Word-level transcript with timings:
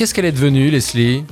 qu'est-ce 0.00 0.14
qu'elle 0.14 0.24
est 0.24 0.32
devenue, 0.32 0.70
Leslie 0.70 1.26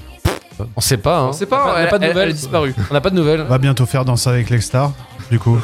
On 0.77 0.83
sait 0.83 0.99
pas. 0.99 1.21
Hein. 1.21 1.27
On 1.31 1.33
sait 1.33 1.47
pas, 1.47 1.71
On 1.71 1.73
n'a 1.73 1.79
elle- 1.85 1.89
pas 1.89 1.99
de 1.99 2.05
elle- 2.05 2.11
nouvelles. 2.11 2.25
elle 2.29 2.35
a 2.35 2.35
disparu. 2.35 2.75
On 2.91 2.93
n'a 2.93 3.01
pas 3.01 3.09
de 3.09 3.15
nouvelles. 3.15 3.41
On 3.41 3.45
va 3.49 3.57
bientôt 3.57 3.87
faire 3.87 4.05
danser 4.05 4.29
avec 4.29 4.51
les 4.51 4.61
stars, 4.61 4.93
du 5.31 5.39
coup. 5.39 5.59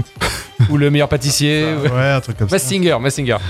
Ou 0.70 0.76
le 0.76 0.88
meilleur 0.88 1.08
pâtissier. 1.08 1.64
ou- 1.74 1.92
Ouais, 1.92 2.10
un 2.12 2.20
truc 2.20 2.36
comme 2.38 2.48
ça. 2.48 2.54
Mass 2.54 2.62
Singer, 2.62 2.96
Mass 3.00 3.14
Singer. 3.16 3.38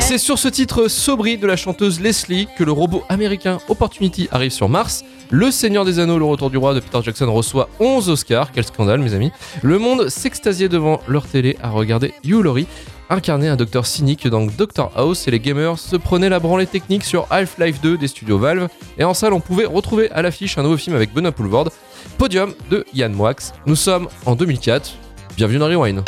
C'est 0.00 0.18
sur 0.18 0.38
ce 0.38 0.48
titre 0.48 0.88
sobri 0.88 1.38
de 1.38 1.46
la 1.46 1.56
chanteuse 1.56 2.00
Leslie 2.00 2.48
que 2.56 2.64
le 2.64 2.72
robot 2.72 3.04
américain 3.08 3.58
Opportunity 3.68 4.28
arrive 4.32 4.50
sur 4.50 4.68
Mars. 4.68 5.04
Le 5.30 5.50
Seigneur 5.50 5.84
des 5.84 5.98
Anneaux, 5.98 6.18
le 6.18 6.24
retour 6.24 6.50
du 6.50 6.56
roi 6.56 6.74
de 6.74 6.80
Peter 6.80 6.98
Jackson 7.02 7.32
reçoit 7.32 7.68
11 7.78 8.10
Oscars. 8.10 8.50
Quel 8.52 8.64
scandale, 8.64 9.00
mes 9.00 9.14
amis. 9.14 9.30
Le 9.62 9.78
monde 9.78 10.08
s'extasiait 10.08 10.68
devant 10.68 11.00
leur 11.06 11.26
télé 11.26 11.56
à 11.62 11.70
regarder 11.70 12.12
Hugh 12.24 12.42
Laurie 12.42 12.66
incarner 13.10 13.48
un 13.48 13.56
docteur 13.56 13.86
cynique 13.86 14.28
dans 14.28 14.46
Doctor 14.46 14.92
House 14.94 15.26
et 15.26 15.32
les 15.32 15.40
gamers 15.40 15.78
se 15.78 15.96
prenaient 15.96 16.28
la 16.28 16.38
branlée 16.38 16.66
technique 16.66 17.04
sur 17.04 17.26
Half-Life 17.30 17.80
2 17.82 17.98
des 17.98 18.08
studios 18.08 18.38
Valve. 18.38 18.68
Et 18.98 19.04
en 19.04 19.14
salle, 19.14 19.32
on 19.32 19.40
pouvait 19.40 19.66
retrouver 19.66 20.10
à 20.12 20.22
l'affiche 20.22 20.56
un 20.56 20.62
nouveau 20.62 20.76
film 20.76 20.96
avec 20.96 21.12
Benoît 21.12 21.32
Poulvord, 21.32 21.70
Podium 22.16 22.54
de 22.70 22.84
Yann 22.94 23.12
Moix. 23.12 23.34
Nous 23.66 23.76
sommes 23.76 24.08
en 24.24 24.36
2004. 24.36 24.92
Bienvenue 25.36 25.58
dans 25.58 25.66
Rewind. 25.66 26.04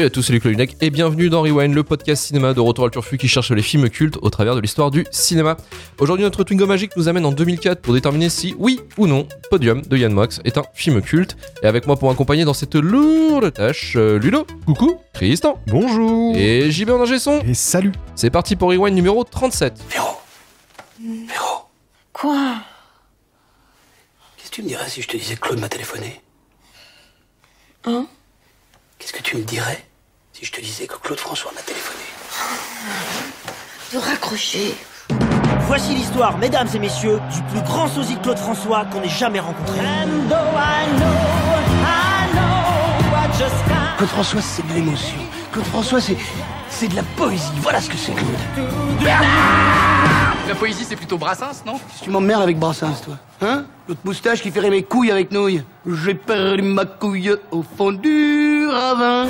Salut 0.00 0.06
à 0.06 0.14
tous, 0.14 0.22
c'est 0.22 0.32
Luc 0.32 0.44
Lunec 0.44 0.76
et 0.80 0.88
bienvenue 0.88 1.28
dans 1.28 1.42
Rewind, 1.42 1.74
le 1.74 1.82
podcast 1.82 2.24
cinéma 2.24 2.54
de 2.54 2.60
Retour 2.60 2.86
à 2.86 2.88
Turfu 2.88 3.18
qui 3.18 3.28
cherche 3.28 3.50
les 3.50 3.60
films 3.60 3.90
cultes 3.90 4.16
au 4.22 4.30
travers 4.30 4.54
de 4.54 4.60
l'histoire 4.62 4.90
du 4.90 5.04
cinéma. 5.10 5.58
Aujourd'hui, 5.98 6.24
notre 6.24 6.42
Twingo 6.42 6.66
magique 6.66 6.96
nous 6.96 7.08
amène 7.08 7.26
en 7.26 7.32
2004 7.32 7.82
pour 7.82 7.92
déterminer 7.92 8.30
si, 8.30 8.54
oui 8.58 8.80
ou 8.96 9.06
non, 9.06 9.28
Podium 9.50 9.82
de 9.82 9.98
Yann 9.98 10.14
Moix 10.14 10.28
est 10.46 10.56
un 10.56 10.62
film 10.72 11.02
culte. 11.02 11.36
Et 11.62 11.66
avec 11.66 11.86
moi 11.86 11.96
pour 11.96 12.08
m'accompagner 12.08 12.46
dans 12.46 12.54
cette 12.54 12.76
lourde 12.76 13.52
tâche, 13.52 13.92
euh, 13.96 14.18
Ludo, 14.18 14.46
coucou, 14.64 14.98
Tristan. 15.12 15.60
Bonjour. 15.66 16.34
Et 16.34 16.70
JB 16.70 16.92
en 16.92 17.02
ingé 17.02 17.18
son. 17.18 17.38
Et 17.40 17.52
salut. 17.52 17.92
C'est 18.14 18.30
parti 18.30 18.56
pour 18.56 18.70
Rewind 18.70 18.94
numéro 18.94 19.22
37. 19.22 19.84
Quoi? 22.14 22.54
Qu'est-ce 24.38 24.48
que 24.48 24.54
tu 24.54 24.62
me 24.62 24.68
dirais 24.68 24.88
si 24.88 25.02
je 25.02 25.08
te 25.08 25.18
disais 25.18 25.34
que 25.34 25.40
Claude 25.40 25.60
m'a 25.60 25.68
téléphoné? 25.68 26.22
Hein? 27.84 28.06
Qu'est-ce 28.98 29.12
que 29.12 29.22
tu 29.22 29.36
me 29.36 29.42
dirais? 29.42 29.84
Si 30.40 30.46
je 30.46 30.52
te 30.52 30.60
disais 30.62 30.86
que 30.86 30.94
Claude 30.94 31.18
François 31.18 31.52
m'a 31.54 31.60
téléphoné 31.60 32.02
De 33.92 33.98
raccrocher. 33.98 34.74
Voici 35.66 35.94
l'histoire, 35.94 36.38
mesdames 36.38 36.68
et 36.74 36.78
messieurs, 36.78 37.20
du 37.30 37.42
plus 37.42 37.60
grand 37.60 37.88
sosie 37.88 38.16
de 38.16 38.22
Claude 38.22 38.38
François 38.38 38.86
qu'on 38.86 39.02
ait 39.02 39.08
jamais 39.08 39.38
rencontré. 39.40 39.78
Claude 43.98 44.08
François, 44.08 44.40
c'est 44.40 44.66
de 44.66 44.72
l'émotion. 44.72 45.18
Claude 45.52 45.66
François, 45.66 46.00
c'est. 46.00 46.16
C'est 46.70 46.88
de 46.88 46.96
la 46.96 47.02
poésie. 47.02 47.52
Voilà 47.56 47.82
ce 47.82 47.90
que 47.90 47.98
c'est, 47.98 48.12
Claude. 48.12 48.30
La 50.48 50.54
poésie, 50.54 50.86
c'est 50.88 50.96
plutôt 50.96 51.18
Brassens, 51.18 51.64
non? 51.66 51.78
Si 51.96 52.04
tu 52.04 52.10
m'emmerdes 52.10 52.42
avec 52.42 52.58
Brassens, 52.58 53.02
toi. 53.04 53.18
Hein? 53.42 53.66
L'autre 53.86 54.00
moustache 54.04 54.40
qui 54.40 54.50
ferait 54.50 54.70
mes 54.70 54.84
couilles 54.84 55.10
avec 55.10 55.32
nouilles. 55.32 55.62
J'ai 55.86 56.14
perdu 56.14 56.62
ma 56.62 56.86
couille 56.86 57.36
au 57.50 57.62
fond 57.62 57.92
du 57.92 58.66
ravin. 58.68 59.26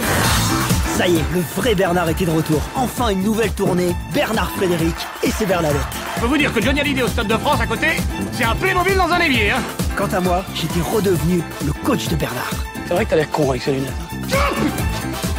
Ça 1.01 1.09
y 1.09 1.17
est, 1.17 1.25
le 1.33 1.41
vrai 1.57 1.75
Bernard 1.75 2.11
était 2.11 2.27
de 2.27 2.31
retour. 2.31 2.61
Enfin 2.75 3.09
une 3.09 3.23
nouvelle 3.23 3.51
tournée, 3.53 3.97
Bernard 4.13 4.51
Frédéric 4.51 4.95
et 5.23 5.31
ses 5.31 5.47
Bernadettes. 5.47 5.81
Je 6.17 6.21
peux 6.21 6.27
vous 6.27 6.37
dire 6.37 6.53
que 6.53 6.61
Johnny 6.61 6.79
Hallyday 6.79 7.03
au 7.03 7.09
Stade 7.09 7.27
de 7.27 7.39
France 7.39 7.59
à 7.59 7.67
côté, 7.67 7.87
c'est 8.33 8.45
un 8.45 8.55
Playmobil 8.55 8.97
dans 8.97 9.11
un 9.11 9.19
évier, 9.21 9.53
hein 9.53 9.63
Quant 9.97 10.09
à 10.09 10.21
moi, 10.21 10.45
j'étais 10.55 10.83
redevenu 10.83 11.43
le 11.65 11.73
coach 11.73 12.09
de 12.09 12.17
Bernard. 12.17 12.51
C'est 12.87 12.93
vrai 12.93 13.07
que 13.07 13.11
t'as 13.13 13.17
l'air 13.17 13.31
con 13.31 13.49
avec 13.49 13.63
ces 13.63 13.73
lunettes. 13.73 13.95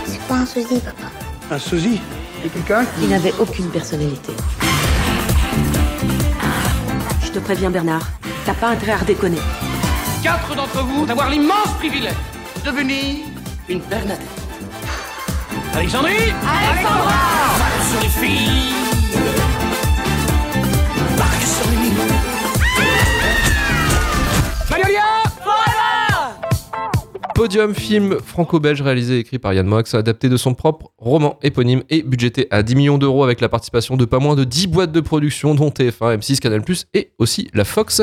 C'est 0.07 0.22
pas 0.22 0.33
un 0.33 0.45
sosie, 0.47 0.79
papa. 0.79 1.11
Un 1.51 1.59
sosie? 1.59 2.01
Et 2.43 2.49
quelqu'un? 2.49 2.83
Il 2.99 3.09
n'avait 3.09 3.33
aucune 3.38 3.69
personnalité. 3.69 4.33
Je 7.23 7.29
te 7.29 7.38
préviens 7.38 7.69
Bernard, 7.69 8.09
t'as 8.47 8.55
pas 8.55 8.69
intérêt 8.69 8.93
à 8.93 8.97
redéconner. 8.97 9.38
Quatre 10.23 10.55
d'entre 10.55 10.83
vous 10.83 11.05
vont 11.05 11.11
avoir 11.11 11.29
l'immense 11.29 11.69
privilège 11.78 12.16
de 12.66 12.72
devenir 12.72 13.28
une 13.69 13.81
Bernadette. 13.81 14.41
Alexandrie? 15.73 16.11
Alexandra 16.11 17.05
Marque 17.57 17.83
sur 17.89 18.01
les 18.01 18.09
filles 18.09 18.73
Marque 21.17 21.43
sur 21.43 21.71
les 21.71 21.77
mines 21.77 21.95
Magnolia 24.69 25.01
Podium, 27.33 27.73
film 27.73 28.19
franco-belge 28.19 28.81
réalisé 28.81 29.15
et 29.15 29.19
écrit 29.19 29.39
par 29.39 29.53
Yann 29.53 29.65
Moix, 29.65 29.83
adapté 29.93 30.29
de 30.29 30.37
son 30.37 30.53
propre 30.53 30.91
roman 30.97 31.39
éponyme 31.41 31.83
et 31.89 32.03
budgété 32.03 32.47
à 32.51 32.61
10 32.61 32.75
millions 32.75 32.97
d'euros 32.97 33.23
avec 33.23 33.41
la 33.41 33.49
participation 33.49 33.97
de 33.97 34.05
pas 34.05 34.19
moins 34.19 34.35
de 34.35 34.43
10 34.43 34.67
boîtes 34.67 34.91
de 34.91 34.99
production, 34.99 35.55
dont 35.55 35.69
TF1, 35.69 36.19
M6, 36.19 36.39
Canal+, 36.39 36.61
et 36.93 37.13
aussi 37.17 37.49
la 37.53 37.63
Fox. 37.63 38.01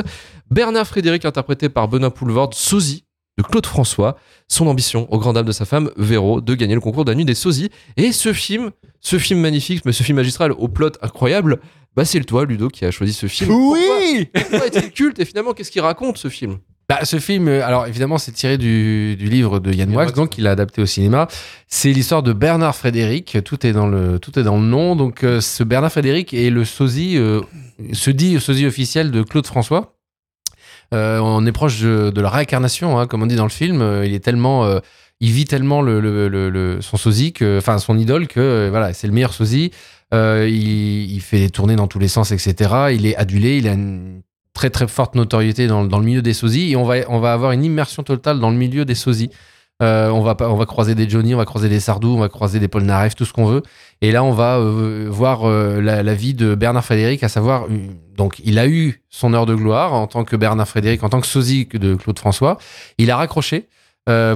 Bernard 0.51 0.87
Frédéric, 0.87 1.25
interprété 1.25 1.69
par 1.69 1.87
Benoît 1.87 2.13
Poulvord, 2.13 2.55
sosie 2.55 3.05
de 3.39 3.43
Claude 3.43 3.65
François, 3.65 4.17
son 4.49 4.67
ambition, 4.67 5.11
au 5.13 5.19
grand 5.19 5.33
dame 5.33 5.47
de 5.47 5.53
sa 5.53 5.65
femme, 5.65 5.91
Véro, 5.97 6.41
de 6.41 6.55
gagner 6.55 6.75
le 6.75 6.81
concours 6.81 7.05
de 7.05 7.13
la 7.13 7.15
nuit 7.15 7.25
des 7.25 7.35
sosies. 7.35 7.71
Et 7.97 8.13
ce 8.13 8.33
film, 8.33 8.73
ce 9.01 9.19
film 9.19 9.41
magnifique, 9.41 9.85
mais 9.85 9.93
ce 9.93 10.03
film 10.03 10.17
magistral 10.17 10.53
au 10.53 10.69
plot 10.69 10.91
incroyable, 11.01 11.61
bah 11.97 12.05
c'est 12.05 12.19
le 12.19 12.25
toi, 12.25 12.45
Ludo, 12.45 12.69
qui 12.69 12.85
a 12.85 12.91
choisi 12.91 13.13
ce 13.13 13.27
film. 13.27 13.51
Oui 13.53 14.29
Pourquoi, 14.35 14.51
pourquoi 14.51 14.67
est-il 14.67 14.91
culte 14.91 15.19
et 15.21 15.25
finalement, 15.25 15.53
qu'est-ce 15.53 15.71
qu'il 15.71 15.81
raconte, 15.81 16.19
ce 16.19 16.29
film? 16.29 16.59
Bah, 16.89 17.01
ce 17.05 17.19
film, 17.19 17.49
euh, 17.49 17.65
alors 17.67 17.87
évidemment, 17.87 18.17
c'est 18.17 18.33
tiré 18.33 18.57
du, 18.57 19.15
du 19.17 19.27
livre 19.27 19.61
de 19.61 19.73
Yann 19.73 19.91
Moix, 19.91 20.07
donc 20.11 20.39
il 20.39 20.45
l'a 20.45 20.53
adapté 20.53 20.81
au 20.81 20.87
cinéma. 20.87 21.29
C'est 21.67 21.93
l'histoire 21.93 22.23
de 22.23 22.33
Bernard 22.33 22.75
Frédéric. 22.75 23.39
Tout 23.45 23.67
est 23.67 23.73
dans 23.73 23.87
le, 23.87 24.19
tout 24.19 24.39
est 24.39 24.43
dans 24.43 24.57
le 24.57 24.67
nom. 24.67 24.97
Donc, 24.97 25.23
euh, 25.23 25.43
ce 25.43 25.63
Bernard 25.63 25.93
Frédéric 25.93 26.33
est 26.33 26.49
le 26.49 26.65
sosie, 26.65 27.19
euh, 27.19 27.43
se 27.93 28.11
dit 28.11 28.41
sosie 28.41 28.67
officiel 28.67 29.11
de 29.11 29.23
Claude 29.23 29.47
François. 29.47 29.98
Euh, 30.95 31.19
on 31.19 31.45
est 31.47 31.53
proche 31.53 31.81
de, 31.81 32.21
la 32.21 32.31
réincarnation, 32.31 32.99
hein, 32.99 33.07
comme 33.07 33.23
on 33.23 33.27
dit 33.27 33.37
dans 33.37 33.45
le 33.45 33.51
film. 33.51 33.83
Euh, 33.83 34.07
Il 34.07 34.15
est 34.15 34.21
tellement, 34.21 34.65
euh, 34.65 34.79
il 35.21 35.33
vit 35.33 35.45
tellement 35.45 35.83
le, 35.83 36.01
le- 36.01 36.29
le- 36.29 36.49
le- 36.49 36.81
son 36.81 36.97
sosie, 36.97 37.33
que, 37.33 37.59
enfin 37.59 37.79
son 37.79 37.99
idole, 37.99 38.27
que 38.27 38.69
voilà, 38.71 38.93
c'est 38.95 39.07
le 39.07 39.13
meilleur 39.13 39.33
sosie. 39.35 39.71
Il, 40.13 41.21
fait 41.21 41.39
des 41.39 41.51
tournées 41.51 41.77
dans 41.77 41.87
tous 41.89 41.99
les 41.99 42.09
sens, 42.09 42.31
etc. 42.33 42.55
Il 42.95 43.05
est 43.07 43.17
adulé, 43.17 43.59
il 43.59 43.69
a 43.69 43.73
une 43.73 44.23
très 44.55 44.71
très 44.71 44.89
forte 44.89 45.15
notoriété 45.15 45.67
dans, 45.67 45.85
dans 45.85 45.99
le 45.99 46.05
milieu 46.05 46.23
des 46.23 46.33
sosies 46.35 46.73
et 46.73 46.77
on 46.77 46.85
va, 46.85 46.97
on 47.09 47.21
va 47.21 47.33
avoir 47.33 47.53
une 47.53 47.63
immersion 47.65 48.03
totale 48.03 48.41
dans 48.41 48.51
le 48.51 48.57
milieu 48.57 48.85
des 48.85 48.95
sosies. 48.95 49.31
Euh, 49.81 50.09
on, 50.09 50.23
va, 50.23 50.37
on 50.41 50.57
va 50.57 50.67
croiser 50.67 50.97
des 50.97 51.09
Johnny, 51.09 51.35
on 51.35 51.39
va 51.39 51.45
croiser 51.45 51.69
des 51.69 51.79
Sardou, 51.79 52.09
on 52.09 52.19
va 52.19 52.29
croiser 52.29 52.59
des 52.59 52.67
Paul 52.67 52.83
Naref, 52.83 53.15
tout 53.15 53.25
ce 53.25 53.33
qu'on 53.33 53.47
veut. 53.47 53.63
Et 54.01 54.11
là, 54.11 54.25
on 54.25 54.33
va 54.33 54.59
euh, 54.59 55.07
voir 55.09 55.49
euh, 55.49 55.81
la, 55.81 56.15
vie 56.15 56.35
de 56.35 56.57
Bernard 56.57 56.85
Frédéric, 56.85 57.23
à 57.23 57.29
savoir, 57.29 57.67
donc 58.17 58.41
il 58.45 58.59
a 58.59 58.67
eu 58.67 59.03
son 59.09 59.35
heure 59.35 59.47
de 59.47 59.55
gloire 59.55 59.95
en 59.95 60.09
tant 60.09 60.25
que 60.25 60.35
Bernard 60.35 60.67
Frédéric, 60.67 61.05
en 61.05 61.09
tant 61.09 61.21
que 61.21 61.29
sosie 61.29 61.67
de 61.67 61.95
Claude 61.95 62.19
François. 62.19 62.59
Il 62.99 63.11
a 63.11 63.17
raccroché 63.17 63.69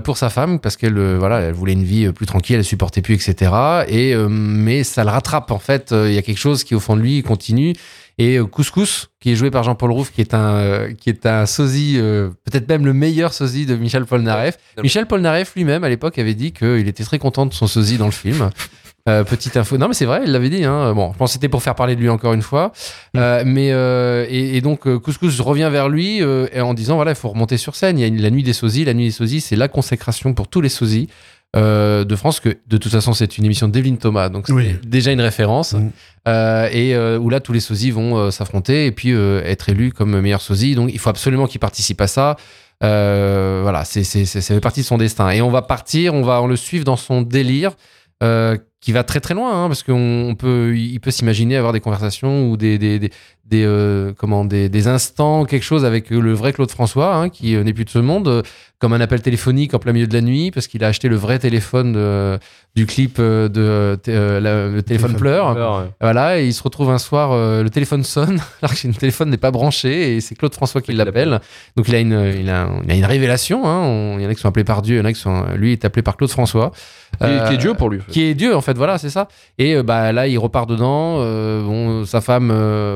pour 0.04 0.18
sa 0.18 0.28
femme 0.28 0.58
parce 0.60 0.76
qu'elle 0.76 1.16
voilà, 1.16 1.40
elle 1.40 1.54
voulait 1.54 1.72
une 1.72 1.82
vie 1.82 2.12
plus 2.12 2.26
tranquille, 2.26 2.56
elle 2.56 2.64
supportait 2.64 3.00
plus, 3.00 3.14
etc. 3.14 3.50
Et 3.88 4.14
mais 4.28 4.84
ça 4.84 5.02
le 5.02 5.08
rattrape 5.08 5.50
en 5.50 5.58
fait. 5.58 5.92
Il 5.92 6.12
y 6.12 6.18
a 6.18 6.22
quelque 6.22 6.38
chose 6.38 6.62
qui 6.62 6.74
au 6.74 6.80
fond 6.80 6.94
de 6.94 7.00
lui 7.00 7.22
continue. 7.22 7.72
Et 8.18 8.36
euh, 8.38 8.44
Couscous, 8.44 9.10
qui 9.20 9.32
est 9.32 9.36
joué 9.36 9.50
par 9.50 9.62
Jean-Paul 9.62 9.90
Rouff, 9.90 10.12
qui 10.12 10.20
est 10.20 10.34
un 10.34 10.54
euh, 10.56 10.92
qui 10.92 11.08
est 11.08 11.26
un 11.26 11.46
sosie, 11.46 11.94
euh, 11.96 12.30
peut-être 12.44 12.68
même 12.68 12.84
le 12.84 12.92
meilleur 12.92 13.32
sosie 13.32 13.66
de 13.66 13.76
Michel 13.76 14.04
Polnareff. 14.04 14.58
Michel 14.82 15.06
Polnareff 15.06 15.54
lui-même 15.54 15.84
à 15.84 15.88
l'époque 15.88 16.18
avait 16.18 16.34
dit 16.34 16.52
qu'il 16.52 16.88
était 16.88 17.04
très 17.04 17.18
content 17.18 17.46
de 17.46 17.54
son 17.54 17.66
sosie 17.66 17.98
dans 17.98 18.06
le 18.06 18.12
film. 18.12 18.50
Euh, 19.08 19.24
petite 19.24 19.56
info. 19.56 19.78
Non, 19.78 19.88
mais 19.88 19.94
c'est 19.94 20.04
vrai, 20.04 20.22
il 20.24 20.30
l'avait 20.30 20.48
dit. 20.48 20.62
Hein. 20.64 20.94
Bon, 20.94 21.12
je 21.12 21.18
pense 21.18 21.30
que 21.30 21.32
c'était 21.32 21.48
pour 21.48 21.60
faire 21.60 21.74
parler 21.74 21.96
de 21.96 22.00
lui 22.00 22.08
encore 22.08 22.34
une 22.34 22.42
fois. 22.42 22.70
Euh, 23.16 23.42
mais 23.44 23.72
euh, 23.72 24.26
et, 24.28 24.56
et 24.56 24.60
donc 24.60 24.82
Couscous 24.98 25.40
revient 25.40 25.68
vers 25.72 25.88
lui 25.88 26.22
en 26.24 26.74
disant 26.74 26.94
voilà, 26.96 27.10
il 27.10 27.16
faut 27.16 27.28
remonter 27.28 27.56
sur 27.56 27.74
scène. 27.74 27.98
Il 27.98 28.14
y 28.14 28.18
a 28.18 28.22
la 28.22 28.30
nuit 28.30 28.44
des 28.44 28.52
sosies. 28.52 28.84
La 28.84 28.94
nuit 28.94 29.06
des 29.06 29.10
sosies, 29.10 29.40
c'est 29.40 29.56
la 29.56 29.66
consécration 29.66 30.34
pour 30.34 30.46
tous 30.46 30.60
les 30.60 30.68
sosies. 30.68 31.08
Euh, 31.54 32.04
de 32.04 32.16
France 32.16 32.40
que 32.40 32.48
de 32.66 32.76
toute 32.78 32.90
façon 32.92 33.12
c'est 33.12 33.36
une 33.36 33.44
émission 33.44 33.68
d'Evelyne 33.68 33.98
Thomas 33.98 34.28
donc 34.30 34.46
c'est 34.46 34.52
Oui. 34.54 34.76
déjà 34.86 35.12
une 35.12 35.20
référence 35.20 35.74
Mm. 35.74 35.90
Euh, 36.28 36.68
et 36.72 36.94
euh, 36.94 37.18
où 37.18 37.28
là 37.30 37.40
tous 37.40 37.52
les 37.52 37.60
sosies 37.60 37.90
vont 37.90 38.30
s'affronter 38.30 38.86
et 38.86 38.92
puis 38.92 39.10
être 39.12 39.68
élus 39.68 39.92
comme 39.92 40.20
meilleur 40.20 40.40
sosie 40.40 40.74
donc 40.74 40.90
il 40.92 40.98
faut 40.98 41.10
absolument 41.10 41.46
qu'ils 41.46 41.60
participent 41.60 42.00
à 42.00 42.06
ça 42.06 42.36
voilà, 42.80 43.84
c'est 43.84 44.04
c'est 44.04 44.24
c'est 44.24 44.40
ça 44.40 44.54
fait 44.54 44.60
partie 44.60 44.80
de 44.80 44.86
son 44.86 44.98
destin. 44.98 45.30
Et 45.30 45.40
on 45.40 45.50
va 45.50 45.62
partir, 45.62 46.14
on 46.14 46.22
va 46.22 46.42
on 46.42 46.46
le 46.48 46.56
suivre 46.56 46.84
dans 46.84 46.96
son 46.96 47.22
délire. 47.22 47.72
qui 48.80 48.90
va 48.92 49.04
très 49.04 49.20
très 49.20 49.34
loin, 49.34 49.52
hein, 49.64 49.68
parce 49.68 49.84
qu'on 49.84 50.28
on 50.30 50.34
peut, 50.34 50.76
il 50.76 50.98
peut 50.98 51.12
s'imaginer 51.12 51.56
avoir 51.56 51.72
des 51.72 51.78
conversations 51.80 52.50
ou 52.50 52.56
des, 52.56 52.78
des, 52.78 52.98
des, 52.98 53.10
des, 53.44 53.64
euh, 53.64 54.12
comment, 54.16 54.44
des, 54.44 54.68
des 54.68 54.88
instants, 54.88 55.44
quelque 55.44 55.64
chose 55.64 55.84
avec 55.84 56.10
le 56.10 56.32
vrai 56.32 56.52
Claude 56.52 56.70
François, 56.70 57.14
hein, 57.16 57.28
qui 57.28 57.54
euh, 57.56 57.64
n'est 57.64 57.72
plus 57.74 57.84
de 57.84 57.90
ce 57.90 57.98
monde, 57.98 58.28
euh, 58.28 58.42
comme 58.78 58.92
un 58.94 59.00
appel 59.00 59.20
téléphonique 59.22 59.74
en 59.74 59.78
plein 59.78 59.92
milieu 59.92 60.06
de 60.06 60.14
la 60.14 60.20
nuit, 60.22 60.50
parce 60.50 60.66
qu'il 60.66 60.82
a 60.84 60.88
acheté 60.88 61.08
le 61.08 61.16
vrai 61.16 61.38
téléphone 61.38 61.92
de- 61.92 62.38
du 62.74 62.86
clip 62.86 63.18
de 63.18 63.52
euh, 64.08 64.40
la- 64.40 64.68
le 64.68 64.82
téléphone 64.82 65.14
pleure. 65.14 65.50
Ouais. 65.54 65.88
Voilà, 66.00 66.40
et 66.40 66.46
il 66.46 66.54
se 66.54 66.62
retrouve 66.62 66.90
un 66.90 66.98
soir, 66.98 67.30
le 67.62 67.68
téléphone 67.68 68.02
sonne, 68.02 68.40
alors 68.62 68.74
que 68.74 68.88
le 68.88 68.94
téléphone 68.94 69.28
n'est 69.30 69.36
pas 69.36 69.50
branché, 69.50 70.16
et 70.16 70.20
c'est 70.20 70.34
Claude 70.34 70.54
François 70.54 70.80
qui 70.80 70.92
l'appelle. 70.92 71.40
Donc 71.76 71.86
il 71.88 71.94
a 71.94 72.00
une, 72.00 72.32
il 72.40 72.48
a, 72.50 72.68
il 72.84 72.90
a 72.90 72.94
une 72.94 73.04
révélation. 73.04 73.66
Hein. 73.68 73.80
On- 73.84 74.18
il 74.18 74.24
y 74.24 74.26
en 74.26 74.30
a 74.30 74.34
qui 74.34 74.40
sont 74.40 74.48
appelés 74.48 74.64
par 74.64 74.82
Dieu, 74.82 74.96
il 74.96 74.98
y 74.98 75.02
en 75.02 75.04
a 75.04 75.12
qui 75.12 75.20
sont, 75.20 75.44
lui 75.54 75.72
est 75.72 75.84
appelé 75.84 76.02
par 76.02 76.16
Claude 76.16 76.30
François. 76.30 76.72
Qui, 77.20 77.26
est- 77.26 77.48
qui 77.48 77.54
est 77.54 77.58
Dieu 77.58 77.74
pour 77.74 77.90
lui. 77.90 77.98
en 77.98 78.02
fait. 78.04 78.10
qui 78.10 78.22
est 78.22 78.34
Dieu 78.34 78.56
en 78.56 78.62
fait 78.62 78.74
voilà 78.74 78.96
c'est 78.96 79.10
ça 79.10 79.28
et 79.58 79.82
bah 79.82 80.12
là 80.12 80.26
il 80.28 80.38
repart 80.38 80.66
dedans 80.66 81.18
bon 81.62 82.06
sa 82.06 82.22
femme 82.22 82.48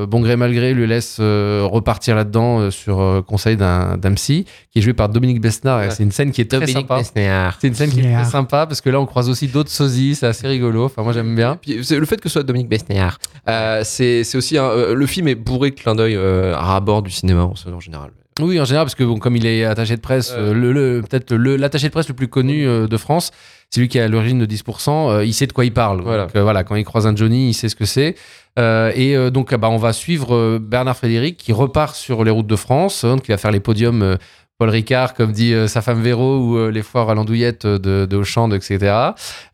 bon 0.09 0.21
gré 0.21 0.36
mal 0.37 0.53
gré 0.55 0.75
lui 0.75 0.87
laisse 0.87 1.19
euh, 1.21 1.67
repartir 1.71 2.15
là-dedans 2.17 2.59
euh, 2.61 2.71
sur 2.71 3.01
euh, 3.01 3.23
conseil 3.23 3.57
d'un 3.57 3.99
psy 4.15 4.45
qui 4.71 4.79
est 4.79 4.83
joué 4.83 4.93
par 4.93 5.09
Dominique 5.09 5.41
Besnard 5.41 5.79
Ouais. 5.81 5.91
c'est 5.91 6.03
une 6.03 6.13
scène 6.13 6.31
qui 6.33 6.41
est 6.41 6.51
très 6.51 6.67
sympa 6.67 6.99
Besnard. 6.99 7.59
c'est 7.61 7.69
une 7.69 7.75
scène 7.75 7.91
qui 7.91 8.01
est 8.01 8.13
très 8.15 8.25
sympa 8.25 8.67
parce 8.67 8.81
que 8.81 8.91
là 8.91 9.01
on 9.01 9.07
croise 9.07 9.29
aussi 9.29 9.49
d'autres 9.49 9.71
sosies 9.71 10.15
c'est 10.15 10.27
assez 10.27 10.47
rigolo 10.47 10.85
enfin 10.85 11.03
moi 11.03 11.13
j'aime 11.13 11.35
bien 11.35 11.57
Puis, 11.61 11.85
c'est- 11.85 11.99
le 11.99 12.07
fait 12.07 12.17
que 12.21 12.29
ce 12.29 12.35
soit 12.35 12.43
Dominique 12.43 12.69
Besnard, 12.69 13.19
euh, 13.49 13.81
c'est 13.85 14.25
c'est 14.25 14.39
aussi 14.39 14.59
un- 14.59 14.65
euh, 14.65 14.95
le 14.95 15.07
film 15.07 15.29
est 15.29 15.35
bourré 15.35 15.71
de 15.71 15.75
clins 15.77 15.95
d'œil 15.95 16.15
euh, 16.17 16.55
à 16.55 16.63
rabord 16.63 17.03
du 17.03 17.11
cinéma 17.11 17.43
en, 17.45 17.55
en 17.73 17.81
général. 17.81 18.11
Oui 18.41 18.61
en 18.61 18.65
général 18.65 18.85
parce 18.87 18.95
que 18.95 19.05
bon 19.05 19.19
comme 19.19 19.37
il 19.37 19.47
est 19.47 19.65
attaché 19.65 19.97
de 19.97 20.01
presse 20.01 20.33
euh, 20.37 20.53
le, 20.53 20.73
le- 20.73 21.03
peut-être 21.03 21.33
le 21.33 21.57
l'attaché 21.57 21.87
de 21.89 21.93
presse 21.93 22.09
le 22.09 22.15
plus 22.15 22.29
connu 22.29 22.67
euh, 22.67 22.87
de 22.87 22.97
France 22.97 23.31
c'est 23.71 23.81
lui 23.81 23.89
qui 23.89 23.99
est 23.99 24.03
à 24.03 24.07
l'origine 24.07 24.39
de 24.39 24.47
10%, 24.47 25.11
euh, 25.11 25.25
il 25.25 25.35
sait 25.35 25.49
de 25.49 25.53
quoi 25.53 25.65
il 25.65 25.73
parle. 25.73 26.01
Voilà. 26.01 26.27
Donc, 26.27 26.37
euh, 26.37 26.43
voilà, 26.45 26.63
quand 26.63 26.77
il 26.77 26.85
croise 26.85 27.05
un 27.09 27.17
Johnny, 27.17 27.49
il 27.49 27.53
sait 27.53 27.69
ce 27.69 27.75
que 27.75 27.85
c'est. 27.85 28.15
Euh, 28.61 28.93
et 28.95 29.17
euh, 29.17 29.29
donc, 29.31 29.53
ah 29.53 29.57
bah, 29.57 29.69
on 29.69 29.77
va 29.77 29.93
suivre 29.93 30.37
euh, 30.37 30.61
Bernard 30.63 30.97
Frédéric 30.97 31.37
qui 31.37 31.53
repart 31.53 31.97
sur 31.97 32.23
les 32.23 32.31
routes 32.31 32.47
de 32.47 32.55
France, 32.55 33.03
hein, 33.03 33.17
qui 33.19 33.33
va 33.33 33.39
faire 33.39 33.51
les 33.51 33.59
podiums 33.59 34.03
euh, 34.03 34.17
Paul 34.59 34.71
Ricard, 34.71 35.13
comme 35.15 35.33
dit 35.33 35.53
euh, 35.53 35.69
sa 35.69 35.83
femme 35.83 36.01
Véro, 36.01 36.39
ou 36.39 36.57
euh, 36.57 36.71
les 36.71 36.83
foires 36.83 37.11
à 37.11 37.15
l'andouillette 37.15 37.67
de, 37.67 38.07
de 38.07 38.17
Auchan, 38.17 38.49
de- 38.49 38.57
etc. 38.57 38.95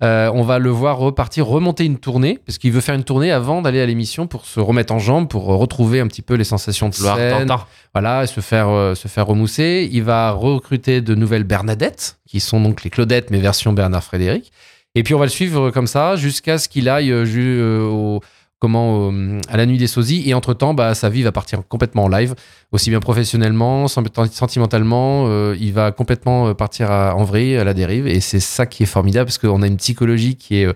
Euh, 0.03 0.31
on 0.33 0.43
va 0.43 0.61
le 0.61 0.71
voir 0.71 0.99
repartir, 0.99 1.47
remonter 1.47 1.85
une 1.85 1.99
tournée, 1.99 2.39
parce 2.47 2.59
qu'il 2.59 2.71
veut 2.71 2.81
faire 2.81 2.95
une 2.95 3.03
tournée 3.03 3.33
avant 3.33 3.63
d'aller 3.63 3.81
à 3.81 3.87
l'émission 3.87 4.29
pour 4.29 4.47
se 4.47 4.61
remettre 4.61 4.93
en 4.95 5.01
jambe, 5.01 5.27
pour 5.29 5.53
euh, 5.53 5.57
retrouver 5.57 5.99
un 6.01 6.07
petit 6.07 6.23
peu 6.23 6.35
les 6.35 6.45
sensations 6.45 6.89
de 6.89 6.95
Gloire 6.95 7.17
scène, 7.17 7.49
Tintin. 7.49 7.65
voilà, 7.95 8.23
et 8.23 8.27
se 8.29 8.41
faire, 8.41 8.69
euh, 8.69 8.95
se 8.95 9.09
faire 9.09 9.27
remousser. 9.27 9.89
Il 9.91 10.05
va 10.05 10.31
recruter 10.31 11.01
de 11.01 11.15
nouvelles 11.17 11.45
Bernadettes, 11.45 12.19
qui 12.29 12.39
sont 12.39 12.61
donc 12.61 12.85
les 12.85 12.91
Claudettes, 12.91 13.31
mais 13.33 13.39
version 13.41 13.73
Bernard 13.73 14.05
Frédéric. 14.05 14.53
Et 14.95 15.03
puis 15.03 15.15
on 15.15 15.19
va 15.19 15.25
le 15.25 15.31
suivre 15.31 15.71
comme 15.71 15.87
ça 15.87 16.17
jusqu'à 16.17 16.59
ce 16.59 16.69
qu'il 16.69 16.89
aille 16.89 17.11
euh, 17.11 17.25
euh, 17.27 17.83
au, 17.89 18.21
comment, 18.63 18.87
au- 19.09 19.13
à 19.49 19.57
la 19.57 19.67
nuit 19.67 19.79
des 19.79 19.91
sosies. 19.97 20.23
Et 20.29 20.33
entre-temps, 20.35 20.75
bah, 20.75 20.95
sa 20.95 21.09
vie 21.09 21.23
va 21.23 21.33
partir 21.33 21.57
complètement 21.69 22.05
en 22.05 22.09
live, 22.09 22.35
aussi 22.71 22.89
bien 22.91 23.01
professionnellement, 23.01 23.89
sentimentalement. 23.89 25.27
euh, 25.27 25.57
il 25.67 25.73
va 25.73 25.93
complètement 25.93 26.39
euh, 26.47 26.55
partir 26.55 26.87
en 26.91 27.25
vrille, 27.25 27.57
à 27.57 27.65
la 27.65 27.75
dérive. 27.75 28.07
Et 28.07 28.21
c'est 28.21 28.41
ça 28.41 28.65
qui 28.67 28.85
est 28.85 28.93
formidable, 28.97 29.27
parce 29.27 29.39
qu'on 29.39 29.63
a 29.63 29.67
une 29.67 29.79
psychologie 29.79 30.37
qui 30.37 30.53
est... 30.61 30.67
euh, 30.67 30.75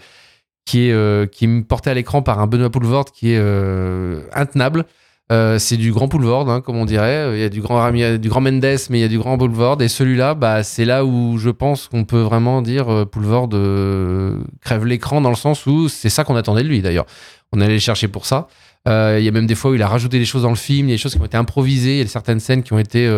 qui 0.69 0.89
est, 0.89 0.93
euh, 0.93 1.27
qui 1.27 1.47
portée 1.63 1.91
à 1.91 1.95
l'écran 1.95 2.23
par 2.23 2.41
un 2.41 2.49
Benoît 2.49 2.71
Poulvord 2.71 3.13
qui 3.13 3.31
est 3.31 3.39
euh, 3.39 4.23
intenable. 4.35 4.85
Euh, 5.33 5.59
c'est 5.59 5.77
du 5.77 5.93
grand 5.93 6.07
Poulvord, 6.07 6.49
hein, 6.49 6.61
comme 6.61 6.77
on 6.77 6.85
dirait. 6.85 7.31
Il 7.35 7.41
y 7.41 7.45
a 7.45 7.49
du 7.49 7.61
grand, 7.61 7.93
il 7.93 8.19
du 8.19 8.29
grand 8.29 8.41
Mendes, 8.41 8.65
mais 8.91 8.99
il 8.99 9.01
y 9.01 9.05
a 9.05 9.09
du 9.09 9.19
grand 9.19 9.37
Poulvord. 9.37 9.83
Et 9.83 9.89
celui-là, 9.89 10.35
bah, 10.35 10.63
c'est 10.63 10.85
là 10.85 11.05
où 11.05 11.37
je 11.39 11.51
pense 11.51 11.89
qu'on 11.89 12.05
peut 12.05 12.21
vraiment 12.21 12.63
dire 12.63 12.89
euh, 12.89 13.05
euh, 13.55 14.39
crève 14.61 14.85
l'écran 14.85 15.21
dans 15.21 15.31
le 15.31 15.37
sens 15.37 15.67
où 15.67 15.89
c'est 15.89 16.11
ça 16.11 16.23
qu'on 16.23 16.37
attendait 16.37 16.63
de 16.63 16.69
lui 16.69 16.81
d'ailleurs. 16.81 17.07
On 17.53 17.61
allait 17.61 17.75
le 17.75 17.81
chercher 17.81 18.07
pour 18.07 18.25
ça. 18.25 18.47
Euh, 18.87 19.17
Il 19.19 19.25
y 19.25 19.29
a 19.29 19.33
même 19.33 19.49
des 19.49 19.57
fois 19.57 19.73
où 19.73 19.75
il 19.75 19.83
a 19.83 19.89
rajouté 19.89 20.21
des 20.21 20.25
choses 20.25 20.43
dans 20.43 20.51
le 20.51 20.55
film, 20.55 20.87
il 20.87 20.91
y 20.91 20.95
a 20.95 20.97
des 20.97 21.03
choses 21.03 21.15
qui 21.17 21.21
ont 21.21 21.25
été 21.25 21.37
improvisées, 21.37 21.97
il 21.97 21.99
y 21.99 22.05
a 22.05 22.07
certaines 22.07 22.39
scènes 22.39 22.63
qui 22.63 22.73
ont 22.73 22.79
été 22.79 23.09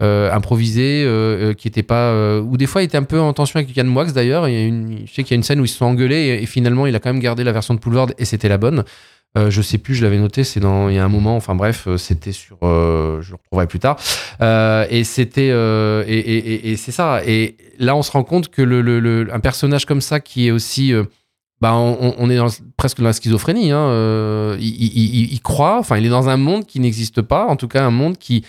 improvisées, 0.00 1.08
qui 1.56 1.68
étaient 1.68 1.82
pas, 1.82 2.40
ou 2.40 2.58
des 2.58 2.66
fois 2.66 2.82
il 2.82 2.86
était 2.86 2.98
un 2.98 3.04
peu 3.04 3.18
en 3.18 3.32
tension 3.32 3.58
avec 3.58 3.74
Yann 3.74 3.86
Moix 3.86 4.04
d'ailleurs. 4.04 4.46
Je 4.46 5.10
sais 5.10 5.22
qu'il 5.22 5.30
y 5.30 5.34
a 5.34 5.36
une 5.36 5.42
scène 5.42 5.60
où 5.60 5.64
ils 5.64 5.68
se 5.68 5.78
sont 5.78 5.86
engueulés 5.86 6.40
et, 6.42 6.44
finalement 6.44 6.86
il 6.86 6.94
a 6.94 6.98
quand 6.98 7.10
même 7.10 7.22
gardé 7.22 7.42
la 7.42 7.52
version 7.52 7.72
de 7.72 7.78
Poulvord 7.78 8.10
et 8.18 8.26
c'était 8.26 8.50
la 8.50 8.58
bonne. 8.58 8.84
Euh, 9.36 9.50
je 9.50 9.62
sais 9.62 9.78
plus, 9.78 9.96
je 9.96 10.04
l'avais 10.04 10.18
noté, 10.18 10.44
c'est 10.44 10.60
dans 10.60 10.88
il 10.88 10.94
y 10.94 10.98
a 10.98 11.04
un 11.04 11.08
moment, 11.08 11.34
enfin 11.34 11.56
bref, 11.56 11.88
euh, 11.88 11.96
c'était 11.96 12.30
sur, 12.30 12.56
euh, 12.62 13.20
je 13.20 13.30
le 13.30 13.36
retrouverai 13.36 13.66
plus 13.66 13.80
tard. 13.80 13.96
Et 14.90 15.02
c'était 15.04 15.48
et, 16.06 16.76
c'est 16.76 16.92
ça. 16.92 17.20
Et 17.26 17.56
là, 17.78 17.96
on 17.96 18.02
se 18.02 18.12
rend 18.12 18.22
compte 18.24 18.48
que 18.48 18.62
le, 18.62 19.28
un 19.32 19.40
personnage 19.40 19.86
comme 19.86 20.00
ça 20.00 20.20
qui 20.20 20.46
est 20.46 20.50
aussi 20.52 20.92
bah, 21.60 21.72
on, 21.74 22.30
est 22.30 22.38
presque 22.76 22.98
dans 22.98 23.04
la 23.06 23.12
schizophrénie. 23.12 23.70
Hein. 23.72 24.56
il- 24.60 24.66
il- 24.68 25.32
il 25.32 25.40
croit, 25.40 25.78
enfin, 25.78 25.96
il 25.96 26.04
est 26.06 26.10
dans 26.10 26.28
un 26.28 26.36
monde 26.36 26.66
qui 26.66 26.78
n'existe 26.78 27.22
pas, 27.22 27.46
en 27.46 27.56
tout 27.56 27.68
cas 27.68 27.84
un 27.84 27.90
monde 27.90 28.18
qui 28.18 28.44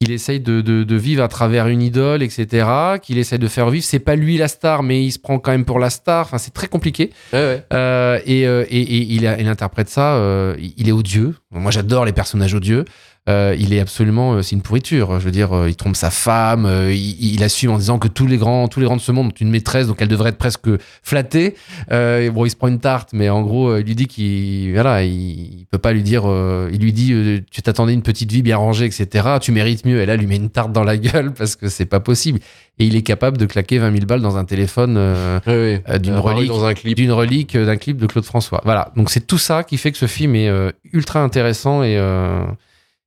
qu'il 0.00 0.12
essaye 0.12 0.40
de, 0.40 0.60
de- 0.60 0.84
de 0.84 0.96
vivre 0.96 1.22
à 1.22 1.28
travers 1.28 1.68
une 1.68 1.80
idole, 1.80 2.22
etc., 2.22 2.66
qu'il 3.02 3.16
essaye 3.18 3.38
de 3.38 3.48
faire 3.48 3.70
vivre. 3.70 3.84
C'est 3.84 3.98
pas 3.98 4.14
lui 4.16 4.36
la 4.36 4.48
star, 4.48 4.82
mais 4.82 5.02
il 5.02 5.10
se 5.10 5.18
prend 5.18 5.38
quand 5.38 5.52
même 5.52 5.64
pour 5.64 5.78
la 5.78 5.88
star. 5.90 6.26
Enfin, 6.26 6.38
c'est 6.38 6.52
très 6.52 6.68
compliqué. 6.68 7.12
Ouais, 7.32 7.38
ouais. 7.38 7.64
Euh, 7.72 8.18
et, 8.26 8.46
euh, 8.46 8.64
et- 8.68 8.80
et 8.82 9.02
il, 9.14 9.26
a- 9.26 9.40
il 9.40 9.48
interprète 9.48 9.88
ça. 9.88 10.16
euh, 10.16 10.54
il 10.76 10.88
est 10.88 10.92
odieux. 10.92 11.34
Moi, 11.50 11.70
j'adore 11.70 12.04
les 12.04 12.12
personnages 12.12 12.54
odieux. 12.54 12.84
Euh, 13.28 13.56
il 13.58 13.72
est 13.74 13.80
absolument, 13.80 14.34
euh, 14.34 14.42
c'est 14.42 14.54
une 14.54 14.62
pourriture. 14.62 15.18
Je 15.18 15.24
veux 15.24 15.32
dire, 15.32 15.52
euh, 15.52 15.68
il 15.68 15.74
trompe 15.74 15.96
sa 15.96 16.10
femme. 16.10 16.64
euh, 16.64 16.92
il, 16.94 17.34
il 17.34 17.42
assume 17.42 17.72
en 17.72 17.78
disant 17.78 17.98
que 17.98 18.06
tous 18.06 18.26
les 18.26 18.36
grands, 18.36 18.68
tous 18.68 18.78
les 18.78 18.86
grands 18.86 18.94
de 18.96 19.00
ce 19.00 19.10
monde 19.10 19.26
ont 19.26 19.34
une 19.40 19.50
maîtresse, 19.50 19.88
donc 19.88 20.00
elle 20.00 20.06
devrait 20.08 20.28
être 20.30 20.38
presque 20.38 20.68
flattée. 21.02 21.56
Euh, 21.90 22.20
et 22.26 22.30
bon, 22.30 22.44
il 22.44 22.50
se 22.50 22.56
prend 22.56 22.68
une 22.68 22.78
tarte, 22.78 23.10
mais 23.12 23.28
en 23.28 23.42
gros, 23.42 23.68
euh, 23.70 23.80
il 23.80 23.86
lui 23.86 23.96
dit 23.96 24.06
qu'il, 24.06 24.72
voilà, 24.74 25.02
il, 25.02 25.12
il 25.12 25.66
peut 25.70 25.78
pas 25.78 25.92
lui 25.92 26.02
dire. 26.04 26.22
euh, 26.26 26.70
il 26.72 26.80
lui 26.80 26.92
dit, 26.92 27.12
euh, 27.12 27.40
tu 27.50 27.62
t'attendais 27.62 27.94
une 27.94 28.02
petite 28.02 28.30
vie 28.30 28.42
bien 28.42 28.58
rangée, 28.58 28.84
etc. 28.86 29.26
Tu 29.40 29.50
mérites 29.50 29.84
mieux. 29.84 30.00
Et 30.00 30.06
là, 30.06 30.14
il 30.14 30.20
lui 30.20 30.26
met 30.28 30.36
une 30.36 30.50
tarte 30.50 30.70
dans 30.72 30.84
la 30.84 30.96
gueule 30.96 31.32
parce 31.32 31.56
que 31.56 31.68
c'est 31.68 31.86
pas 31.86 32.00
possible. 32.00 32.38
Et 32.78 32.84
il 32.86 32.94
est 32.94 33.02
capable 33.02 33.38
de 33.38 33.46
claquer 33.46 33.78
20 33.78 33.90
000 33.92 34.04
balles 34.06 34.20
dans 34.20 34.36
un 34.36 34.44
téléphone. 34.44 34.96
euh. 34.98 35.40
Euh, 35.48 35.98
d'une 35.98 36.14
relique. 36.16 36.50
d'une 36.94 37.12
relique 37.12 37.56
d'un 37.56 37.76
clip 37.76 37.96
de 37.96 38.06
Claude 38.06 38.24
François. 38.24 38.60
Voilà, 38.64 38.92
donc 38.96 39.10
c'est 39.10 39.26
tout 39.26 39.38
ça 39.38 39.64
qui 39.64 39.78
fait 39.78 39.90
que 39.92 39.98
ce 39.98 40.06
film 40.06 40.34
est 40.36 40.48
euh, 40.48 40.70
ultra 40.92 41.20
intéressant 41.22 41.82
et, 41.82 41.96
euh, 41.98 42.44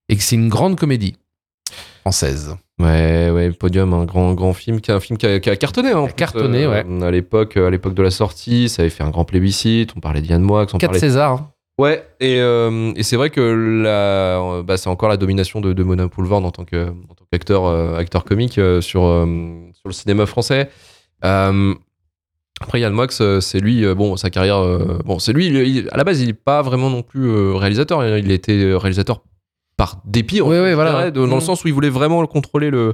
et 0.09 0.17
que 0.17 0.23
c'est 0.23 0.35
une 0.35 0.49
grande 0.49 0.77
comédie 0.77 1.15
française. 2.01 2.55
Ouais, 2.79 3.29
ouais, 3.29 3.51
Podium, 3.51 3.93
un 3.93 4.05
grand, 4.05 4.33
grand 4.33 4.53
film, 4.53 4.79
un 4.87 4.99
film 4.99 5.17
qui 5.17 5.25
a, 5.27 5.39
qui 5.39 5.49
a 5.49 5.55
cartonné. 5.55 5.91
Hein, 5.91 6.07
cartonné, 6.15 6.65
ouais. 6.65 6.85
À 7.03 7.11
l'époque, 7.11 7.57
à 7.57 7.69
l'époque 7.69 7.93
de 7.93 8.01
la 8.03 8.11
sortie, 8.11 8.69
ça 8.69 8.81
avait 8.81 8.89
fait 8.89 9.03
un 9.03 9.09
grand 9.09 9.25
plébiscite. 9.25 9.91
On 9.95 9.99
parlait 9.99 10.21
d'Yann 10.21 10.41
Moix, 10.41 10.61
on 10.73 10.77
4 10.77 10.81
parlait. 10.81 10.99
César. 10.99 11.31
hein. 11.33 11.51
Ouais, 11.77 12.05
et, 12.19 12.39
euh, 12.41 12.91
et 12.97 13.03
c'est 13.03 13.15
vrai 13.15 13.29
que 13.29 13.39
la, 13.39 13.89
euh, 14.41 14.63
bah, 14.63 14.75
c'est 14.77 14.89
encore 14.89 15.07
la 15.07 15.15
domination 15.17 15.61
de, 15.61 15.71
de 15.71 15.83
Mona 15.83 16.09
Poulvord 16.09 16.43
en 16.43 16.51
tant 16.51 16.65
que- 16.65 16.89
en 16.89 17.13
tant 17.15 17.25
qu'acteur, 17.31 17.65
euh, 17.67 17.95
acteur 17.97 18.25
comique 18.25 18.57
euh, 18.57 18.81
sur, 18.81 19.03
euh, 19.05 19.25
sur 19.73 19.87
le 19.87 19.93
cinéma 19.93 20.25
français. 20.25 20.69
Euh, 21.23 21.73
après 22.59 22.81
Yann 22.81 22.91
Moix, 22.93 23.07
euh, 23.21 23.39
c'est 23.39 23.59
lui, 23.61 23.85
euh, 23.85 23.95
bon, 23.95 24.17
sa 24.17 24.29
carrière, 24.29 24.57
euh, 24.57 24.99
bon, 25.05 25.19
c'est 25.19 25.31
lui. 25.31 25.47
il- 25.47 25.87
à 25.91 25.97
la 25.97 26.03
base, 26.03 26.19
il 26.21 26.27
n'est 26.27 26.33
pas 26.33 26.61
vraiment 26.61 26.89
non 26.89 27.01
plus 27.01 27.29
euh, 27.29 27.53
réalisateur. 27.55 28.05
Il, 28.05 28.25
il 28.25 28.31
était 28.31 28.73
réalisateur 28.75 29.21
par 29.79 30.01
dépit, 30.05 30.39
voilà. 30.75 31.09
dans 31.27 31.35
le 31.35 31.41
sens 31.41 31.63
où 31.63 31.67
il 31.67 31.73
voulait 31.73 31.89
vraiment 31.89 32.23
contrôler 32.27 32.69
le 32.69 32.93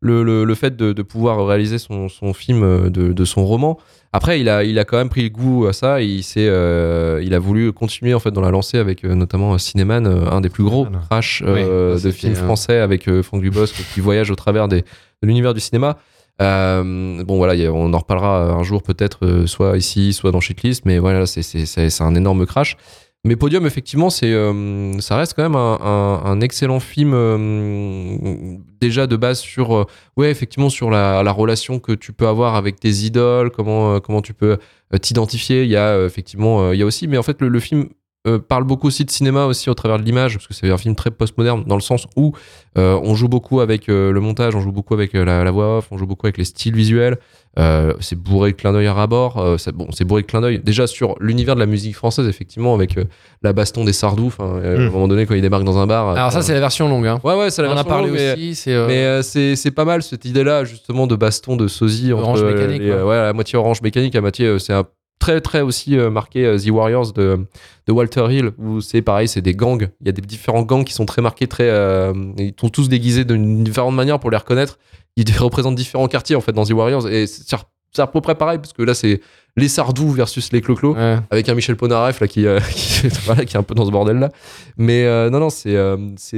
le, 0.00 0.22
le, 0.22 0.44
le 0.44 0.54
fait 0.54 0.76
de, 0.76 0.92
de 0.92 1.02
pouvoir 1.02 1.44
réaliser 1.44 1.76
son, 1.78 2.08
son 2.08 2.32
film 2.32 2.62
euh, 2.62 2.88
de, 2.88 3.12
de 3.12 3.24
son 3.24 3.44
roman. 3.44 3.78
Après, 4.12 4.38
il 4.40 4.48
a, 4.48 4.62
il 4.62 4.78
a 4.78 4.84
quand 4.84 4.96
même 4.96 5.08
pris 5.08 5.24
le 5.24 5.28
goût 5.28 5.66
à 5.66 5.72
ça 5.72 6.00
et 6.00 6.04
il, 6.06 6.22
s'est, 6.22 6.46
euh, 6.48 7.20
il 7.24 7.34
a 7.34 7.40
voulu 7.40 7.72
continuer 7.72 8.14
en 8.14 8.20
fait 8.20 8.30
dans 8.30 8.40
la 8.40 8.52
lancée 8.52 8.78
avec 8.78 9.04
euh, 9.04 9.16
notamment 9.16 9.58
Cinéman, 9.58 10.06
euh, 10.06 10.30
un 10.30 10.40
des 10.40 10.50
plus 10.50 10.62
gros 10.62 10.84
Cinéman. 10.84 11.02
crash 11.10 11.42
euh, 11.44 11.96
Oui, 11.96 12.02
de 12.04 12.10
films 12.12 12.34
euh, 12.34 12.44
français 12.44 12.78
avec 12.78 13.08
euh, 13.08 13.24
Franck 13.24 13.42
Dubosc 13.42 13.74
qui 13.94 13.98
voyage 14.00 14.30
au 14.30 14.36
travers 14.36 14.68
des, 14.68 14.82
de 14.82 15.26
l'univers 15.26 15.52
du 15.52 15.58
cinéma. 15.58 15.96
Euh, 16.40 17.24
bon 17.24 17.36
voilà, 17.36 17.54
a- 17.54 17.70
on 17.72 17.92
en 17.92 17.98
reparlera 17.98 18.52
un 18.52 18.62
jour 18.62 18.82
peut-être, 18.84 19.26
euh, 19.26 19.46
soit 19.48 19.76
ici, 19.76 20.12
soit 20.12 20.30
dans 20.30 20.40
Shitlist, 20.40 20.84
mais 20.84 20.98
voilà, 20.98 21.26
c'est, 21.26 21.42
c'est, 21.42 21.66
c'est, 21.66 21.90
c'est 21.90 22.04
un 22.04 22.14
énorme 22.14 22.46
crash. 22.46 22.76
Mais 23.24 23.34
Podium, 23.36 23.66
effectivement, 23.66 24.10
c'est, 24.10 24.32
euh, 24.32 24.98
ça 25.00 25.16
reste 25.16 25.34
quand 25.34 25.42
même 25.42 25.56
un, 25.56 26.40
excellent 26.40 26.78
film 26.78 27.12
euh, 27.14 28.56
déjà 28.80 29.06
de 29.08 29.16
base 29.16 29.40
sur, 29.40 29.76
euh, 29.76 29.86
effectivement, 30.22 30.70
sur 30.70 30.88
la, 30.88 31.22
la 31.24 31.32
relation 31.32 31.80
que 31.80 31.92
tu 31.92 32.12
peux 32.12 32.28
avoir 32.28 32.54
avec 32.54 32.78
tes 32.78 32.90
idoles, 32.90 33.50
comment, 33.50 34.22
tu 34.22 34.34
peux 34.34 34.58
t'identifier. 35.02 35.64
Il 35.64 35.68
y 35.68 35.76
a 35.76 36.04
effectivement, 36.04 36.72
y 36.72 36.82
a 36.82 36.86
aussi, 36.86 37.08
mais 37.08 37.18
en 37.18 37.22
fait, 37.24 37.42
le 37.42 37.60
film 37.60 37.88
euh, 38.26 38.38
parle 38.38 38.64
beaucoup 38.64 38.88
aussi 38.88 39.04
de 39.04 39.10
cinéma 39.10 39.44
aussi 39.46 39.70
au 39.70 39.74
travers 39.74 39.98
de 39.98 40.02
l'image, 40.02 40.34
parce 40.34 40.46
que 40.46 40.54
c'est 40.54 40.70
un 40.70 40.76
film 40.76 40.94
très 40.96 41.10
postmoderne 41.10 41.64
dans 41.66 41.76
le 41.76 41.80
sens 41.80 42.06
où 42.16 42.32
euh, 42.76 42.98
on 43.02 43.14
joue 43.14 43.28
beaucoup 43.28 43.60
avec 43.60 43.88
euh, 43.88 44.12
le 44.12 44.20
montage, 44.20 44.54
on 44.56 44.60
joue 44.60 44.72
beaucoup 44.72 44.92
avec 44.94 45.14
euh, 45.14 45.24
la, 45.24 45.44
la 45.44 45.50
voix 45.50 45.78
off, 45.78 45.88
on 45.92 45.98
joue 45.98 46.06
beaucoup 46.06 46.26
avec 46.26 46.36
les 46.36 46.44
styles 46.44 46.74
visuels. 46.74 47.18
Euh, 47.58 47.94
c'est 48.00 48.16
bourré 48.16 48.52
de 48.52 48.56
clins 48.56 48.72
d'œil 48.72 48.86
à 48.86 48.92
rabord. 48.92 49.38
Euh, 49.38 49.56
c'est- 49.56 49.72
bon, 49.72 49.88
c'est 49.92 50.04
bourré 50.04 50.22
de 50.22 50.26
clins 50.26 50.40
d'œil 50.40 50.60
déjà 50.62 50.86
sur 50.86 51.16
l'univers 51.20 51.54
de 51.54 51.60
la 51.60 51.66
musique 51.66 51.96
française, 51.96 52.28
effectivement, 52.28 52.74
avec 52.74 52.98
euh, 52.98 53.04
la 53.42 53.52
baston 53.52 53.84
des 53.84 53.92
Sardou. 53.92 54.26
enfin, 54.26 54.60
euh, 54.62 54.84
À 54.84 54.88
un 54.88 54.90
moment 54.90 55.08
donné, 55.08 55.24
quand 55.26 55.34
ils 55.34 55.40
débarquent 55.42 55.64
dans 55.64 55.78
un 55.78 55.86
bar. 55.86 56.10
Alors 56.10 56.30
ça 56.32 56.42
c'est 56.42 56.54
la 56.54 56.60
version 56.60 56.88
longue. 56.88 57.06
Hein. 57.06 57.20
Ouais, 57.24 57.34
ouais, 57.36 57.50
c'est 57.50 57.62
la 57.62 57.68
On 57.68 57.72
en 57.72 57.74
a 57.74 57.76
version 57.82 57.90
parlé 57.90 58.08
longue, 58.08 58.36
aussi. 58.36 58.54
C'est 58.54 58.74
euh, 58.74 58.86
mais 58.86 59.04
euh, 59.04 59.22
c'est 59.22 59.56
c'est 59.56 59.70
pas 59.72 59.84
mal 59.84 60.02
cette 60.02 60.24
idée-là, 60.24 60.64
justement, 60.64 61.06
de 61.06 61.16
baston, 61.16 61.56
de 61.56 61.66
sosie. 61.68 62.12
Orange 62.12 62.42
mécanique, 62.44 62.80
les, 62.82 62.90
ouais. 62.90 62.96
euh, 62.96 63.04
ouais, 63.06 63.16
à 63.16 63.32
moitié 63.32 63.58
orange 63.58 63.80
mécanique, 63.82 64.14
à 64.14 64.20
moitié. 64.20 64.46
euh, 64.46 64.58
c'est 64.58 64.72
un 64.74 64.84
très, 65.18 65.40
très 65.40 65.60
aussi 65.60 65.96
euh, 65.96 66.10
marqué 66.10 66.44
euh, 66.44 66.58
The 66.58 66.70
Warriors 66.70 67.12
de, 67.12 67.46
de 67.86 67.92
Walter 67.92 68.26
Hill, 68.30 68.52
où 68.58 68.80
c'est 68.80 69.02
pareil, 69.02 69.28
c'est 69.28 69.42
des 69.42 69.54
gangs. 69.54 69.88
Il 70.00 70.06
y 70.06 70.10
a 70.10 70.12
des 70.12 70.22
différents 70.22 70.62
gangs 70.62 70.84
qui 70.84 70.92
sont 70.92 71.06
très 71.06 71.22
marqués, 71.22 71.46
très. 71.46 71.68
euh, 71.68 72.12
ils 72.38 72.54
sont 72.58 72.68
tous 72.68 72.88
déguisés 72.88 73.24
d'une 73.24 73.64
différente 73.64 73.94
manière 73.94 74.18
pour 74.20 74.30
les 74.30 74.36
reconnaître. 74.36 74.78
Ils 75.16 75.24
représentent 75.36 75.74
différents 75.74 76.08
quartiers, 76.08 76.36
en 76.36 76.40
fait, 76.40 76.52
dans 76.52 76.64
The 76.64 76.72
Warriors. 76.72 77.08
Et 77.08 77.26
c'est 77.26 77.56
à 77.98 78.06
peu 78.06 78.20
près 78.20 78.34
pareil, 78.36 78.58
parce 78.58 78.72
que 78.72 78.82
là, 78.82 78.94
c'est 78.94 79.20
les 79.56 79.68
Sardous 79.68 80.12
versus 80.12 80.52
les 80.52 80.60
Clo-Clo 80.60 80.94
ouais. 80.94 81.16
avec 81.30 81.48
un 81.48 81.54
Michel 81.54 81.74
Polnareff 81.74 82.20
là 82.20 82.28
qui, 82.28 82.46
euh, 82.46 82.60
qui, 82.70 83.08
voilà, 83.24 83.44
qui 83.44 83.56
est 83.56 83.58
un 83.58 83.64
peu 83.64 83.74
dans 83.74 83.86
ce 83.86 83.90
bordel 83.90 84.18
là 84.18 84.30
mais 84.76 85.04
euh, 85.04 85.30
non 85.30 85.40
non 85.40 85.50
c'est 85.50 85.74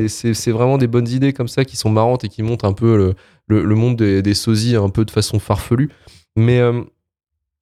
c'est 0.08 0.50
vraiment 0.50 0.78
des 0.78 0.86
bonnes 0.86 1.08
idées 1.08 1.34
comme 1.34 1.48
ça 1.48 1.66
qui 1.66 1.76
sont 1.76 1.90
marrantes 1.90 2.24
et 2.24 2.28
qui 2.28 2.42
montrent 2.42 2.64
un 2.64 2.72
peu 2.72 2.96
le, 2.96 3.14
le, 3.46 3.62
le 3.62 3.74
monde 3.74 3.96
des, 3.96 4.22
des 4.22 4.32
sosies 4.32 4.76
un 4.76 4.88
peu 4.88 5.04
de 5.04 5.10
façon 5.10 5.38
farfelue 5.38 5.90
mais 6.34 6.62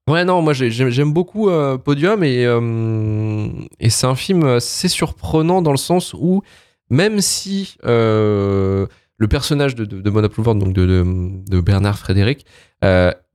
ouais 0.09 0.25
non 0.25 0.43
moi 0.43 0.53
j'ai- 0.53 0.71
j'aime 0.71 1.13
beaucoup 1.13 1.49
euh, 1.49 1.79
Podium 1.79 2.23
et 2.25 2.45
euh, 2.47 3.49
et 3.81 3.91
c'est 3.91 4.07
un 4.07 4.15
film 4.15 4.45
assez 4.45 4.89
surprenant 4.89 5.63
dans 5.63 5.71
le 5.71 5.77
sens 5.77 6.15
où 6.19 6.43
même 6.91 7.21
si 7.21 7.77
euh, 7.85 8.87
le 9.19 9.29
personnage 9.29 9.75
de, 9.75 9.85
de, 9.85 10.01
de 10.01 10.11
Mona 10.11 10.29
Plouford, 10.29 10.55
donc 10.55 10.73
de, 10.73 10.87
de, 10.87 11.05
de 11.51 11.61
Bernard 11.61 11.99
Frédéric, 11.99 12.47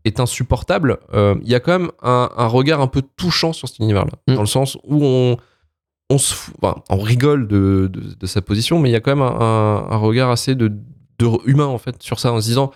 est 0.05 0.19
insupportable, 0.19 0.97
il 1.13 1.47
y 1.49 1.55
a 1.55 1.59
quand 1.59 1.77
même 1.77 1.91
un, 2.01 2.29
un 2.35 2.47
regard 2.47 2.81
un 2.81 2.87
peu 2.87 3.01
touchant 3.17 3.53
sur 3.53 3.67
cet 3.67 3.79
univers-là. 3.79 4.11
Mm. 4.27 4.35
Dans 4.35 4.41
le 4.41 4.47
sens 4.47 4.77
où 4.85 5.03
on, 5.03 5.37
on, 6.09 6.17
se 6.17 6.33
fout- 6.33 6.55
enfin, 6.61 6.81
on 6.89 6.97
rigole 6.99 7.47
de, 7.47 7.91
sa 8.25 8.41
position, 8.41 8.79
mais 8.79 8.89
il 8.89 8.93
y 8.93 8.95
a 8.95 9.01
quand 9.01 9.11
même 9.15 9.21
un, 9.21 9.39
un- 9.39 9.91
un 9.91 9.97
regard 9.97 10.29
assez 10.31 10.55
de, 10.55 10.69
de 11.19 11.27
humain 11.45 11.65
en 11.67 11.77
fait 11.77 12.01
sur 12.01 12.19
ça, 12.19 12.31
en 12.31 12.39
se 12.41 12.47
disant 12.47 12.71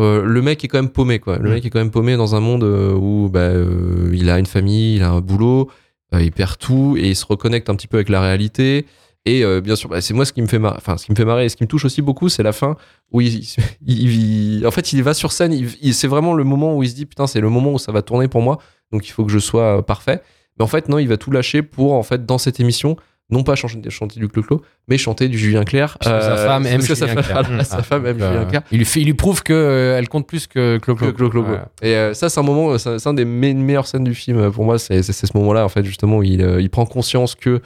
euh, 0.00 0.24
le 0.24 0.42
mec 0.42 0.64
est 0.64 0.68
quand 0.68 0.78
même 0.78 0.90
paumé, 0.90 1.18
quoi. 1.18 1.38
Le 1.38 1.48
Mm. 1.48 1.52
mec 1.54 1.64
est 1.66 1.70
quand 1.70 1.78
même 1.78 1.90
paumé 1.90 2.16
dans 2.16 2.34
un 2.34 2.40
monde 2.40 2.64
euh, 2.64 2.92
où 2.94 3.28
bah, 3.28 3.40
euh, 3.40 4.10
il 4.12 4.28
a 4.30 4.38
une 4.38 4.46
famille, 4.46 4.96
il 4.96 5.02
a 5.02 5.10
un 5.10 5.20
boulot, 5.20 5.70
euh, 6.14 6.22
il 6.22 6.32
perd 6.32 6.58
tout 6.58 6.96
et 6.98 7.08
il 7.10 7.16
se 7.16 7.24
reconnecte 7.26 7.68
un 7.70 7.74
petit 7.74 7.86
peu 7.88 7.96
avec 7.98 8.08
la 8.08 8.20
réalité. 8.20 8.86
Et 9.26 9.44
bien 9.60 9.76
sûr, 9.76 9.90
bah, 9.90 10.00
c'est 10.00 10.14
moi 10.14 10.24
ce 10.24 10.32
qui 10.32 10.40
me 10.40 10.46
fait 10.46 10.58
marrer, 10.58 10.76
enfin 10.78 10.96
ce 10.96 11.04
qui 11.04 11.12
me 11.12 11.16
fait 11.16 11.26
marrer 11.26 11.44
et 11.44 11.48
ce 11.50 11.56
qui 11.56 11.62
me 11.62 11.68
touche 11.68 11.84
aussi 11.84 12.00
beaucoup, 12.00 12.30
c'est 12.30 12.42
la 12.42 12.52
fin 12.52 12.76
où 13.12 13.20
il, 13.20 13.38
il- 13.86 14.58
il- 14.60 14.66
en 14.66 14.70
fait, 14.70 14.94
il 14.94 15.02
va 15.02 15.12
sur 15.12 15.30
scène. 15.30 15.52
il- 15.52 15.92
c'est 15.94 16.08
vraiment 16.08 16.32
le 16.32 16.42
moment 16.42 16.74
où 16.74 16.82
il 16.82 16.88
se 16.88 16.94
dit 16.94 17.04
putain, 17.04 17.26
c'est 17.26 17.40
le 17.42 17.50
moment 17.50 17.74
où 17.74 17.78
ça 17.78 17.92
va 17.92 18.00
tourner 18.00 18.28
pour 18.28 18.40
moi, 18.40 18.58
donc 18.92 19.06
il 19.06 19.10
faut 19.10 19.24
que 19.26 19.30
je 19.30 19.38
sois 19.38 19.84
parfait. 19.84 20.22
Mais 20.58 20.64
en 20.64 20.68
fait, 20.68 20.88
non, 20.88 20.98
il 20.98 21.06
va 21.06 21.18
tout 21.18 21.30
lâcher 21.30 21.60
pour 21.60 21.92
en 21.92 22.02
fait 22.02 22.24
dans 22.24 22.38
cette 22.38 22.60
émission, 22.60 22.96
non 23.30 23.42
pas 23.42 23.54
chanter, 23.54 23.90
chanter 23.90 24.18
du 24.20 24.28
clo-clo, 24.28 24.62
mais 24.88 24.98
chanter 24.98 25.28
du 25.28 25.38
Julien 25.38 25.64
Clerc. 25.64 25.96
Parce 25.98 26.14
que 26.16 26.22
sa 26.22 26.32
Euh, 26.36 26.46
femme 26.46 26.66
aime 26.66 26.80
que 26.86 26.94
sa 26.94 27.06
Julien 27.06 27.22
Clerc. 27.22 27.64
sa 27.66 27.82
femme 27.82 28.06
aime 28.06 28.20
euh, 28.20 28.32
Julien 28.32 28.44
Clerc. 28.46 28.62
Il 28.72 28.78
lui, 28.78 28.84
fait, 28.84 29.00
il 29.00 29.06
lui 29.06 29.14
prouve 29.14 29.42
que 29.42 29.52
euh, 29.52 30.02
compte 30.06 30.26
plus 30.26 30.46
que 30.46 30.78
Clo 30.78 30.94
Clo. 30.94 31.08
Clo- 31.12 31.14
Clo- 31.14 31.30
Clo- 31.30 31.42
Clo. 31.44 31.52
Ouais. 31.54 31.60
Et 31.82 31.94
euh, 31.94 32.14
ça, 32.14 32.28
c'est 32.28 32.40
un 32.40 32.42
moment, 32.42 32.76
c'est 32.78 32.98
c'est 32.98 33.08
un 33.08 33.14
des 33.14 33.24
me- 33.24 33.54
meilleures 33.54 33.86
scènes 33.86 34.04
du 34.04 34.14
film 34.14 34.38
euh, 34.38 34.50
pour 34.50 34.64
moi. 34.64 34.78
C'est 34.78 35.02
ce 35.02 35.36
moment-là, 35.36 35.64
en 35.64 35.68
fait, 35.68 35.84
justement, 35.84 36.18
où 36.18 36.22
il, 36.22 36.42
euh, 36.42 36.60
il 36.60 36.70
prend 36.70 36.86
conscience 36.86 37.34
que 37.34 37.60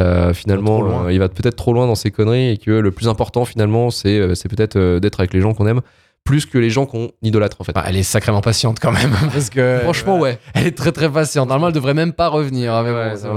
euh, 0.00 0.32
finalement, 0.32 1.04
euh, 1.06 1.12
il 1.12 1.18
va 1.18 1.28
peut-être 1.28 1.56
trop 1.56 1.72
loin 1.74 1.86
dans 1.86 1.94
ses 1.94 2.10
conneries 2.10 2.50
et 2.50 2.56
que 2.56 2.70
le 2.70 2.90
plus 2.90 3.08
important, 3.08 3.44
finalement, 3.44 3.90
c'est 3.90 4.18
euh, 4.18 4.34
c'est 4.34 4.48
peut-être 4.48 4.76
euh, 4.76 4.98
d'être 5.00 5.20
avec 5.20 5.34
les 5.34 5.40
gens 5.42 5.52
qu'on 5.52 5.66
aime 5.66 5.80
plus 6.24 6.46
que 6.46 6.58
les 6.58 6.70
gens 6.70 6.86
qu'on 6.86 7.10
idolâtre, 7.22 7.56
en 7.60 7.64
fait. 7.64 7.72
Enfin, 7.76 7.86
elle 7.88 7.96
est 7.96 8.02
sacrément 8.04 8.40
patiente 8.40 8.78
quand 8.80 8.92
même 8.92 9.10
parce 9.32 9.50
que 9.50 9.78
Franchement, 9.82 10.18
ouais. 10.18 10.38
elle 10.54 10.66
est 10.66 10.76
très 10.76 10.92
très 10.92 11.08
patiente. 11.10 11.48
Normalement, 11.48 11.68
elle 11.68 11.74
devrait 11.74 11.94
même 11.94 12.12
pas 12.12 12.28
revenir. 12.28 12.72
Ah, 12.74 12.82
mais 12.84 12.92
bon, 12.92 13.36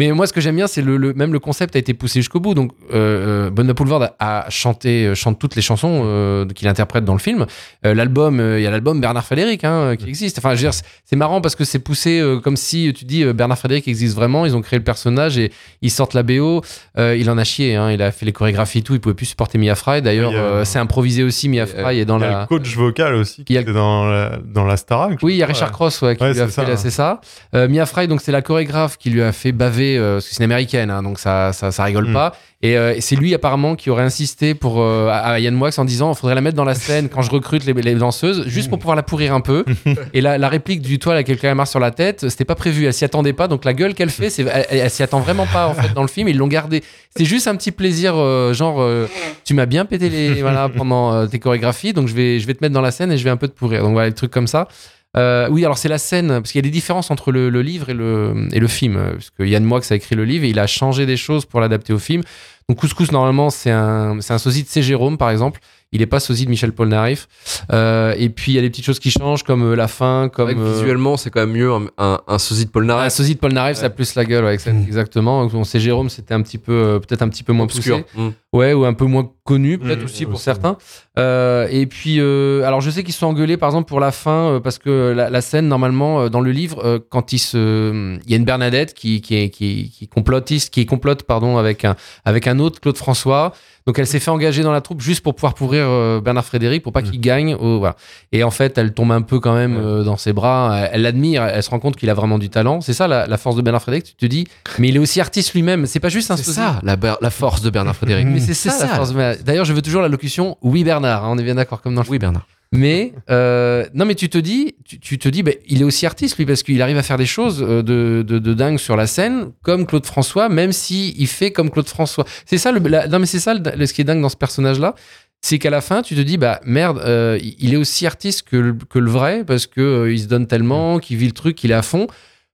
Ouais, 0.00 0.12
moi, 0.12 0.26
ce 0.26 0.32
que 0.32 0.40
j'aime 0.40 0.56
bien, 0.56 0.66
c'est 0.66 0.80
le, 0.80 0.96
le- 0.96 1.12
même 1.12 1.32
le 1.32 1.38
concept 1.38 1.76
a 1.76 1.78
été 1.78 1.92
poussé 1.92 2.20
jusqu'au 2.20 2.40
bout. 2.40 2.54
Donc, 2.54 2.72
euh, 2.94 3.46
euh, 3.48 3.50
Bonne 3.50 3.74
Poulvord 3.74 4.02
a, 4.04 4.14
a 4.46 4.48
chanté, 4.50 5.06
euh, 5.06 5.14
chante 5.14 5.38
toutes 5.38 5.54
les 5.56 5.60
chansons 5.62 6.02
euh, 6.04 6.46
qu'il 6.46 6.66
interprète 6.68 7.04
dans 7.04 7.12
le 7.12 7.18
film. 7.18 7.46
Euh, 7.84 7.94
L'album, 7.94 8.40
euh, 8.40 8.58
il 8.58 8.62
y 8.62 8.66
a 8.66 8.70
l'album 8.70 9.00
Bernard 9.00 9.24
Frédéric 9.24 9.64
hein, 9.64 9.72
euh, 9.72 9.96
qui 9.96 10.08
existe. 10.08 10.38
Enfin, 10.38 10.50
je 10.54 10.62
veux 10.64 10.70
dire, 10.70 10.74
c'est- 11.04 11.16
marrant 11.16 11.40
parce 11.42 11.56
que 11.56 11.64
c'est 11.64 11.80
poussé 11.80 12.20
euh, 12.20 12.38
comme 12.40 12.56
si 12.56 12.92
tu 12.94 13.04
dis 13.04 13.22
euh, 13.24 13.32
Bernard 13.34 13.58
Frédéric 13.58 13.86
existe 13.88 14.14
vraiment. 14.14 14.46
Ils 14.46 14.56
ont 14.56 14.62
créé 14.62 14.78
le 14.78 14.84
personnage 14.84 15.36
et 15.36 15.52
ils 15.82 15.90
sortent 15.90 16.14
la 16.14 16.22
BO. 16.22 16.62
Euh, 16.98 17.16
il 17.18 17.28
en 17.28 17.36
a 17.36 17.44
chié. 17.44 17.74
Hein, 17.76 17.90
il 17.90 18.00
a 18.00 18.12
fait 18.12 18.24
les 18.24 18.32
chorégraphies 18.32 18.78
et 18.78 18.82
tout. 18.82 18.94
Il 18.94 19.00
pouvait 19.00 19.14
plus 19.14 19.26
supporter 19.26 19.58
Mia 19.58 19.74
Fry. 19.74 20.00
D'ailleurs, 20.00 20.30
Oui, 20.30 20.36
euh, 20.36 20.40
euh, 20.60 20.64
c'est 20.64 20.78
improvisé 20.78 21.22
aussi. 21.22 21.48
Mia 21.50 21.64
euh, 21.64 21.66
Fry 21.66 21.98
est 21.98 22.04
dans 22.06 22.16
Il 22.20 22.24
y 22.24 22.26
a 22.26 22.30
la. 22.30 22.40
le 22.42 22.46
coach 22.46 22.76
vocal 22.76 23.14
aussi 23.14 23.44
qui 23.44 23.52
Il 23.52 23.56
y 23.56 23.58
a- 23.58 23.62
était 23.62 23.72
dans 23.72 24.06
la, 24.08 24.38
dans 24.44 24.64
la 24.64 24.76
Starac. 24.76 25.18
Oui, 25.22 25.34
il 25.34 25.38
y 25.38 25.42
a 25.42 25.46
Richard. 25.46 25.72
Cross 25.72 26.02
ouais, 26.02 26.16
qui 26.16 26.22
Ouais, 26.22 26.32
lui 26.32 26.40
a 26.40 26.46
fait, 26.46 26.52
ça, 26.52 26.64
là, 26.64 26.76
c'est 26.76 26.90
ça. 26.90 27.20
Euh, 27.54 27.68
Mia 27.68 27.86
Fry, 27.86 28.08
donc 28.08 28.20
c'est 28.20 28.32
la 28.32 28.42
chorégraphe 28.42 28.96
qui 28.98 29.10
lui 29.10 29.22
a 29.22 29.32
fait 29.32 29.52
baver, 29.52 29.98
euh, 29.98 30.14
parce 30.14 30.28
que 30.28 30.34
c'est 30.34 30.38
une 30.44 30.50
américaine, 30.50 30.90
hein, 30.90 31.02
donc 31.02 31.18
ça, 31.18 31.52
ça, 31.52 31.70
ça 31.72 31.84
rigole 31.84 32.08
Mm. 32.08 32.12
pas. 32.12 32.32
Et, 32.62 32.76
euh, 32.76 32.94
et 32.94 33.00
c'est 33.00 33.16
lui 33.16 33.34
apparemment 33.34 33.74
qui 33.74 33.88
aurait 33.88 34.02
insisté 34.02 34.54
pour 34.54 34.82
euh, 34.82 35.08
à, 35.08 35.16
à 35.16 35.38
Yann 35.38 35.54
Moix 35.54 35.70
en 35.78 35.84
disant, 35.86 36.12
il 36.12 36.14
faudrait 36.14 36.34
la 36.34 36.42
mettre 36.42 36.56
dans 36.56 36.64
la 36.64 36.74
scène 36.74 37.08
quand 37.08 37.22
je 37.22 37.30
recrute 37.30 37.64
les, 37.64 37.72
les 37.72 37.94
danseuses, 37.94 38.46
juste 38.48 38.68
pour 38.68 38.78
pouvoir 38.78 38.96
la 38.96 39.02
pourrir 39.02 39.32
un 39.32 39.40
peu. 39.40 39.64
et 40.12 40.20
la, 40.20 40.36
la 40.36 40.48
réplique 40.50 40.82
du 40.82 40.98
toit 40.98 41.14
là, 41.14 41.22
quelqu'un 41.22 41.54
marre 41.54 41.68
sur 41.68 41.80
la 41.80 41.90
tête, 41.90 42.28
c'était 42.28 42.44
pas 42.44 42.54
prévu, 42.54 42.84
elle 42.84 42.92
s'y 42.92 43.06
attendait 43.06 43.32
pas, 43.32 43.48
donc 43.48 43.64
la 43.64 43.72
gueule 43.72 43.94
qu'elle 43.94 44.10
fait, 44.10 44.28
c'est, 44.28 44.42
elle, 44.42 44.66
elle 44.68 44.90
s'y 44.90 45.02
attend 45.02 45.20
vraiment 45.20 45.46
pas 45.46 45.68
en 45.68 45.74
fait 45.74 45.94
dans 45.94 46.02
le 46.02 46.08
film, 46.08 46.28
ils 46.28 46.36
l'ont 46.36 46.48
gardé. 46.48 46.82
C'est 47.16 47.24
juste 47.24 47.48
un 47.48 47.56
petit 47.56 47.72
plaisir, 47.72 48.12
euh, 48.16 48.52
genre, 48.52 48.82
euh, 48.82 49.06
tu 49.44 49.54
m'as 49.54 49.66
bien 49.66 49.86
pété 49.86 50.10
les 50.10 50.42
voilà 50.42 50.68
pendant 50.68 51.26
tes 51.26 51.38
chorégraphies, 51.38 51.94
donc 51.94 52.08
je 52.08 52.14
vais, 52.14 52.40
je 52.40 52.46
vais 52.46 52.52
te 52.52 52.62
mettre 52.62 52.74
dans 52.74 52.82
la 52.82 52.90
scène 52.90 53.10
et 53.10 53.16
je 53.16 53.24
vais 53.24 53.30
un 53.30 53.38
peu 53.38 53.48
te 53.48 53.56
pourrir. 53.56 53.82
Donc 53.82 53.92
voilà, 53.92 54.10
des 54.10 54.14
trucs 54.14 54.30
comme 54.30 54.46
ça. 54.46 54.68
Euh, 55.16 55.48
oui, 55.50 55.64
alors 55.64 55.76
c'est 55.78 55.88
la 55.88 55.98
scène, 55.98 56.28
parce 56.28 56.52
qu'il 56.52 56.58
y 56.60 56.64
a 56.64 56.68
des 56.68 56.70
différences 56.70 57.10
entre 57.10 57.32
le, 57.32 57.50
le 57.50 57.62
livre 57.62 57.88
et 57.90 57.94
le, 57.94 58.46
et 58.52 58.60
le 58.60 58.68
film. 58.68 58.96
euh, 58.96 59.12
Parce 59.12 59.30
que 59.30 59.42
Yann 59.42 59.64
Moix 59.64 59.80
a 59.90 59.94
écrit 59.94 60.14
le 60.14 60.24
livre 60.24 60.44
et 60.44 60.50
il 60.50 60.58
a 60.58 60.66
changé 60.66 61.04
des 61.06 61.16
choses 61.16 61.44
pour 61.46 61.60
l'adapter 61.60 61.92
au 61.92 61.98
film. 61.98 62.22
Donc 62.68 62.78
Couscous, 62.78 63.10
normalement, 63.10 63.50
c'est 63.50 63.72
un, 63.72 64.20
c'est 64.20 64.32
un 64.32 64.38
sosie 64.38 64.62
de 64.62 64.68
C. 64.68 64.82
Jérôme, 64.82 65.18
par 65.18 65.30
exemple. 65.30 65.60
Il 65.92 65.98
n'est 65.98 66.06
pas 66.06 66.20
sosie 66.20 66.44
de 66.44 66.50
Michel 66.50 66.70
Polnareff. 66.70 67.26
Euh, 67.72 68.14
et 68.16 68.28
puis, 68.28 68.52
il 68.52 68.54
y 68.54 68.58
a 68.58 68.60
des 68.60 68.70
petites 68.70 68.84
choses 68.84 69.00
qui 69.00 69.10
changent, 69.10 69.42
comme 69.42 69.64
euh, 69.72 69.74
la 69.74 69.88
fin, 69.88 70.28
comme... 70.32 70.48
euh, 70.50 70.74
visuellement, 70.74 71.16
c'est 71.16 71.30
quand 71.30 71.40
même 71.40 71.50
mieux 71.50 71.72
un, 71.72 71.86
un, 71.98 72.20
un 72.28 72.38
sosie 72.38 72.66
de 72.66 72.70
Paul 72.70 72.88
un 72.88 73.10
sosie 73.10 73.34
de 73.34 73.40
Polnareff, 73.40 73.78
ça 73.78 73.86
a 73.86 73.90
plus 73.90 74.14
la 74.14 74.24
gueule, 74.24 74.44
ouais, 74.44 74.54
exa- 74.54 74.84
exactement. 74.86 75.44
Bon, 75.46 75.64
C. 75.64 75.80
Jérôme, 75.80 76.08
c'était 76.08 76.32
un 76.34 76.42
petit 76.42 76.58
peu, 76.58 77.00
peut-être 77.04 77.22
un 77.22 77.28
petit 77.28 77.42
peu 77.42 77.52
moins 77.52 77.66
poussé. 77.66 77.90
obscur. 77.90 78.04
Mm. 78.14 78.28
Ouais, 78.52 78.72
ou 78.72 78.84
un 78.84 78.94
peu 78.94 79.06
moins 79.06 79.32
connu, 79.50 79.78
peut-être 79.78 80.02
Mmh, 80.02 80.04
aussi 80.04 80.24
pour 80.24 80.34
aussi. 80.34 80.44
certains. 80.44 80.76
Euh, 81.18 81.66
et 81.70 81.86
puis, 81.86 82.16
euh, 82.20 82.62
alors 82.64 82.80
je 82.80 82.90
sais 82.90 83.02
qu'ils 83.04 83.12
se 83.12 83.20
sont 83.20 83.26
engueulés, 83.26 83.56
par 83.56 83.68
exemple, 83.68 83.88
pour 83.88 84.00
la 84.00 84.12
fin, 84.12 84.52
euh, 84.52 84.60
parce 84.60 84.78
que 84.78 85.12
la, 85.14 85.28
la 85.28 85.40
scène, 85.40 85.66
normalement, 85.68 86.28
dans 86.30 86.40
le 86.40 86.52
livre, 86.52 87.02
quand 87.10 87.32
il 87.32 87.38
se, 87.38 88.16
il 88.24 88.30
y 88.30 88.34
a 88.34 88.36
une 88.36 88.44
Bernadette 88.44 88.94
qui, 88.94 89.20
qui 89.20 89.34
est, 89.36 89.50
qui, 89.50 89.90
qui 89.90 90.08
complotiste, 90.08 90.72
qui 90.72 90.86
complote, 90.86 91.24
pardon, 91.24 91.58
avec 91.58 91.84
un, 91.84 91.96
avec 92.24 92.46
un 92.46 92.58
autre, 92.58 92.80
Claude 92.80 92.96
François. 92.96 93.52
Donc, 93.86 93.98
elle 93.98 94.06
s'est 94.06 94.20
fait 94.20 94.30
engager 94.30 94.62
dans 94.62 94.72
la 94.72 94.82
troupe 94.82 95.00
juste 95.00 95.22
pour 95.22 95.34
pouvoir 95.34 95.54
pourrir 95.54 95.86
Bernard 96.22 96.44
Frédéric, 96.44 96.82
pour 96.82 96.92
pas 96.92 97.02
qu'il 97.02 97.18
gagne. 97.20 97.54
au- 97.54 97.78
voilà. 97.78 97.96
Et 98.30 98.44
en 98.44 98.50
fait, 98.50 98.76
elle 98.78 98.92
tombe 98.92 99.10
un 99.10 99.22
peu 99.22 99.40
quand 99.40 99.54
même 99.54 100.02
dans 100.04 100.16
ses 100.18 100.32
bras. 100.32 100.88
Elle- 100.92 101.02
l'admire, 101.02 101.42
elle 101.44 101.62
se 101.62 101.70
rend 101.70 101.78
compte 101.80 101.96
qu'il 101.96 102.08
a 102.10 102.14
vraiment 102.14 102.38
du 102.38 102.50
talent. 102.50 102.80
C'est 102.82 102.92
ça 102.92 103.08
la, 103.08 103.26
la 103.26 103.36
force 103.38 103.56
de 103.56 103.62
Bernard 103.62 103.82
Frédéric. 103.82 104.04
Tu 104.04 104.14
te 104.14 104.26
dis, 104.26 104.46
mais 104.78 104.88
il 104.88 104.96
est 104.96 104.98
aussi 105.00 105.20
artiste 105.20 105.54
lui-même. 105.54 105.86
C'est 105.86 105.98
pas 105.98 106.08
juste 106.10 106.30
un 106.30 106.36
C'est 106.36 106.52
ça, 106.52 106.80
la, 106.84 107.30
force 107.30 107.62
de 107.62 107.70
Bernard 107.70 107.96
Frédéric. 107.96 108.26
Mais 108.28 108.38
c'est 108.40 108.54
ça, 108.54 108.70
C'est 108.70 108.84
la 108.84 108.90
ça. 108.90 108.96
force. 108.96 109.12
de- 109.14 109.39
D'ailleurs, 109.44 109.64
je 109.64 109.72
veux 109.72 109.82
toujours 109.82 110.02
la 110.02 110.08
locution 110.08 110.56
oui 110.62 110.84
Bernard. 110.84 111.24
hein, 111.24 111.28
on 111.32 111.38
est 111.38 111.42
bien 111.44 111.54
d'accord 111.54 111.80
comme 111.82 111.94
dans 111.94 112.02
le 112.02 112.08
Oui, 112.08 112.18
Bernard. 112.18 112.46
Mais 112.72 113.12
euh, 113.30 113.84
non, 113.94 114.04
mais 114.04 114.14
tu 114.14 114.28
te 114.28 114.38
dis, 114.38 114.76
tu, 114.84 115.00
tu 115.00 115.18
te 115.18 115.28
dis, 115.28 115.42
ben, 115.42 115.54
il 115.66 115.80
est 115.80 115.84
aussi 115.84 116.06
artiste 116.06 116.38
lui 116.38 116.46
parce 116.46 116.62
qu'il 116.62 116.80
arrive 116.82 116.98
à 116.98 117.02
faire 117.02 117.16
des 117.16 117.26
choses 117.26 117.64
euh, 117.68 117.82
de, 117.82 118.22
de, 118.24 118.38
de 118.38 118.54
dingue 118.54 118.78
sur 118.78 118.94
la 118.96 119.08
scène, 119.08 119.50
comme 119.62 119.86
Claude 119.86 120.06
François, 120.06 120.48
même 120.48 120.70
si 120.70 121.12
il 121.18 121.26
fait 121.26 121.50
comme 121.50 121.68
Claude 121.70 121.88
François. 121.88 122.24
C'est 122.46 122.58
ça 122.58 122.70
le, 122.70 122.78
la- 122.88 123.08
non 123.08 123.18
mais 123.18 123.26
c'est 123.26 123.40
ça 123.40 123.54
le, 123.54 123.60
le- 123.76 123.86
ce 123.86 123.92
qui 123.92 124.02
est 124.02 124.04
dingue 124.04 124.22
dans 124.22 124.28
ce 124.28 124.36
personnage-là, 124.36 124.94
c'est 125.40 125.58
qu'à 125.58 125.70
la 125.70 125.80
fin 125.80 126.02
tu 126.02 126.14
te 126.14 126.20
dis 126.20 126.36
bah 126.36 126.60
merde, 126.64 126.98
euh, 127.04 127.40
il 127.58 127.74
est 127.74 127.76
aussi 127.76 128.06
artiste 128.06 128.42
que 128.48 128.56
le, 128.56 128.74
que 128.88 129.00
le 129.00 129.10
vrai 129.10 129.42
parce 129.44 129.66
que 129.66 129.80
euh, 129.80 130.12
il 130.12 130.20
se 130.20 130.26
donne 130.28 130.46
tellement, 130.46 131.00
qu'il 131.00 131.16
vit 131.16 131.26
le 131.26 131.32
truc, 131.32 131.56
qu'il 131.56 131.72
est 131.72 131.74
à 131.74 131.82
fond. 131.82 132.06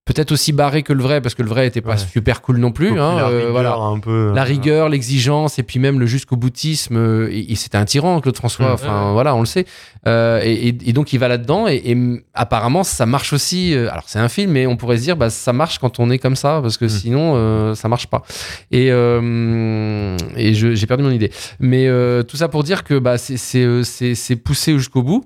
Peut-être 0.06 0.30
aussi 0.30 0.52
barré 0.52 0.84
que 0.84 0.92
le 0.92 1.02
vrai 1.02 1.20
parce 1.20 1.34
que 1.34 1.42
le 1.42 1.48
vrai 1.48 1.66
était 1.66 1.80
pas 1.80 1.90
Ouais. 1.90 1.96
super 1.98 2.40
cool 2.40 2.58
non 2.58 2.70
plus. 2.70 2.98
Hein, 3.00 3.18
euh, 3.18 3.26
rigueur 3.38 3.50
voilà 3.50 3.74
un 3.74 3.98
peu. 3.98 4.32
la 4.32 4.44
rigueur, 4.44 4.88
l'exigence, 4.88 5.58
et 5.58 5.64
puis 5.64 5.80
même 5.80 5.98
le 5.98 6.06
jusqu'au 6.06 6.36
boutisme. 6.36 6.96
euh, 6.96 7.28
et, 7.32 7.50
et 7.50 7.54
c'était 7.56 7.76
un 7.76 7.84
tyran, 7.84 8.20
Claude 8.20 8.36
François. 8.36 8.68
Mm. 8.70 8.72
Enfin, 8.74 9.12
voilà, 9.14 9.34
on 9.34 9.40
le 9.40 9.46
sait. 9.46 9.66
Euh, 10.06 10.40
et, 10.44 10.68
et- 10.68 10.78
et 10.90 10.92
donc, 10.92 11.12
il 11.12 11.18
va 11.18 11.26
là-dedans. 11.26 11.66
Et, 11.66 11.82
et, 11.86 11.94
mm, 11.96 12.20
apparemment, 12.34 12.84
ça 12.84 13.04
marche 13.04 13.32
aussi. 13.32 13.74
alors, 13.74 14.04
c'est 14.06 14.20
un 14.20 14.28
film, 14.28 14.52
mais 14.52 14.68
on 14.68 14.76
pourrait 14.76 14.96
se 14.98 15.02
dire, 15.02 15.16
bah, 15.16 15.28
ça 15.28 15.52
marche 15.52 15.80
quand 15.80 15.98
on 15.98 16.08
est 16.10 16.18
comme 16.18 16.36
ça, 16.36 16.60
parce 16.62 16.76
que 16.76 16.84
Mm. 16.84 16.88
sinon, 16.88 17.32
euh, 17.34 17.74
ça 17.74 17.88
marche 17.88 18.06
pas. 18.06 18.22
Et, 18.70 18.92
euh, 18.92 20.16
j'ai 20.36 20.86
perdu 20.86 21.02
mon 21.02 21.10
idée. 21.10 21.32
Mais 21.58 21.88
euh, 21.88 22.22
tout 22.22 22.36
ça 22.36 22.46
pour 22.46 22.62
dire 22.62 22.84
que 22.84 22.96
bah, 23.00 23.18
c'est- 23.18 23.36
c'est 23.36 23.82
c'est- 23.82 24.14
c'est 24.14 24.36
poussé 24.36 24.72
jusqu'au 24.78 25.02
bout. 25.02 25.24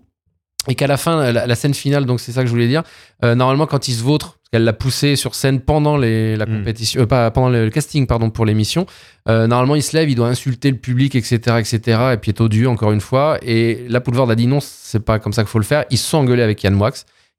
Et 0.69 0.75
qu'à 0.75 0.87
la 0.87 0.97
fin, 0.99 1.33
la, 1.33 1.47
la 1.47 1.55
scène 1.55 1.73
finale, 1.75 2.05
donc 2.07 2.21
c'est 2.21 2.33
ça 2.33 2.41
que 2.43 2.47
je 2.47 2.53
voulais 2.53 2.69
dire, 2.69 2.83
euh, 3.25 3.35
normalement, 3.35 3.67
quand 3.67 3.89
il 3.89 3.93
se 3.95 4.03
vautre, 4.03 4.37
parce 4.37 4.40
qu'elle 4.53 4.65
l'a 4.65 4.73
poussé 4.73 5.17
sur 5.17 5.35
scène 5.35 5.61
pendant 5.61 5.97
les, 5.97 6.37
la 6.37 6.47
Mm. 6.47 6.59
compétition, 6.59 7.01
euh, 7.03 7.07
pas 7.07 7.31
pendant 7.31 7.49
le 7.51 7.71
casting, 7.71 8.07
pardon, 8.07 8.31
pour 8.31 8.45
l'émission. 8.45 8.87
Euh, 9.29 9.47
normalement, 9.47 9.77
il 9.77 9.83
se 9.83 9.97
lève, 9.97 10.11
il 10.11 10.17
doit 10.17 10.29
insulter 10.29 10.71
le 10.71 10.77
public, 10.77 11.15
etc., 11.15 11.39
etc., 11.59 12.01
et 12.15 12.17
puis 12.17 12.31
est 12.31 12.41
odieux 12.41 12.69
encore 12.69 12.93
une 12.93 13.01
fois. 13.01 13.39
Et 13.43 13.85
là, 13.89 14.01
Poulvord 14.01 14.31
a 14.31 14.35
dit 14.35 14.47
non, 14.47 14.59
c'est 14.61 15.05
pas 15.05 15.19
comme 15.19 15.33
ça 15.33 15.43
qu'il 15.43 15.51
faut 15.51 15.59
le 15.59 15.65
faire. 15.65 15.85
Ils 15.91 15.99
se 15.99 16.09
sont 16.09 16.19
engueulés 16.19 16.43
avec 16.43 16.63
Yann 16.63 16.75
Moix. 16.75 16.91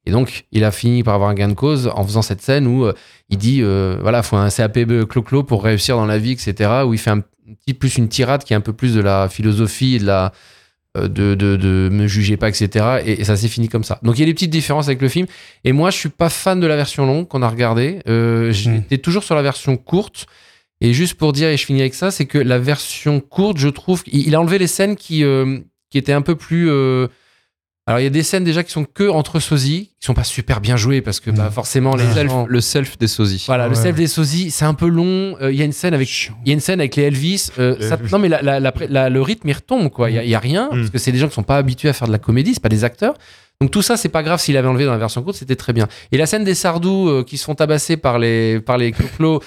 Et 0.06 0.12
donc, 0.12 0.46
il 0.52 0.64
a 0.64 0.72
fini 0.72 1.04
par 1.04 1.14
avoir 1.14 1.30
un 1.30 1.36
gain 1.36 1.50
de 1.50 1.54
cause 1.54 1.92
en 1.94 2.04
faisant 2.04 2.24
cette 2.24 2.42
scène 2.42 2.66
où 2.66 2.86
euh, 2.86 2.94
il 3.30 3.38
dit, 3.38 3.62
voilà, 3.62 4.24
faut 4.24 4.38
un 4.38 4.50
CAP 4.50 4.80
clo-clo 5.08 5.44
pour 5.44 5.64
réussir 5.64 5.96
dans 5.98 6.06
la 6.08 6.18
vie, 6.18 6.32
etc., 6.32 6.84
où 6.86 6.94
il 6.94 6.98
fait 7.00 7.12
un 7.12 7.20
petit 7.20 7.74
plus 7.74 7.98
une 7.98 8.08
tirade 8.08 8.44
qui 8.44 8.54
est 8.54 8.56
un 8.56 8.62
peu 8.62 8.74
plus 8.74 8.96
de 8.96 9.02
la 9.02 9.30
philosophie 9.30 9.96
et 9.96 10.00
de 10.00 10.06
la, 10.06 10.32
de, 10.96 11.36
de, 11.36 11.56
de 11.56 11.90
me 11.92 12.08
jugez 12.08 12.38
pas, 12.38 12.50
etc. 12.50 13.02
Et, 13.06 13.22
et 13.22 13.24
ça 13.24 13.36
s'est 13.38 13.48
fini 13.48 13.70
comme 13.70 13.84
ça. 13.84 14.00
Donc 14.04 14.18
il 14.18 14.22
y 14.22 14.24
a 14.24 14.26
des 14.26 14.34
petites 14.34 14.50
différences 14.52 14.88
avec 14.88 15.02
le 15.02 15.08
film. 15.10 15.28
Et 15.64 15.72
moi, 15.72 15.90
je 15.90 15.98
suis 15.98 16.10
pas 16.10 16.30
fan 16.30 16.60
de 16.60 16.68
la 16.68 16.76
version 16.76 17.06
longue 17.06 17.28
qu'on 17.28 17.42
a 17.42 17.50
regardée. 17.50 18.00
Euh, 18.08 18.52
J'étais 18.52 18.98
toujours 18.98 19.24
sur 19.24 19.36
la 19.36 19.42
version 19.42 19.78
courte. 19.78 20.26
Et 20.82 20.94
juste 20.94 21.14
pour 21.14 21.32
dire, 21.32 21.48
et 21.50 21.58
je 21.58 21.66
finis 21.66 21.82
avec 21.82 21.94
ça, 21.94 22.10
c'est 22.12 22.26
que 22.26 22.38
la 22.40 22.58
version 22.58 23.20
courte, 23.20 23.58
je 23.58 23.70
trouve, 23.70 24.02
il, 24.08 24.28
il 24.28 24.36
a 24.36 24.42
enlevé 24.42 24.58
les 24.58 24.68
scènes 24.68 24.96
qui, 24.96 25.24
euh, 25.24 25.60
qui 25.90 25.98
étaient 25.98 26.14
un 26.14 26.24
peu 26.24 26.36
plus. 26.36 26.70
euh, 26.70 27.08
alors 27.92 28.00
il 28.00 28.04
y 28.04 28.08
a 28.08 28.10
des 28.10 28.24
scènes 28.24 28.44
déjà 28.44 28.64
qui 28.64 28.72
sont 28.72 28.86
que 28.86 29.08
entre 29.08 29.40
sosies, 29.40 29.92
qui 30.00 30.06
sont 30.06 30.14
pas 30.14 30.24
super 30.24 30.62
bien 30.62 30.78
jouées 30.78 31.02
parce 31.02 31.20
que 31.20 31.30
bah, 31.30 31.50
forcément 31.52 31.96
les 31.96 32.06
Le 32.06 32.14
self, 32.14 32.30
gens- 32.32 32.46
le 32.48 32.62
self 32.62 32.98
des 32.98 33.08
sosies. 33.08 33.44
voilà, 33.48 33.68
le 33.68 33.76
self 33.76 33.96
des 33.96 34.08
sosies, 34.08 34.50
c'est 34.52 34.66
un 34.66 34.74
peu 34.74 34.88
long. 34.88 35.36
Euh, 35.42 35.52
Il 35.52 35.58
y 35.60 35.62
a 35.62 35.66
une 35.66 35.72
scène 35.74 35.94
avec 35.94 36.08
Chiant. 36.08 36.36
il 36.44 36.48
y 36.50 36.52
a 36.52 36.54
une 36.54 36.60
scène 36.60 36.80
avec 36.80 36.96
les 36.96 37.04
Elvis. 37.04 37.50
euh, 37.60 37.76
ça- 37.88 38.00
non, 38.12 38.18
mais 38.20 38.30
la- 38.30 38.42
la- 38.42 38.60
la- 38.60 38.74
la- 38.90 39.10
le 39.10 39.22
rythme, 39.22 39.50
il 39.50 39.54
retombe, 39.54 39.90
quoi. 39.90 40.10
Il 40.10 40.16
y 40.16 40.20
a, 40.20 40.24
il 40.24 40.30
y 40.30 40.36
a 40.36 40.40
rien, 40.40 40.70
Mm. 40.72 40.78
parce 40.80 40.90
que 40.90 40.98
c'est 40.98 41.12
des 41.12 41.20
gens 41.20 41.28
qui 41.28 41.36
sont 41.36 41.44
pas 41.44 41.58
habitués 41.58 41.90
à 41.90 41.94
faire 41.94 42.08
de 42.08 42.12
la 42.14 42.18
comédie, 42.20 42.54
c'est 42.56 42.64
pas 42.64 42.70
des 42.70 42.84
acteurs. 42.84 43.14
Donc 43.60 43.70
tout 43.70 43.82
ça, 43.84 43.96
c'est 43.98 44.10
pas 44.10 44.24
grave 44.24 44.40
s'il 44.42 44.58
avait 44.58 44.68
enlevé 44.68 44.86
dans 44.86 44.92
la 44.92 44.98
version 44.98 45.22
courte, 45.22 45.36
c'était 45.38 45.56
très 45.56 45.74
bien. 45.74 45.88
Et 46.12 46.18
la 46.18 46.26
scène 46.26 46.44
des 46.44 46.56
Sardous 46.56 47.10
euh, 47.10 47.24
qui 47.24 47.38
se 47.38 47.44
font 47.44 47.54
tabasser 47.54 47.96
par 47.98 48.18
les, 48.18 48.60
par 48.60 48.78
les 48.80 48.92
cloclos, 48.92 49.42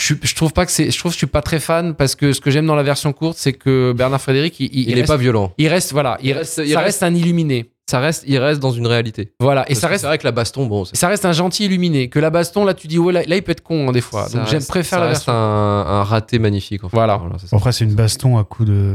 je, 0.00 0.14
je 0.22 0.34
trouve 0.36 0.52
pas 0.52 0.64
que 0.64 0.70
c'est, 0.70 0.92
je 0.92 0.96
trouve 0.98 1.10
que 1.10 1.14
je 1.14 1.18
suis 1.18 1.26
pas 1.26 1.42
très 1.42 1.58
fan 1.58 1.94
parce 1.96 2.14
que 2.14 2.32
ce 2.32 2.40
que 2.40 2.52
j'aime 2.52 2.66
dans 2.66 2.76
la 2.76 2.84
version 2.84 3.12
courte, 3.12 3.36
c'est 3.36 3.52
que 3.52 3.92
Bernard 3.96 4.20
Frédéric, 4.20 4.60
il, 4.60 4.68
il, 4.88 5.04
pas 5.04 5.16
violent. 5.16 5.52
il 5.58 5.66
reste, 5.66 5.90
voilà, 5.92 6.18
il, 6.22 6.34
reste, 6.34 6.54
ça 6.54 6.62
reste- 6.62 6.76
reste 6.76 7.02
un 7.02 7.12
illuminé. 7.16 7.70
Ça 7.88 8.00
reste, 8.00 8.24
il 8.26 8.36
reste 8.38 8.60
dans 8.60 8.70
une 8.70 8.86
réalité. 8.86 9.32
Voilà, 9.40 9.62
et 9.62 9.68
Parce 9.68 9.80
ça 9.80 9.88
reste, 9.88 10.00
C'est 10.02 10.06
vrai 10.08 10.18
que 10.18 10.24
la 10.24 10.32
baston, 10.32 10.66
bon, 10.66 10.84
ça 10.84 11.08
reste 11.08 11.24
un 11.24 11.32
gentil 11.32 11.64
illuminé. 11.64 12.08
Que 12.10 12.18
la 12.18 12.28
baston, 12.28 12.66
là, 12.66 12.74
tu 12.74 12.86
dis, 12.86 12.98
ouais, 12.98 13.14
là, 13.14 13.22
là, 13.26 13.36
il 13.36 13.42
peut 13.42 13.52
être 13.52 13.62
con, 13.62 13.88
hein, 13.88 13.92
des 13.92 14.02
fois. 14.02 14.28
ça 14.28 14.36
Donc 14.38 14.46
j'aime, 14.48 14.62
préfère 14.62 14.98
ça 14.98 15.04
la 15.04 15.10
reste 15.10 15.24
version. 15.24 15.32
un, 15.32 15.86
un 15.86 16.02
raté 16.04 16.38
magnifique. 16.38 16.84
En 16.84 16.90
fait. 16.90 16.96
Voilà. 16.96 17.18
c'est 17.38 17.46
ça. 17.46 17.56
Après, 17.56 17.72
c'est 17.72 17.84
une 17.84 17.94
baston 17.94 18.36
à 18.36 18.44
coup 18.44 18.66
de. 18.66 18.94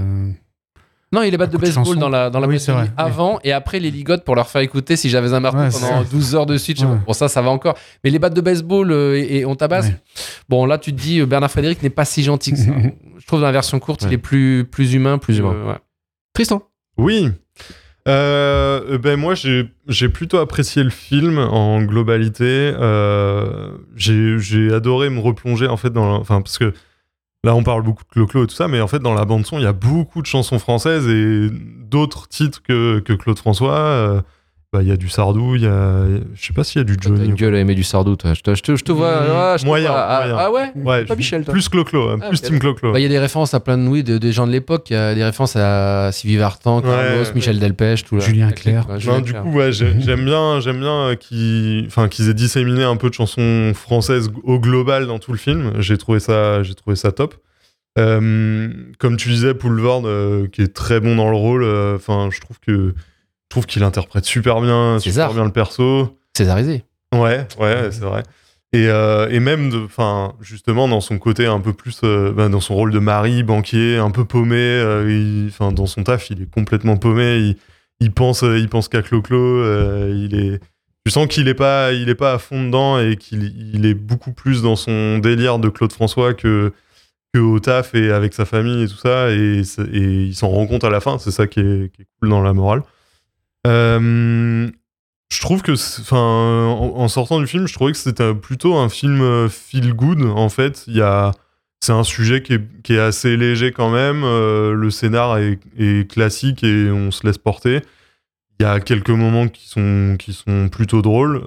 Non, 1.12 1.22
il 1.24 1.32
les 1.32 1.38
battes 1.38 1.52
de 1.52 1.58
baseball 1.58 1.98
dans 1.98 2.10
la, 2.10 2.30
dans 2.30 2.40
la 2.40 2.48
Oui, 2.48 2.58
vrai, 2.58 2.92
avant 2.98 3.40
et 3.44 3.52
après 3.52 3.80
les 3.80 3.92
ligotes 3.92 4.24
pour 4.24 4.36
leur 4.36 4.48
faire 4.50 4.62
écouter 4.62 4.96
si 4.96 5.10
j'avais 5.10 5.34
un 5.34 5.40
marteau 5.40 5.60
Ouais, 5.60 5.70
pendant 5.72 6.04
ça. 6.04 6.10
12 6.12 6.36
heures 6.36 6.46
de 6.48 6.58
suite. 6.58 6.80
Ouais. 6.82 6.88
Bon, 7.06 7.14
ça, 7.14 7.28
ça 7.28 7.42
va 7.42 7.50
encore. 7.52 7.76
Mais 8.04 8.10
les 8.12 8.18
battes 8.20 8.34
de 8.34 8.42
baseball 8.42 8.92
euh, 8.92 9.16
et, 9.18 9.38
et 9.40 9.46
on 9.46 9.56
tabasse. 9.56 9.88
Ouais. 9.88 9.96
Bon, 10.50 10.66
là, 10.66 10.78
tu 10.80 10.92
te 10.94 11.00
dis, 11.02 11.20
euh, 11.20 11.26
Bernard 11.28 11.52
Frédéric 11.52 11.82
n'est 11.84 11.90
pas 11.92 12.06
si 12.06 12.22
gentil 12.24 12.52
que 12.52 12.58
ça. 12.58 12.72
je 13.20 13.26
trouve 13.28 13.40
dans 13.42 13.46
la 13.48 13.52
version 13.52 13.80
courte, 13.80 14.04
il 14.04 14.14
est 14.14 14.18
plus, 14.18 14.66
plus 14.66 14.94
humain, 14.94 15.18
plus 15.20 15.38
Humain. 15.40 15.54
euh, 15.54 15.70
ouais. 15.72 15.78
Tristan? 16.34 16.64
Oui. 16.98 17.30
Euh, 18.08 18.98
ben 18.98 19.18
moi 19.18 19.34
j'ai 19.34 20.10
plutôt 20.10 20.38
apprécié 20.38 20.84
le 20.84 20.90
film 20.90 21.40
en 21.40 21.82
globalité. 21.84 22.74
Euh, 22.78 23.78
j'ai 23.96 24.74
adoré 24.74 25.10
me 25.10 25.20
replonger 25.20 25.68
en 25.68 25.78
fait 25.78 25.92
dans 25.92 26.16
enfin 26.16 26.42
parce 26.42 26.58
que 26.58 26.74
là 27.46 27.56
on 27.56 27.64
parle 27.64 27.84
beaucoup 27.84 28.04
de 28.04 28.10
Clo-Clo 28.10 28.44
et 28.44 28.48
tout 28.48 28.56
ça, 28.56 28.68
mais 28.68 28.82
en 28.82 28.88
fait 28.88 29.00
dans 29.00 29.14
la 29.14 29.26
bande 29.26 29.46
son 29.46 29.58
il 29.58 29.64
y 29.64 29.68
a 29.68 29.74
beaucoup 29.74 30.22
de 30.22 30.28
chansons 30.28 30.60
françaises 30.60 31.08
et 31.08 31.50
d'autres 31.50 32.28
titres 32.28 32.62
que 32.62 33.00
que 33.00 33.14
Claude 33.14 33.40
François. 33.40 34.24
Bah, 34.74 34.82
il 34.82 34.88
y 34.88 34.92
a 34.92 34.98
du 34.98 35.08
Sardou, 35.08 35.56
il 35.56 35.62
y 35.62 35.68
a 35.68 36.06
je 36.34 36.46
sais 36.48 36.52
pas 36.52 36.64
s'il 36.64 36.80
y 36.80 36.82
a 36.82 36.84
du 36.84 36.98
T'as 36.98 37.10
Johnny. 37.10 37.26
une 37.26 37.36
gueule 37.36 37.54
à 37.54 37.60
aimer 37.60 37.76
du 37.76 37.84
sardou, 37.84 38.16
toi. 38.16 38.34
Je 38.34 38.42
te, 38.42 38.56
je 38.56 38.64
te, 38.64 38.76
je 38.76 38.84
te 38.84 38.92
vois. 38.92 39.22
Mmh, 39.22 39.26
ah, 39.32 39.56
je 39.58 39.62
te 39.62 39.68
moyen, 39.68 39.92
vois. 39.92 40.00
Ah, 40.02 40.20
moyen. 40.22 40.36
ah 40.40 40.52
ouais? 40.52 40.72
Ouais, 40.84 41.06
Pas 41.06 41.16
Michel, 41.16 41.44
toi. 41.46 41.52
plus 41.54 41.70
Clo-Clo, 41.70 42.10
hein, 42.10 42.18
Ah, 42.24 42.30
plus 42.30 42.42
Team 42.42 42.58
Clo-Clo. 42.58 42.92
Bah, 42.92 43.00
Il 43.00 43.04
y 43.04 43.06
a 43.06 43.10
des 43.10 43.20
références 43.20 43.54
à 43.54 43.60
plein 43.60 43.78
de 43.78 43.88
oui, 43.88 44.04
de, 44.04 44.18
des 44.18 44.32
gens 44.32 44.48
de 44.48 44.52
l'époque. 44.52 44.88
Il 44.90 44.94
y 44.94 44.96
a 44.96 45.14
des 45.14 45.24
références 45.24 45.56
à 45.56 46.12
Sylvie 46.12 46.38
Vartan, 46.38 46.82
Carlos, 46.82 46.98
Ouais, 47.22 47.32
Michel 47.36 47.60
Delpech, 47.60 48.04
tout 48.04 48.16
là. 48.16 48.22
Julien 48.26 48.52
Clerc. 48.52 48.90
Ouais, 48.90 48.98
Non, 49.06 49.20
du 49.22 49.32
Clerc. 49.32 49.44
coup, 49.44 49.52
ouais, 49.52 49.72
j'ai- 49.72 49.94
j'aime 50.02 50.26
bien, 50.26 50.60
j'aime 50.60 50.80
bien 50.80 51.10
euh, 51.10 51.16
qu'ils, 51.16 51.84
enfin, 51.86 52.08
qu'ils 52.08 52.30
aient 52.30 52.34
disséminé 52.34 52.84
un 52.84 52.96
peu 52.96 53.10
de 53.10 53.14
chansons 53.14 53.74
françaises 53.76 54.32
au 54.44 54.60
global 54.60 55.06
dans 55.06 55.20
tout 55.20 55.34
le 55.34 55.38
film. 55.38 55.74
J'ai 55.78 56.00
trouvé 56.00 56.20
ça, 56.20 56.64
j'ai 56.64 56.74
trouvé 56.74 56.96
ça 56.96 57.12
top. 57.12 57.36
Euh, 58.00 58.70
comme 58.98 59.18
tu 59.18 59.30
disais, 59.30 59.54
Poulvord, 59.54 60.02
euh, 60.06 60.48
qui 60.52 60.64
est 60.64 60.74
très 60.74 61.00
bon 61.00 61.16
dans 61.16 61.30
le 61.30 61.36
rôle. 61.38 61.64
euh, 61.64 61.96
Enfin, 61.96 62.30
je 62.32 62.40
trouve 62.42 62.58
que, 62.60 62.96
trouve 63.54 63.66
qu'il 63.66 63.84
interprète 63.84 64.26
super 64.26 64.60
bien, 64.62 65.00
César. 65.00 65.30
super 65.30 65.42
bien 65.42 65.46
le 65.46 65.54
perso. 65.54 66.18
Césarisé. 66.36 66.84
Ouais, 67.14 67.46
ouais, 67.60 67.90
c'est 67.92 68.02
vrai. 68.04 68.24
Et, 68.74 68.88
euh, 68.88 69.30
et 69.30 69.40
même, 69.40 69.70
de- 69.70 69.84
enfin, 69.86 70.34
justement, 70.42 70.88
dans 70.88 71.00
son 71.02 71.20
côté 71.20 71.46
un 71.46 71.60
peu 71.60 71.74
plus, 71.74 72.00
euh, 72.04 72.32
bah, 72.32 72.50
dans 72.50 72.60
son 72.60 72.74
rôle 72.74 72.92
de 72.92 72.98
mari, 72.98 73.44
banquier, 73.44 73.98
un 73.98 74.10
peu 74.10 74.26
paumé, 74.26 74.58
euh, 74.58 75.48
enfin, 75.48 75.72
dans 75.72 75.86
son 75.86 76.04
taf, 76.04 76.32
il 76.32 76.42
est 76.42 76.50
complètement 76.52 76.98
paumé. 76.98 77.38
Il, 77.38 77.56
il 78.00 78.12
pense, 78.12 78.42
il 78.42 78.68
pense 78.70 78.88
qu'à 78.90 79.04
Clo-Clo. 79.04 79.64
il 80.12 80.34
est, 80.36 80.60
tu 81.06 81.12
sens 81.12 81.28
qu'il 81.28 81.48
est 81.48 81.54
pas, 81.54 81.92
il 81.94 82.10
est 82.10 82.16
pas 82.16 82.34
à 82.34 82.40
fond 82.40 82.64
dedans 82.66 82.98
et 83.00 83.16
qu'il 83.18 83.44
il 83.76 83.86
est 83.86 83.94
beaucoup 83.94 84.32
plus 84.34 84.64
dans 84.64 84.76
son 84.76 85.20
délire 85.20 85.60
de 85.60 85.70
Claude 85.70 85.92
François 85.94 86.34
que 86.34 86.74
que 87.34 87.40
au 87.40 87.60
taf 87.60 87.94
et 87.96 88.12
avec 88.12 88.34
sa 88.34 88.46
famille 88.46 88.84
et 88.84 88.88
tout 88.88 88.98
ça. 88.98 89.30
Et, 89.32 89.62
et 89.62 90.00
il 90.00 90.34
s'en 90.36 90.50
rend 90.50 90.66
compte 90.66 90.84
à 90.84 90.90
la 90.90 91.00
fin. 91.00 91.18
C'est 91.20 91.32
ça 91.32 91.46
qui 91.46 91.60
est, 91.60 91.92
qui 91.94 92.02
est 92.04 92.08
cool 92.20 92.30
dans 92.30 92.42
la 92.42 92.54
morale. 92.54 92.82
Euh, 93.66 94.70
je 95.32 95.42
trouve 95.42 95.62
que, 95.62 95.72
enfin, 95.72 96.18
en, 96.18 97.08
sortant 97.08 97.40
du 97.40 97.48
film, 97.48 97.68
je 97.68 97.74
trouvais 97.74 97.92
que 97.92 97.98
c'était 97.98 98.34
plutôt 98.36 98.76
un 98.76 98.90
film 98.90 99.22
euh, 99.22 99.50
feel 99.50 99.94
good. 99.94 100.22
En 100.22 100.50
fait, 100.50 100.86
c'est 101.80 101.92
un 101.92 102.04
sujet 102.04 102.44
qui 102.44 102.54
est, 102.94 103.00
assez 103.00 103.36
léger 103.36 103.72
quand 103.72 103.90
même. 103.90 104.24
euh, 104.24 104.74
le 104.74 104.90
scénar 104.92 105.38
est, 105.38 106.10
classique 106.10 106.64
et 106.64 106.92
on 106.92 107.12
se 107.12 107.26
laisse 107.26 107.38
porter. 107.38 107.82
Il 108.60 108.64
y 108.64 108.66
a 108.66 108.80
quelques 108.80 109.10
moments 109.10 109.48
qui 109.48 109.68
sont, 109.68 110.18
plutôt 110.72 111.02
drôles. 111.02 111.42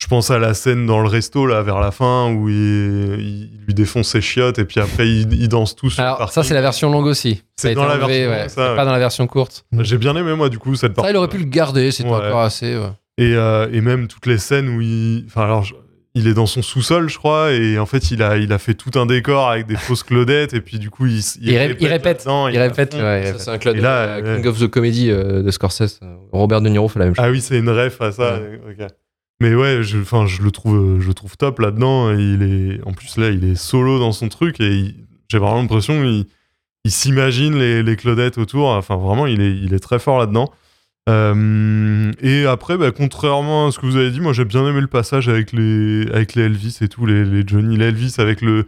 Je 0.00 0.06
pense 0.06 0.30
à 0.30 0.38
la 0.38 0.54
scène 0.54 0.86
dans 0.86 1.00
le 1.00 1.08
resto 1.08 1.44
là 1.46 1.62
vers 1.62 1.80
la 1.80 1.90
fin 1.90 2.32
où 2.32 2.48
il, 2.48 2.54
il 2.54 3.50
lui 3.66 3.74
défonce 3.74 4.08
ses 4.08 4.20
chiottes 4.20 4.58
et 4.58 4.64
puis 4.64 4.80
après 4.80 5.08
ils, 5.08 5.32
ils 5.34 5.48
dansent 5.48 5.74
tous. 5.76 5.98
Alors, 5.98 6.30
ça, 6.30 6.42
c'est 6.44 6.54
la 6.54 6.60
version 6.60 6.90
longue 6.90 7.06
aussi. 7.06 7.42
C'est 7.56 7.74
dans 7.74 7.84
la 7.84 7.94
enlevé, 7.96 8.26
version 8.26 8.30
ouais. 8.30 8.48
ça. 8.48 8.74
Pas 8.76 8.84
dans 8.84 8.92
la 8.92 8.98
version 9.00 9.26
courte. 9.26 9.64
J'ai 9.80 9.98
bien 9.98 10.14
aimé 10.16 10.34
moi 10.34 10.48
du 10.48 10.58
coup 10.58 10.74
cette 10.76 10.94
partie. 10.94 11.08
Ça, 11.08 11.12
il 11.12 11.16
aurait 11.16 11.28
pu 11.28 11.38
le 11.38 11.44
garder, 11.44 11.90
c'était 11.90 12.08
Ouais. 12.08 12.14
encore 12.16 12.40
assez. 12.42 12.76
ouais. 12.76 12.90
Et, 13.18 13.34
euh, 13.34 13.68
et 13.72 13.80
même 13.80 14.06
toutes 14.06 14.26
les 14.26 14.38
scènes 14.38 14.68
où 14.68 14.80
il. 14.80 15.24
Enfin, 15.26 15.42
alors, 15.42 15.64
je- 15.64 15.74
il 16.14 16.26
est 16.26 16.34
dans 16.34 16.46
son 16.46 16.62
sous-sol, 16.62 17.08
je 17.08 17.16
crois, 17.18 17.52
et 17.52 17.78
en 17.78 17.86
fait, 17.86 18.10
il 18.10 18.22
a, 18.22 18.38
il 18.38 18.52
a 18.52 18.58
fait 18.58 18.74
tout 18.74 18.98
un 18.98 19.06
décor 19.06 19.48
avec 19.50 19.66
des 19.66 19.76
fausses 19.76 20.02
Claudettes, 20.04 20.52
et 20.54 20.60
puis 20.60 20.78
du 20.78 20.88
coup, 20.90 21.06
il, 21.06 21.18
s- 21.18 21.38
Il 21.40 21.56
ré- 21.56 21.76
il 21.78 21.86
répète, 21.86 21.86
Il 21.86 21.88
répète. 21.88 22.22
fond. 22.22 22.44
ouais, 22.46 22.52
il 22.52 22.56
Ça, 22.56 22.62
répète. 22.62 23.40
c'est 23.40 23.50
un 23.50 23.58
club 23.58 23.76
Et 23.76 23.80
là, 23.80 24.20
ouais. 24.20 24.36
King 24.36 24.46
of 24.46 24.58
the 24.58 24.66
Comedy 24.68 25.10
euh, 25.10 25.42
de 25.42 25.50
Scorsese. 25.50 26.00
Robert 26.32 26.60
De 26.60 26.68
Niro 26.68 26.88
fait 26.88 26.98
la 27.00 27.04
même 27.06 27.14
chose. 27.14 27.24
Ah 27.26 27.30
oui, 27.30 27.40
c'est 27.40 27.58
une 27.58 27.68
ref 27.70 28.00
à 28.00 28.10
ça. 28.12 28.36
ok. 28.68 28.86
Mais 29.40 29.54
ouais, 29.54 29.82
je, 29.82 29.98
enfin, 29.98 30.26
je 30.26 30.42
le 30.42 30.50
trouve, 30.50 31.00
je 31.00 31.06
le 31.06 31.14
trouve 31.14 31.36
top 31.36 31.60
là-dedans. 31.60 32.10
Il 32.12 32.42
est, 32.42 32.80
en 32.84 32.92
plus 32.92 33.16
là, 33.18 33.30
il 33.30 33.44
est 33.44 33.54
solo 33.54 33.98
dans 33.98 34.12
son 34.12 34.28
truc 34.28 34.60
et 34.60 34.94
j'ai 35.28 35.38
vraiment 35.38 35.60
l'impression 35.60 36.02
qu'il 36.02 36.26
il 36.84 36.90
s'imagine 36.90 37.56
les, 37.56 37.82
les 37.82 37.96
Claudettes 37.96 38.38
autour. 38.38 38.68
Enfin, 38.68 38.96
vraiment, 38.96 39.26
il 39.26 39.40
est, 39.40 39.56
il 39.56 39.74
est 39.74 39.78
très 39.78 39.98
fort 39.98 40.18
là-dedans. 40.18 40.50
Euh, 41.08 42.12
et 42.20 42.44
après, 42.44 42.76
bah, 42.76 42.90
contrairement 42.90 43.68
à 43.68 43.72
ce 43.72 43.78
que 43.78 43.86
vous 43.86 43.96
avez 43.96 44.10
dit, 44.10 44.20
moi 44.20 44.34
j'ai 44.34 44.44
bien 44.44 44.66
aimé 44.68 44.80
le 44.80 44.88
passage 44.88 45.28
avec 45.28 45.52
les, 45.52 46.06
avec 46.12 46.34
les 46.34 46.42
Elvis 46.42 46.78
et 46.82 46.88
tout, 46.88 47.06
les, 47.06 47.24
les 47.24 47.46
Johnny, 47.46 47.78
l'Elvis 47.78 48.16
avec 48.18 48.42
le, 48.42 48.66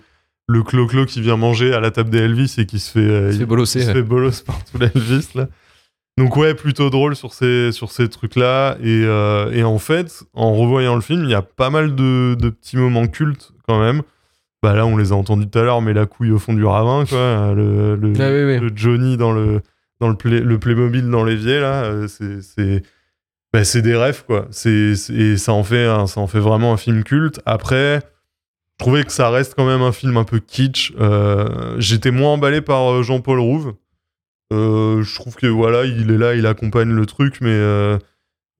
le 0.48 0.62
clo-clo 0.62 1.04
qui 1.04 1.20
vient 1.20 1.36
manger 1.36 1.74
à 1.74 1.80
la 1.80 1.90
table 1.90 2.08
des 2.08 2.18
Elvis 2.18 2.54
et 2.56 2.64
qui 2.64 2.78
se 2.78 2.92
fait, 2.92 3.00
euh, 3.00 3.28
Il 3.28 3.34
se 3.34 3.38
fait 3.40 3.44
bolosser, 3.44 3.80
se 3.82 3.86
ouais. 3.88 3.92
fait 3.92 4.02
bolos 4.02 4.40
par 4.46 4.64
tout 4.64 4.78
l'Elvis 4.78 5.28
là. 5.34 5.48
Donc 6.20 6.36
ouais, 6.36 6.52
plutôt 6.54 6.90
drôle 6.90 7.16
sur 7.16 7.32
ces, 7.32 7.72
sur 7.72 7.90
ces 7.90 8.08
trucs-là. 8.08 8.76
Et, 8.82 9.02
euh, 9.06 9.50
et 9.52 9.64
en 9.64 9.78
fait, 9.78 10.22
en 10.34 10.52
revoyant 10.54 10.94
le 10.94 11.00
film, 11.00 11.24
il 11.24 11.30
y 11.30 11.34
a 11.34 11.40
pas 11.42 11.70
mal 11.70 11.94
de, 11.94 12.36
de 12.38 12.50
petits 12.50 12.76
moments 12.76 13.06
cultes 13.06 13.52
quand 13.66 13.80
même. 13.80 14.02
Bah 14.62 14.74
là, 14.74 14.84
on 14.84 14.98
les 14.98 15.12
a 15.12 15.14
entendus 15.14 15.48
tout 15.48 15.58
à 15.58 15.62
l'heure, 15.62 15.80
mais 15.80 15.94
la 15.94 16.04
couille 16.04 16.30
au 16.30 16.38
fond 16.38 16.52
du 16.52 16.64
ravin, 16.64 17.06
quoi. 17.06 17.54
Le, 17.54 17.96
le, 17.96 18.12
Ah 18.20 18.28
oui, 18.30 18.44
oui. 18.44 18.58
le 18.60 18.70
Johnny 18.74 19.16
dans 19.16 19.32
le, 19.32 19.62
dans 20.00 20.08
le, 20.10 20.14
play, 20.14 20.40
le 20.40 20.58
Playmobil 20.58 21.08
dans 21.10 21.24
l'évier, 21.24 21.58
là, 21.58 21.84
euh, 21.84 22.06
c'est... 22.06 22.82
bah, 23.54 23.64
c'est 23.64 23.80
des 23.80 23.96
rêves, 23.96 24.22
quoi. 24.26 24.46
C'est, 24.50 24.92
et 25.10 25.38
ça 25.38 25.54
en, 25.54 25.64
fait 25.64 25.86
un- 25.86 26.06
ça 26.06 26.20
en 26.20 26.26
fait 26.26 26.40
vraiment 26.40 26.74
un 26.74 26.76
film 26.76 27.02
culte. 27.02 27.40
Après, 27.46 28.00
je 28.78 28.84
trouvais 28.84 29.04
que 29.04 29.12
ça 29.12 29.30
reste 29.30 29.54
quand 29.56 29.64
même 29.66 29.80
un 29.80 29.92
film 29.92 30.18
un 30.18 30.24
peu 30.24 30.38
kitsch. 30.40 30.92
Euh, 31.00 31.76
J'étais 31.78 32.10
moins 32.10 32.32
emballé 32.34 32.60
par 32.60 33.02
Jean-Paul 33.02 33.38
Rouve. 33.40 33.72
Euh, 34.52 35.02
je 35.02 35.14
trouve 35.14 35.36
que 35.36 35.46
voilà, 35.46 35.84
il 35.84 36.10
est 36.10 36.18
là, 36.18 36.34
il 36.34 36.46
accompagne 36.46 36.90
le 36.90 37.06
truc, 37.06 37.36
mais 37.40 37.50
euh, 37.50 37.98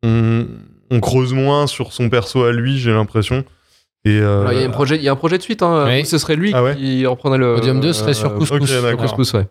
on, 0.04 0.46
on 0.90 1.00
creuse 1.00 1.32
moins 1.32 1.66
sur 1.66 1.92
son 1.92 2.08
perso 2.08 2.44
à 2.44 2.52
lui, 2.52 2.78
j'ai 2.78 2.92
l'impression. 2.92 3.44
Et 4.04 4.18
euh, 4.20 4.40
Alors, 4.42 4.52
Il 4.52 4.60
y, 4.60 4.64
a 4.64 4.66
un 4.66 4.70
projet- 4.70 4.96
il 4.96 5.02
y 5.02 5.08
a 5.08 5.12
un 5.12 5.16
projet 5.16 5.36
de 5.36 5.42
suite. 5.42 5.62
Hein. 5.62 5.84
Oui. 5.86 6.06
Ce 6.06 6.16
serait 6.16 6.36
lui 6.36 6.52
Ah 6.54 6.62
ouais 6.62 6.74
qui 6.76 7.04
reprendrait 7.06 7.38
le. 7.38 7.54
Podium 7.56 7.80
2 7.80 7.92
serait 7.92 8.14
sur 8.14 8.34
Couscous. 8.34 8.60
ok, 8.62 8.82
d'accord. 8.82 9.00
Couscous, 9.14 9.34
ouais. 9.34 9.46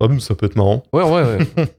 hop, 0.00 0.18
ça 0.20 0.34
peut 0.34 0.46
être 0.46 0.56
marrant. 0.56 0.82
Ouais, 0.92 1.04
ouais, 1.04 1.22
ouais. 1.22 1.38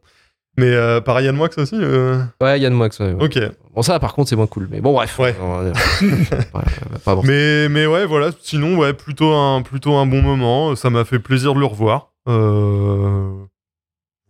Mais 0.58 0.70
euh, 0.70 1.02
par 1.02 1.20
Yann 1.20 1.36
Moix 1.36 1.50
aussi 1.58 1.74
euh, 1.74 2.22
Ouais, 2.40 2.60
Yann 2.60 2.74
Moix. 2.74 2.88
ouais, 3.00 3.14
ouais. 3.14 3.24
Ok. 3.26 3.40
Bon, 3.76 3.82
ça, 3.82 4.00
par 4.00 4.14
contre, 4.14 4.30
c'est 4.30 4.36
moins 4.36 4.46
cool. 4.46 4.68
Mais 4.70 4.82
bon, 4.82 4.94
bref. 4.94 5.18
Ouais. 5.18 5.36
On 5.42 5.58
va- 5.58 5.64
ouais, 5.64 6.62
pas 7.04 7.16
bon. 7.16 7.24
Mais, 7.26 7.68
mais 7.70 7.88
ouais, 7.88 8.06
voilà. 8.06 8.30
Sinon, 8.42 8.78
ouais, 8.78 8.94
plutôt 8.94 9.34
un, 9.34 9.64
plutôt 9.64 9.96
un 9.96 10.06
bon 10.06 10.22
moment. 10.22 10.76
Ça 10.76 10.92
m'a 10.92 11.06
fait 11.06 11.18
plaisir 11.20 11.56
de 11.56 11.60
le 11.60 11.66
revoir. 11.66 12.10
Euh, 12.30 13.32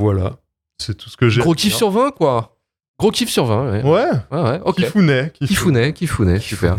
Voilà. 0.04 0.38
C'est 0.80 0.96
tout 0.98 1.10
ce 1.10 1.16
que 1.18 1.30
j'ai. 1.30 1.42
Gros 1.42 1.54
kiff 1.54 1.74
sur 1.74 1.90
20, 1.90 2.12
quoi. 2.12 2.58
Gros 3.00 3.12
kiff 3.12 3.30
sur 3.30 3.46
20, 3.46 3.72
ouais. 3.72 3.84
Ouais. 3.84 4.10
Ouais, 4.32 4.42
ouais, 4.42 4.62
ok. 4.66 4.76
Kifounet. 4.76 5.32
Kifounet, 5.34 5.94
Kifounet, 5.94 6.40
super. 6.40 6.76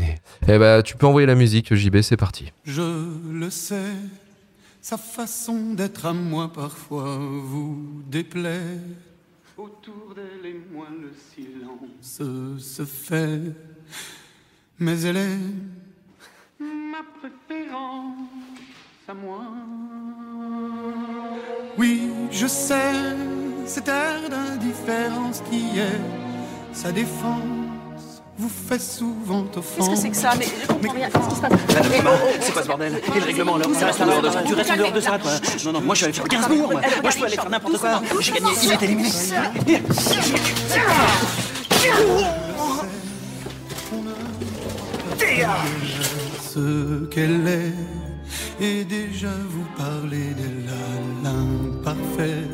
Eh 0.46 0.58
bah, 0.58 0.82
tu 0.82 0.96
peux 0.96 1.06
envoyer 1.06 1.26
la 1.26 1.34
musique, 1.34 1.74
JB, 1.74 2.02
c'est 2.02 2.16
parti. 2.16 2.52
Je 2.64 2.82
le 3.30 3.50
sais, 3.50 3.92
sa 4.80 4.98
façon 4.98 5.72
d'être 5.72 6.04
à 6.04 6.12
moi 6.12 6.52
parfois 6.52 7.16
vous 7.18 8.02
déplaît. 8.06 8.78
Autour 9.56 10.14
d'elle 10.14 10.50
et 10.50 10.60
moi 10.72 10.86
le 10.90 11.12
silence 11.34 12.20
se 12.58 12.84
fait, 12.84 13.40
mais 14.78 15.00
elle 15.02 15.16
est 15.16 15.38
ma 16.60 17.02
préférence 17.20 18.18
à 19.08 19.14
moi. 19.14 19.42
Oui, 21.84 22.00
je 22.30 22.46
sais, 22.46 22.94
cet 23.66 23.88
air 23.88 24.30
d'indifférence 24.30 25.42
qui 25.50 25.78
est 25.78 26.00
sa 26.72 26.90
défense 26.90 28.22
vous 28.38 28.48
fait 28.48 28.80
souvent 28.80 29.44
offense. 29.54 29.90
Qu'est-ce 29.90 29.90
que 29.90 29.96
c'est 29.96 30.08
que 30.08 30.16
ça 30.16 30.32
Mais 30.38 30.46
je 30.46 30.66
comprends 30.66 30.94
rien. 30.94 31.10
Qu'est-ce 31.10 31.28
qui 31.28 31.34
se 31.34 31.40
passe 31.42 31.52
Mais 31.90 32.00
oh, 32.02 32.08
oh, 32.08 32.28
C'est 32.40 32.52
quoi 32.52 32.62
ce 32.62 32.68
bordel 32.68 33.02
Et 33.14 33.20
le 33.20 33.26
règlement 33.26 33.58
là 33.58 33.66
Tu 33.66 33.84
restes 33.84 34.00
en 34.00 34.06
dehors 34.06 34.22
de 34.22 34.30
ça, 34.30 34.42
tu 34.46 34.54
restes 34.54 34.70
en 34.70 34.76
dehors 34.76 34.92
de 34.92 35.00
ça 35.00 35.18
toi. 35.18 35.30
Non, 35.66 35.72
non, 35.72 35.80
moi 35.82 35.94
je 35.94 36.00
vais 36.00 36.04
aller 36.06 36.14
faire 36.14 36.26
Gainsbourg 36.26 36.72
moi. 36.72 36.80
Moi 37.02 37.10
je 37.10 37.18
peux 37.18 37.26
aller 37.26 37.36
faire 37.36 37.50
n'importe 37.50 37.78
quoi. 37.78 38.02
J'ai 38.18 38.32
gagné, 38.32 38.50
il 38.62 38.72
est 38.72 38.82
éliminé. 38.82 39.10
ce 46.50 47.04
qu'elle 47.10 47.46
est 47.46 47.93
et 48.60 48.84
déjà 48.84 49.34
vous 49.48 49.66
d'elle 50.08 50.68
à 50.68 51.24
l'imparfait 51.24 52.48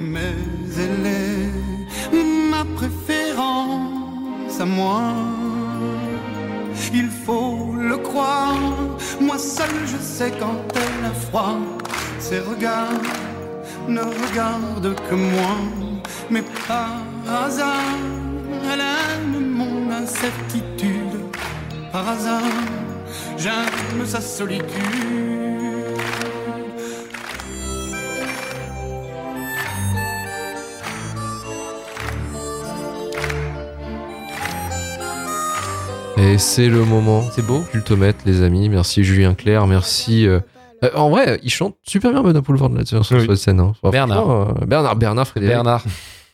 mais 0.00 0.34
elle 0.78 1.06
est 1.06 2.50
ma 2.50 2.64
préférence 2.64 4.60
à 4.60 4.64
moi. 4.64 5.12
Il 6.92 7.08
faut 7.08 7.74
le 7.76 7.96
croire. 7.98 8.58
Moi 9.20 9.38
seul 9.38 9.70
je 9.86 9.96
sais 9.98 10.32
quand 10.38 10.60
elle 10.74 11.06
a 11.06 11.14
froid. 11.26 11.58
Ses 12.18 12.40
regards 12.40 12.88
ne 13.88 14.00
regardent 14.00 14.94
que 15.08 15.14
moi. 15.14 15.56
Mais 16.30 16.42
par 16.66 16.96
hasard 17.44 17.98
elle 18.72 18.80
aime 18.80 19.46
mon 19.60 19.90
incertitude. 19.90 21.16
Par 21.92 22.08
hasard, 22.08 22.42
j'aime 23.42 24.06
sa 24.06 24.20
solitude. 24.20 24.66
Et 36.16 36.38
c'est 36.38 36.68
le 36.68 36.84
moment. 36.84 37.24
C'est 37.32 37.44
beau. 37.44 37.60
Cultomètre, 37.70 38.18
les 38.26 38.42
amis. 38.42 38.68
Merci 38.68 39.04
Julien 39.04 39.34
Clerc, 39.34 39.66
merci. 39.66 40.26
euh, 40.26 40.40
euh, 40.84 40.90
en 40.94 41.10
vrai, 41.10 41.40
il 41.42 41.50
chante 41.50 41.76
super 41.82 42.10
bien 42.12 42.22
Benoît 42.22 42.42
Poulvord 42.42 42.70
là 42.70 42.84
sur, 42.84 43.04
sur 43.04 43.16
Oui. 43.18 43.26
cette 43.26 43.36
scène. 43.36 43.60
hein. 43.60 43.72
Bernard. 43.90 44.30
Euh, 44.30 44.44
Bernard, 44.66 44.96
Bernard 44.96 45.26
Frédéric. 45.28 45.54
Bernard. 45.54 45.84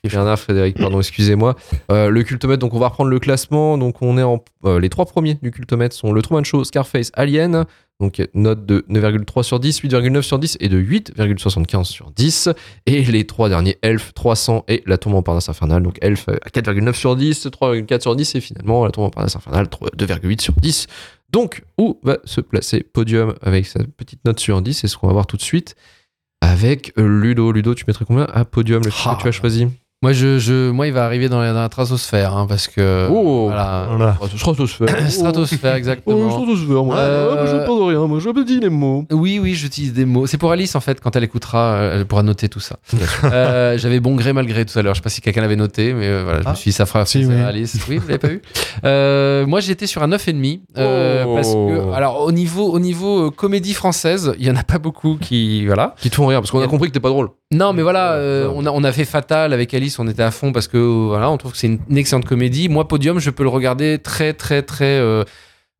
Bernard 0.09 0.39
Frédéric, 0.39 0.79
pardon, 0.79 0.99
excusez-moi. 1.01 1.57
Euh, 1.91 2.09
le 2.11 2.23
cultomètre, 2.23 2.61
donc 2.61 2.75
on 2.75 2.79
va 2.79 2.89
reprendre 2.89 3.11
le 3.11 3.19
classement. 3.19 3.79
Donc 3.79 4.03
on 4.03 4.17
est 4.19 4.23
en. 4.23 4.43
euh, 4.65 4.79
les 4.81 4.89
trois 4.89 5.07
premiers 5.07 5.35
du 5.43 5.51
cultomètre 5.51 5.95
sont 5.95 6.13
le 6.13 6.23
Truman 6.23 6.45
Show, 6.45 6.65
Scarface, 6.65 7.11
Alien. 7.15 7.65
Donc 7.99 8.23
note 8.35 8.67
de 8.67 8.85
9,3 8.91 9.43
sur 9.43 9.59
10, 9.59 9.81
8,9 9.81 10.21
sur 10.21 10.39
10 10.39 10.59
et 10.61 10.69
de 10.69 10.79
8,75 10.79 11.85
sur 11.85 12.11
10. 12.11 12.51
Et 12.85 13.03
les 13.03 13.25
trois 13.27 13.49
derniers, 13.49 13.79
Elf, 13.81 14.13
300 14.15 14.65
et 14.69 14.83
La 14.87 14.99
Tombe 14.99 15.15
en 15.15 15.23
Parnasse 15.23 15.49
Infernale. 15.49 15.83
Donc 15.83 15.97
Elf 16.03 16.27
euh, 16.29 16.37
à 16.45 16.51
4,9 16.51 16.93
sur 16.93 17.17
10, 17.17 17.47
3,4 17.47 18.01
sur 18.03 18.15
10 18.15 18.35
et 18.35 18.41
finalement 18.41 18.85
La 18.85 18.91
Tombe 18.91 19.05
en 19.07 19.11
Parnasse 19.11 19.37
Infernale, 19.37 19.69
3 19.69 19.89
2,8 19.97 20.41
sur 20.43 20.53
10. 20.55 20.87
Donc 21.33 21.63
où 21.79 21.99
va 22.03 22.19
se 22.25 22.41
placer 22.43 22.83
Podium 22.83 23.35
avec 23.43 23.67
sa 23.67 23.81
petite 23.97 24.21
note 24.27 24.39
sur 24.41 24.61
10 24.61 24.75
C'est 24.75 24.89
ce 24.89 24.97
qu'on 24.99 25.07
va 25.07 25.15
voir 25.15 25.27
tout 25.27 25.39
de 25.39 25.43
suite 25.43 25.75
avec 26.43 26.93
Ludo. 26.99 27.51
Ludo, 27.51 27.75
tu 27.75 27.85
mettrais 27.89 28.05
combien 28.05 28.25
à 28.33 28.45
Podium 28.45 28.83
le 28.85 28.91
film 28.91 29.15
Ah. 29.15 29.17
que 29.17 29.23
tu 29.23 29.29
as 29.29 29.33
choisi? 29.33 29.69
Moi, 30.07 30.13
je, 30.13 30.39
je, 30.39 30.71
moi, 30.71 30.87
il 30.87 30.93
va 30.93 31.05
arriver 31.05 31.29
dans 31.29 31.41
la, 31.41 31.53
dans 31.53 31.59
la 31.63 31.67
stratosphère, 31.67 32.37
hein, 32.37 32.47
parce 32.49 32.69
que. 32.69 33.09
Oh. 33.11 33.47
Voilà. 33.47 33.89
Voilà. 33.91 34.17
Stratosphère. 34.37 34.87
Stratosphère, 35.11 35.75
exactement. 35.75 36.31
stratosphère, 36.31 36.85
moi. 36.85 36.97
Euh, 36.97 37.29
Ah, 37.33 37.35
moi, 37.35 37.47
je 37.47 37.67
parle 37.67 37.79
de 37.81 37.85
rien, 37.97 38.07
moi, 38.07 38.21
je 38.21 38.45
dis 38.45 38.61
les 38.61 38.69
mots. 38.69 39.05
Oui, 39.11 39.41
oui, 39.43 39.55
j'utilise 39.55 39.93
des 39.93 40.05
mots. 40.05 40.29
C'est 40.29 40.39
pour 40.39 40.53
Alice, 40.53 40.77
en 40.77 40.81
fait, 40.81 41.01
quand 41.01 41.17
elle 41.17 41.25
écoutera, 41.25 41.73
euh, 41.73 41.97
elle 41.99 42.07
pourra 42.07 42.23
noter 42.23 42.49
tout 42.49 42.61
ça. 42.61 42.77
Euh, 43.25 43.77
J'avais 43.79 43.99
bon 43.99 44.15
gré, 44.15 44.33
malgré 44.33 44.65
tout 44.65 44.79
à 44.79 44.83
l'heure. 44.83 44.95
Je 44.95 45.01
sais 45.01 45.03
pas 45.03 45.11
si 45.11 45.21
quelqu'un 45.21 45.41
l'avait 45.41 45.57
noté, 45.57 45.93
mais 45.93 46.07
euh, 46.07 46.23
voilà, 46.23 46.43
je 46.43 46.47
Ah. 46.47 46.51
me 46.53 46.55
suis 46.55 46.69
dit, 46.71 46.77
ça 46.77 46.87
fera 46.87 47.05
Si, 47.05 47.25
oui. 47.27 47.35
à 47.41 47.49
Alice. 47.49 47.77
Oui, 47.89 47.97
vous 47.99 48.07
l'avez 48.07 48.19
pas 48.21 48.29
vu 48.29 48.43
Euh, 48.85 49.45
Moi, 49.47 49.59
j'étais 49.59 49.89
sur 49.89 50.05
un 50.05 50.09
9,5. 50.09 50.61
Euh, 50.79 51.25
Oh. 51.27 51.35
Parce 51.35 51.53
que, 51.53 51.93
alors, 51.97 52.21
au 52.23 52.31
niveau, 52.31 52.71
au 52.73 52.79
niveau 52.79 53.27
euh, 53.27 53.31
comédie 53.31 53.75
française, 53.75 54.35
il 54.39 54.47
y 54.47 54.51
en 54.53 54.57
a 54.57 54.63
pas 54.63 54.79
beaucoup 54.79 55.17
qui. 55.21 55.67
Voilà. 55.67 55.97
Qui 56.01 56.11
te 56.11 56.15
font 56.15 56.27
rire, 56.29 56.41
parce 56.41 56.53
qu'on 56.53 56.61
a 56.63 56.69
compris 56.69 56.89
que 56.91 56.95
t'es 56.95 57.01
pas 57.01 57.09
drôle. 57.09 57.31
Non, 57.53 57.73
mais 57.73 57.83
voilà, 57.83 58.15
euh, 58.15 58.49
Ouais. 58.49 58.55
on, 58.57 58.67
a, 58.67 58.71
on 58.71 58.83
a 58.83 58.91
fait 58.93 59.05
Fatal 59.05 59.53
avec 59.53 59.73
Alice, 59.73 59.99
on 60.01 60.09
était 60.09 60.23
à 60.23 60.33
fond 60.33 60.51
parce 60.53 60.67
que 60.67 60.79
voilà, 60.79 61.31
on 61.31 61.37
trouve 61.37 61.53
que 61.53 61.59
c'est 61.59 61.69
une, 61.69 61.79
une 61.89 61.97
excellente 61.97 62.25
comédie. 62.25 62.69
Moi, 62.69 62.89
Podium, 62.89 63.21
je 63.21 63.31
peux 63.31 63.45
le 63.45 63.49
regarder 63.49 63.99
très, 63.99 64.33
très, 64.33 64.63
très. 64.63 64.99
euh, 64.99 65.23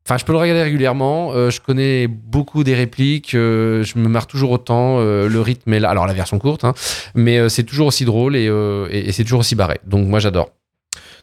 Enfin, 0.05 0.17
je 0.17 0.23
peux 0.23 0.31
le 0.31 0.37
regarder 0.37 0.63
régulièrement. 0.63 1.33
euh, 1.33 1.49
je 1.49 1.59
connais 1.59 2.07
beaucoup 2.07 2.63
des 2.63 2.73
répliques. 2.75 3.33
euh, 3.35 3.83
je 3.83 3.99
me 3.99 4.07
marre 4.07 4.27
toujours 4.27 4.51
autant. 4.51 4.99
euh, 5.01 5.27
le 5.27 5.41
rythme 5.41 5.73
est 5.73 5.81
là. 5.81 5.89
Alors, 5.89 6.07
la 6.07 6.13
version 6.13 6.39
courte, 6.39 6.63
hein, 6.63 6.73
mais 7.15 7.37
euh, 7.37 7.49
c'est 7.49 7.63
toujours 7.63 7.87
aussi 7.87 8.05
drôle 8.05 8.37
et, 8.37 8.47
euh, 8.47 8.87
et- 8.89 9.09
et 9.09 9.11
c'est 9.11 9.23
toujours 9.23 9.41
aussi 9.41 9.55
barré. 9.55 9.79
Donc, 9.85 10.07
moi, 10.07 10.19
j'adore. 10.19 10.51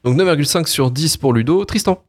Donc 0.05 0.17
9,5 0.19 0.67
sur 0.69 0.91
10 0.91 1.17
pour 1.17 1.33
Ludo. 1.33 1.65
Tristan. 1.65 2.03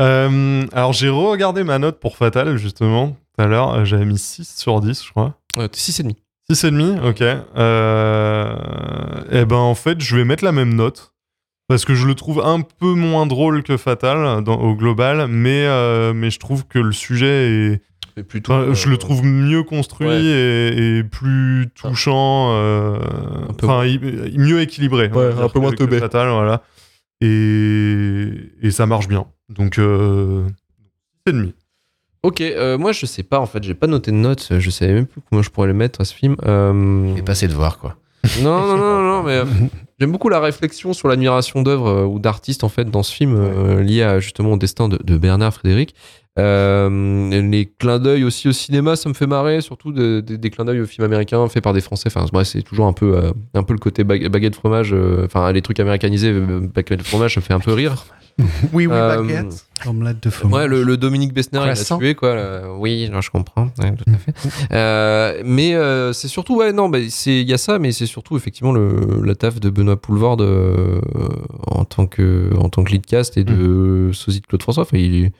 Euh, 0.00 0.62
alors, 0.72 0.92
j'ai 0.92 1.08
re-regardé 1.08 1.64
ma 1.64 1.80
note 1.80 1.98
pour 1.98 2.16
Fatal, 2.16 2.56
justement, 2.56 3.08
tout 3.36 3.42
à 3.42 3.46
l'heure. 3.48 3.74
Euh, 3.74 3.84
J'avais 3.84 4.04
mis 4.04 4.18
6 4.18 4.48
sur 4.56 4.80
10, 4.80 5.04
je 5.04 5.10
crois. 5.10 5.34
Euh, 5.58 5.66
6,5. 5.72 6.14
6,5, 6.54 7.00
ok. 7.08 7.22
Euh... 7.56 8.54
Eh 9.30 9.44
ben, 9.44 9.56
en 9.56 9.74
fait, 9.74 10.00
je 10.00 10.16
vais 10.16 10.24
mettre 10.24 10.44
la 10.44 10.52
même 10.52 10.74
note. 10.74 11.10
Parce 11.68 11.84
que 11.84 11.94
je 11.94 12.06
le 12.06 12.14
trouve 12.14 12.40
un 12.44 12.60
peu 12.60 12.92
moins 12.92 13.24
drôle 13.26 13.62
que 13.62 13.76
Fatal 13.78 14.42
dans- 14.44 14.60
au 14.60 14.74
global, 14.74 15.26
mais, 15.28 15.64
euh, 15.66 16.12
mais 16.12 16.30
je 16.30 16.38
trouve 16.38 16.66
que 16.66 16.78
le 16.78 16.92
sujet 16.92 17.80
est. 18.16 18.22
plutôt. 18.24 18.52
Enfin, 18.52 18.74
je 18.74 18.88
euh, 18.88 18.90
le 18.90 18.96
trouve 18.98 19.24
mieux 19.24 19.62
construit 19.62 20.06
ouais. 20.08 20.22
et, 20.22 20.98
et 20.98 21.04
plus 21.04 21.68
touchant. 21.74 22.50
euh, 22.56 22.98
peu 23.56 23.66
Enfin, 23.66 23.84
mieux 24.36 24.60
équilibré. 24.60 25.08
Ouais, 25.08 25.32
dire, 25.32 25.42
un 25.44 25.48
peu 25.48 25.60
moins 25.60 25.72
teubé. 25.72 25.98
Fatal, 25.98 26.28
voilà. 26.28 26.62
Et, 27.22 28.28
et 28.60 28.70
ça 28.70 28.84
marche 28.86 29.08
bien. 29.08 29.26
Donc, 29.48 29.78
euh, 29.78 30.44
6,5. 31.26 31.52
Ok, 32.22 32.40
euh, 32.40 32.78
moi 32.78 32.92
je 32.92 33.04
sais 33.04 33.24
pas 33.24 33.40
en 33.40 33.46
fait, 33.46 33.62
j'ai 33.64 33.74
pas 33.74 33.88
noté 33.88 34.12
de 34.12 34.16
notes, 34.16 34.48
je 34.58 34.70
savais 34.70 34.92
même 34.92 35.06
plus 35.06 35.20
comment 35.28 35.42
je 35.42 35.50
pourrais 35.50 35.66
le 35.66 35.74
mettre 35.74 36.00
à 36.00 36.04
ce 36.04 36.14
film. 36.14 36.36
Euh, 36.46 37.16
Et 37.16 37.22
passer 37.22 37.48
de 37.48 37.52
voir, 37.52 37.78
quoi. 37.78 37.96
Non, 38.40 38.60
non, 38.66 38.76
non, 38.76 39.02
non, 39.02 39.22
mais 39.24 39.32
euh, 39.38 39.44
j'aime 39.98 40.12
beaucoup 40.12 40.28
la 40.28 40.38
réflexion 40.38 40.92
sur 40.92 41.08
l'admiration 41.08 41.62
d'œuvres 41.62 41.88
euh, 41.88 42.04
ou 42.04 42.20
d'artistes 42.20 42.62
en 42.62 42.68
fait 42.68 42.84
dans 42.88 43.02
ce 43.02 43.12
film 43.12 43.34
euh, 43.36 43.82
lié 43.82 44.02
à, 44.04 44.20
justement 44.20 44.52
au 44.52 44.56
destin 44.56 44.88
de, 44.88 44.98
de 45.02 45.16
Bernard 45.16 45.52
Frédéric. 45.52 45.96
Euh, 46.38 47.40
les 47.42 47.66
clins 47.66 47.98
d'œil 47.98 48.24
aussi 48.24 48.48
au 48.48 48.52
cinéma, 48.52 48.96
ça 48.96 49.08
me 49.08 49.14
fait 49.14 49.26
marrer, 49.26 49.60
surtout 49.60 49.92
de- 49.92 50.20
de- 50.20 50.36
des 50.36 50.50
clins 50.50 50.64
d'œil 50.64 50.80
aux 50.80 50.86
films 50.86 51.04
américains 51.04 51.46
faits 51.48 51.62
par 51.62 51.74
des 51.74 51.80
Français. 51.82 52.04
Enfin, 52.06 52.24
bref, 52.32 52.46
c'est 52.48 52.62
toujours 52.62 52.86
un 52.86 52.92
peu, 52.94 53.16
euh, 53.16 53.32
un 53.54 53.62
peu 53.62 53.74
le 53.74 53.78
côté 53.78 54.02
bag- 54.02 54.26
baguette 54.28 54.54
fromage. 54.54 54.92
euh, 54.94 55.26
Enfin, 55.26 55.52
les 55.52 55.60
trucs 55.62 55.78
américanisés, 55.80 56.32
baguette 56.32 57.02
fromage, 57.02 57.34
ça 57.34 57.40
me 57.40 57.44
fait 57.44 57.54
un 57.54 57.60
peu 57.60 57.72
rire. 57.72 58.06
Oui, 58.72 58.86
oui, 58.86 58.86
baguette. 58.86 59.66
Omelette 59.86 60.22
de 60.22 60.30
fromage. 60.30 60.62
Ouais, 60.62 60.66
le, 60.66 60.84
le 60.84 60.96
Dominique 60.96 61.34
Besner, 61.34 61.60
il 61.64 61.68
a 61.68 61.74
tué, 61.98 62.14
quoi. 62.14 62.34
là. 62.34 62.62
Oui, 62.78 63.10
non, 63.12 63.20
je 63.20 63.30
comprends. 63.30 63.68
Ouais, 63.78 63.92
tout 63.94 64.10
à 64.10 64.16
fait. 64.16 64.32
Euh, 64.72 65.42
mais 65.44 65.74
euh, 65.74 66.14
c'est 66.14 66.28
surtout, 66.28 66.56
ouais, 66.56 66.72
non, 66.72 66.88
bah, 66.88 66.98
il 67.00 67.42
y 67.42 67.52
a 67.52 67.58
ça, 67.58 67.78
mais 67.78 67.92
c'est 67.92 68.06
surtout, 68.06 68.38
effectivement, 68.38 68.72
le, 68.72 69.20
la 69.22 69.34
taf 69.34 69.60
de 69.60 69.68
Benoît 69.68 70.00
Poulvord 70.00 70.38
euh, 70.40 70.98
en, 71.66 71.84
tant 71.84 72.06
que, 72.06 72.48
en 72.56 72.70
tant 72.70 72.84
que 72.84 72.92
lead 72.92 73.04
cast 73.04 73.36
et 73.36 73.44
de 73.44 74.10
sosie 74.14 74.40
de 74.40 74.46
Claude 74.46 74.62
François. 74.62 74.84
Enfin, 74.84 74.96
il 74.96 75.26
est- 75.26 75.32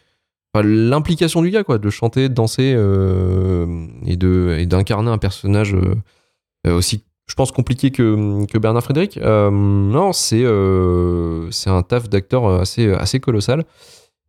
L'implication 0.60 1.40
du 1.40 1.50
gars, 1.50 1.64
quoi, 1.64 1.78
de 1.78 1.88
chanter, 1.88 2.28
de 2.28 2.34
danser 2.34 2.74
euh, 2.76 3.86
et 4.04 4.16
de 4.16 4.62
d'incarner 4.66 5.10
un 5.10 5.16
personnage 5.16 5.74
euh, 5.74 5.94
euh, 6.66 6.76
aussi, 6.76 7.04
je 7.26 7.34
pense, 7.34 7.52
compliqué 7.52 7.90
que, 7.90 8.44
que 8.44 8.58
Bernard 8.58 8.82
Frédéric. 8.82 9.16
Non, 9.16 10.12
c'est 10.12 10.44
c'est 11.50 11.70
un 11.70 11.82
taf 11.82 12.10
d'acteur 12.10 12.46
assez, 12.60 12.92
assez 12.92 13.18
colossal. 13.18 13.64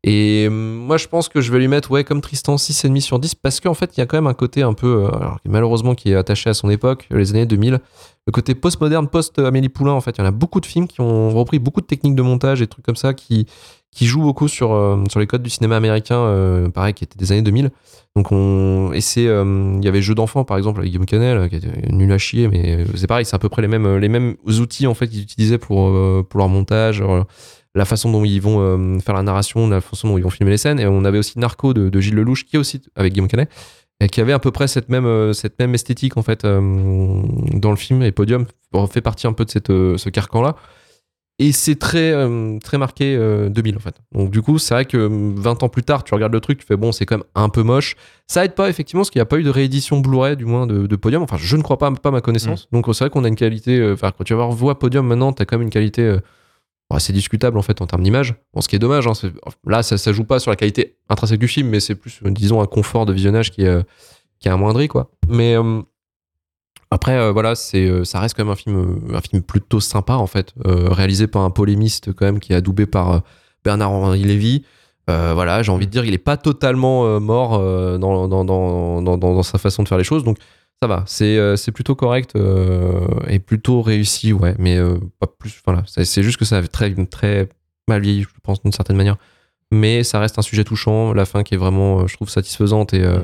Et 0.05 0.49
moi, 0.49 0.97
je 0.97 1.07
pense 1.07 1.29
que 1.29 1.39
je 1.39 1.51
vais 1.51 1.59
lui 1.59 1.69
mettre, 1.69 1.91
ouais, 1.91 2.03
comme 2.03 2.19
Tristan, 2.19 2.55
6,5 2.55 2.99
sur 2.99 3.19
10, 3.19 3.35
parce 3.35 3.61
qu'en 3.61 3.73
fait, 3.73 3.95
il 3.95 4.01
y 4.01 4.03
a 4.03 4.05
quand 4.05 4.17
même 4.17 4.27
un 4.27 4.33
côté 4.33 4.61
un 4.61 4.73
peu, 4.73 5.07
malheureusement, 5.45 5.95
qui 5.95 6.11
est 6.11 6.15
attaché 6.15 6.49
à 6.49 6.53
son 6.53 6.69
époque, 6.69 7.07
les 7.09 7.31
années 7.31 7.45
2000, 7.45 7.79
le 8.27 8.31
côté 8.31 8.53
post-moderne, 8.53 9.07
post-Amélie 9.07 9.69
Poulain, 9.69 9.93
en 9.93 10.01
fait. 10.01 10.17
Il 10.17 10.21
y 10.21 10.23
en 10.23 10.27
a 10.27 10.31
beaucoup 10.31 10.59
de 10.59 10.65
films 10.65 10.87
qui 10.87 10.99
ont 10.99 11.29
repris 11.29 11.59
beaucoup 11.59 11.79
de 11.79 11.85
techniques 11.85 12.15
de 12.15 12.21
montage 12.21 12.61
et 12.61 12.67
trucs 12.67 12.85
comme 12.85 12.97
ça 12.97 13.13
qui, 13.13 13.47
qui 13.93 14.05
jouent 14.05 14.21
beaucoup 14.21 14.47
sur, 14.47 14.73
euh, 14.73 15.03
sur 15.09 15.19
les 15.19 15.27
codes 15.27 15.43
du 15.43 15.49
cinéma 15.49 15.77
américain, 15.77 16.17
euh, 16.17 16.69
pareil, 16.69 16.93
qui 16.93 17.03
était 17.03 17.17
des 17.17 17.31
années 17.31 17.41
2000. 17.41 17.69
Donc, 18.15 18.31
on, 18.31 18.91
et 18.93 19.01
c'est, 19.01 19.27
euh, 19.27 19.77
il 19.77 19.85
y 19.85 19.87
avait 19.87 20.01
Jeux 20.01 20.15
d'enfants, 20.15 20.43
par 20.43 20.57
exemple, 20.57 20.79
avec 20.79 20.91
Guillaume 20.91 21.05
Canel, 21.05 21.49
qui 21.49 21.55
était 21.57 21.91
nul 21.91 22.11
à 22.11 22.17
chier, 22.17 22.47
mais 22.47 22.85
c'est 22.95 23.07
pareil, 23.07 23.25
c'est 23.25 23.35
à 23.35 23.39
peu 23.39 23.49
près 23.49 23.61
les 23.61 23.67
mêmes, 23.67 23.97
les 23.97 24.09
mêmes 24.09 24.35
outils, 24.45 24.87
en 24.87 24.93
fait, 24.93 25.07
qu'ils 25.07 25.21
utilisaient 25.21 25.57
pour, 25.57 25.91
pour 26.25 26.37
leur 26.37 26.49
montage, 26.49 27.03
la 27.75 27.85
façon 27.85 28.11
dont 28.11 28.23
ils 28.23 28.41
vont 28.41 28.99
faire 28.99 29.15
la 29.15 29.23
narration, 29.23 29.67
la 29.67 29.81
façon 29.81 30.09
dont 30.09 30.17
ils 30.17 30.23
vont 30.23 30.29
filmer 30.29 30.51
les 30.51 30.57
scènes. 30.57 30.79
Et 30.79 30.85
on 30.85 31.05
avait 31.05 31.17
aussi 31.17 31.39
Narco 31.39 31.73
de, 31.73 31.99
Gilles 31.99 32.15
Lelouch, 32.15 32.45
qui 32.45 32.55
est 32.55 32.59
aussi 32.59 32.81
avec 32.95 33.13
Guillaume 33.13 33.27
Canet, 33.27 33.49
et 33.99 34.09
qui 34.09 34.21
avait 34.21 34.33
à 34.33 34.39
peu 34.39 34.51
près 34.51 34.67
cette 34.67 34.89
même, 34.89 35.33
cette 35.33 35.57
même 35.59 35.73
esthétique 35.73 36.17
en 36.17 36.21
fait 36.23 36.43
dans 36.43 37.71
le 37.71 37.77
film. 37.77 38.03
Et 38.03 38.11
Podium 38.11 38.45
fait 38.91 39.01
partie 39.01 39.25
un 39.25 39.33
peu 39.33 39.45
de 39.45 39.49
cette, 39.49 39.69
ce 39.69 40.09
carcan-là. 40.09 40.55
Et 41.39 41.51
c'est 41.51 41.75
très, 41.75 42.11
euh, 42.11 42.59
très 42.59 42.77
marqué 42.77 43.15
euh, 43.15 43.49
2000 43.49 43.75
en 43.75 43.79
fait. 43.79 43.95
Donc 44.13 44.29
du 44.29 44.41
coup, 44.43 44.59
c'est 44.59 44.73
vrai 44.75 44.85
que 44.85 44.97
euh, 44.97 45.33
20 45.35 45.63
ans 45.63 45.69
plus 45.69 45.81
tard, 45.83 46.03
tu 46.03 46.13
regardes 46.13 46.31
le 46.33 46.39
truc, 46.39 46.59
tu 46.59 46.65
fais 46.65 46.77
bon, 46.77 46.91
c'est 46.91 47.05
quand 47.07 47.17
même 47.17 47.25
un 47.35 47.49
peu 47.49 47.63
moche. 47.63 47.95
Ça 48.27 48.45
aide 48.45 48.53
pas 48.53 48.69
effectivement, 48.69 49.01
parce 49.01 49.09
qu'il 49.09 49.19
n'y 49.19 49.23
a 49.23 49.25
pas 49.25 49.39
eu 49.39 49.43
de 49.43 49.49
réédition 49.49 49.99
Blu-ray 49.99 50.37
du 50.37 50.45
moins 50.45 50.67
de, 50.67 50.85
de 50.85 50.95
Podium. 50.95 51.23
Enfin, 51.23 51.37
je 51.39 51.57
ne 51.57 51.63
crois 51.63 51.77
pas, 51.79 51.91
pas 51.91 52.11
ma 52.11 52.21
connaissance. 52.21 52.67
Donc 52.71 52.85
c'est 52.93 52.99
vrai 53.03 53.09
qu'on 53.09 53.23
a 53.23 53.27
une 53.27 53.35
qualité. 53.35 53.79
euh, 53.79 53.93
Enfin, 53.93 54.11
quand 54.15 54.23
tu 54.23 54.33
vas 54.33 54.37
voir 54.45 54.51
voir 54.51 54.77
Podium 54.77 55.07
maintenant, 55.07 55.33
t'as 55.33 55.45
quand 55.45 55.57
même 55.57 55.63
une 55.63 55.71
qualité. 55.71 56.01
euh, 56.03 56.19
assez 56.89 57.11
discutable 57.13 57.57
en 57.57 57.63
fait 57.63 57.81
en 57.81 57.87
termes 57.87 58.03
d'image. 58.03 58.35
Bon, 58.53 58.61
ce 58.61 58.67
qui 58.67 58.75
est 58.75 58.79
dommage, 58.79 59.07
hein, 59.07 59.15
c'est- 59.15 59.31
là 59.65 59.81
ça, 59.81 59.97
ça 59.97 60.13
joue 60.13 60.25
pas 60.25 60.37
sur 60.37 60.51
la 60.51 60.55
qualité 60.55 60.95
intrinsèque 61.09 61.39
du 61.39 61.47
film, 61.47 61.69
mais 61.69 61.79
c'est 61.79 61.95
plus 61.95 62.19
euh, 62.23 62.29
disons 62.29 62.61
un 62.61 62.67
confort 62.67 63.07
de 63.07 63.13
visionnage 63.13 63.49
qui 63.49 63.63
est, 63.63 63.67
euh, 63.67 63.81
qui 64.39 64.47
est 64.47 64.51
amoindri 64.51 64.87
quoi. 64.89 65.09
Mais 65.27 65.55
euh, 65.57 65.81
après 66.93 67.17
euh, 67.17 67.31
voilà, 67.31 67.55
c'est 67.55 67.85
euh, 67.85 68.03
ça 68.03 68.19
reste 68.19 68.35
quand 68.35 68.43
même 68.43 68.51
un 68.51 68.55
film 68.55 68.77
euh, 69.11 69.17
un 69.17 69.21
film 69.21 69.41
plutôt 69.41 69.79
sympa 69.79 70.13
en 70.13 70.27
fait, 70.27 70.53
euh, 70.65 70.89
réalisé 70.89 71.27
par 71.27 71.41
un 71.41 71.49
polémiste 71.49 72.13
quand 72.13 72.25
même 72.25 72.39
qui 72.39 72.53
est 72.53 72.55
adoubé 72.55 72.85
par 72.85 73.11
euh, 73.11 73.19
Bernard 73.63 73.91
Henri 73.91 74.23
Lévy. 74.23 74.63
Voilà, 75.07 75.63
j'ai 75.63 75.71
envie 75.73 75.85
de 75.85 75.91
dire, 75.91 76.05
il 76.05 76.13
est 76.13 76.17
pas 76.17 76.37
totalement 76.37 77.19
mort 77.19 77.59
dans, 77.99 78.29
dans, 78.29 78.45
dans, 78.45 79.17
dans, 79.17 79.43
sa 79.43 79.57
façon 79.57 79.83
de 79.83 79.89
faire 79.89 79.97
les 79.97 80.05
choses, 80.05 80.23
donc 80.23 80.37
ça 80.81 80.87
va, 80.87 81.03
c'est 81.07 81.57
c'est 81.57 81.73
plutôt 81.73 81.93
correct 81.93 82.37
et 83.27 83.39
plutôt 83.39 83.81
réussi, 83.81 84.31
ouais, 84.31 84.55
mais 84.59 84.79
pas 85.19 85.27
plus. 85.27 85.61
Voilà, 85.65 85.83
c'est 85.87 86.05
c'est 86.05 86.23
juste 86.23 86.37
que 86.37 86.45
ça 86.45 86.57
avait 86.57 86.69
très, 86.69 86.95
très 87.07 87.49
mal 87.89 88.01
vieilli, 88.01 88.21
je 88.21 88.27
pense, 88.43 88.61
d'une 88.61 88.71
certaine 88.71 88.95
manière. 88.95 89.17
Mais 89.71 90.03
ça 90.03 90.19
reste 90.19 90.37
un 90.37 90.43
sujet 90.43 90.63
touchant, 90.63 91.13
la 91.13 91.25
fin 91.25 91.43
qui 91.43 91.55
est 91.55 91.57
vraiment, 91.57 92.05
je 92.07 92.15
trouve, 92.15 92.29
satisfaisante 92.29 92.93
et, 92.93 93.03
euh, 93.03 93.19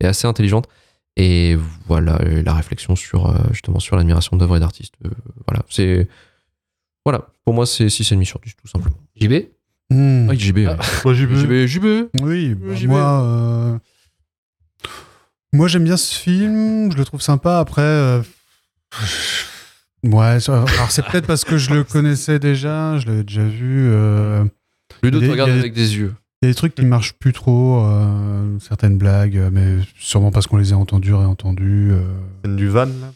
et 0.00 0.06
assez 0.06 0.26
intelligente. 0.26 0.66
Et 1.16 1.58
voilà, 1.86 2.18
la 2.44 2.54
réflexion 2.54 2.96
sur 2.96 3.26
euh, 3.28 3.38
justement 3.50 3.80
sur 3.80 3.96
l'admiration 3.96 4.36
d'œuvres 4.36 4.56
et 4.56 4.60
d'artistes. 4.60 4.94
euh, 5.04 5.10
voilà, 5.46 5.62
c'est. 5.68 6.08
Voilà, 7.04 7.26
pour 7.44 7.52
moi, 7.52 7.66
c'est 7.66 7.86
6,5 7.86 8.24
sur 8.24 8.38
10, 8.40 8.54
tout 8.56 8.68
simplement. 8.68 8.96
JB 9.16 9.48
Hmm. 9.90 10.28
Ah, 10.30 10.34
JB, 10.34 10.56
ouais. 11.04 11.14
JB, 11.14 11.66
JB. 11.66 11.84
Oui, 12.22 12.54
bah, 12.54 12.74
j'y 12.74 12.86
moi, 12.86 13.22
euh, 13.24 13.78
moi 15.52 15.68
j'aime 15.68 15.84
bien 15.84 15.98
ce 15.98 16.14
film, 16.18 16.90
je 16.90 16.96
le 16.96 17.04
trouve 17.04 17.20
sympa. 17.20 17.58
Après, 17.58 17.82
euh, 17.82 18.22
ouais, 20.04 20.38
alors 20.48 20.90
c'est 20.90 21.04
peut-être 21.04 21.26
parce 21.26 21.44
que 21.44 21.58
je 21.58 21.74
le 21.74 21.84
connaissais 21.92 22.38
déjà, 22.38 22.98
je 22.98 23.06
l'avais 23.06 23.24
déjà 23.24 23.44
vu. 23.44 23.86
euh, 23.90 24.44
Ludo 25.02 25.20
te 25.20 25.26
regarde 25.26 25.50
avec 25.50 25.74
des 25.74 25.96
yeux. 25.98 26.14
Il 26.42 26.46
y 26.46 26.48
a 26.48 26.50
des 26.50 26.56
trucs 26.56 26.74
qui 26.74 26.84
marchent 26.84 27.12
plus 27.14 27.32
trop, 27.32 27.84
euh, 27.86 28.58
certaines 28.58 28.98
blagues, 28.98 29.36
euh, 29.36 29.50
mais 29.52 29.76
sûrement 29.96 30.32
parce 30.32 30.48
qu'on 30.48 30.56
les 30.56 30.72
a 30.72 30.76
entendues, 30.76 31.14
réentendues. 31.14 31.92
euh, 31.92 32.02
Scène 32.44 32.56
du 32.56 32.68
van, 32.68 32.86
là. 32.86 33.12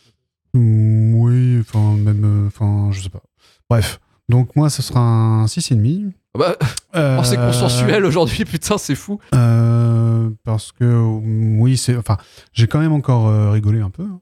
Mm, 0.54 1.14
Oui, 1.14 1.58
enfin, 1.60 1.96
même, 1.96 2.24
euh, 2.24 2.46
enfin, 2.46 2.90
je 2.92 3.00
sais 3.02 3.08
pas. 3.08 3.22
Bref, 3.68 3.98
donc 4.28 4.54
moi, 4.54 4.70
ce 4.70 4.80
sera 4.80 5.00
un 5.00 5.46
6,5. 5.46 6.12
Ah 6.34 6.38
Bah, 6.38 6.56
Euh, 6.94 7.16
oh, 7.20 7.24
c'est 7.24 7.36
consensuel 7.36 8.04
aujourd'hui, 8.04 8.44
putain, 8.50 8.78
c'est 8.78 8.94
fou. 8.94 9.18
euh, 9.34 10.30
parce 10.44 10.70
que, 10.70 10.84
mm, 10.84 11.60
oui, 11.60 11.76
c'est. 11.76 11.96
Enfin, 11.96 12.18
j'ai 12.52 12.68
quand 12.68 12.78
même 12.78 12.92
encore 12.92 13.26
euh, 13.26 13.50
rigolé 13.50 13.80
un 13.80 13.90
peu. 13.90 14.04
hein. 14.04 14.20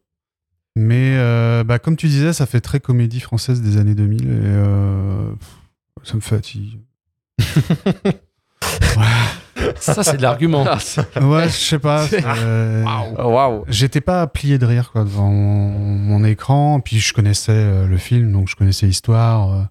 Mais, 0.77 1.15
euh, 1.19 1.63
bah, 1.63 1.79
comme 1.79 1.97
tu 1.97 2.09
disais, 2.09 2.33
ça 2.33 2.47
fait 2.47 2.61
très 2.63 2.81
comédie 2.81 3.21
française 3.21 3.61
des 3.61 3.77
années 3.77 3.95
2000 3.95 4.23
et 4.25 4.29
euh, 4.33 5.31
pff, 5.39 6.09
ça 6.09 6.15
me 6.15 6.21
fatigue. 6.21 6.81
Ça, 9.93 10.03
c'est 10.03 10.17
de 10.17 10.23
l'argument. 10.23 10.65
Ah, 10.69 10.79
Ouais, 11.21 11.49
je 11.49 11.53
sais 11.55 11.79
pas. 11.79 12.07
euh, 12.13 12.85
Oh, 13.19 13.29
Waouh. 13.31 13.65
J'étais 13.69 14.01
pas 14.01 14.27
plié 14.27 14.59
de 14.59 14.67
rire 14.67 14.91
quoi, 14.93 15.05
devant 15.05 15.31
mon, 15.31 15.69
mon 15.71 16.25
écran. 16.25 16.81
Puis 16.81 16.99
je 17.01 17.13
connaissais 17.13 17.53
euh, 17.53 17.87
le 17.87 17.97
film, 17.99 18.33
donc 18.33 18.49
je 18.49 18.57
connaissais 18.57 18.87
l'histoire. 18.87 19.53
euh. 19.53 19.63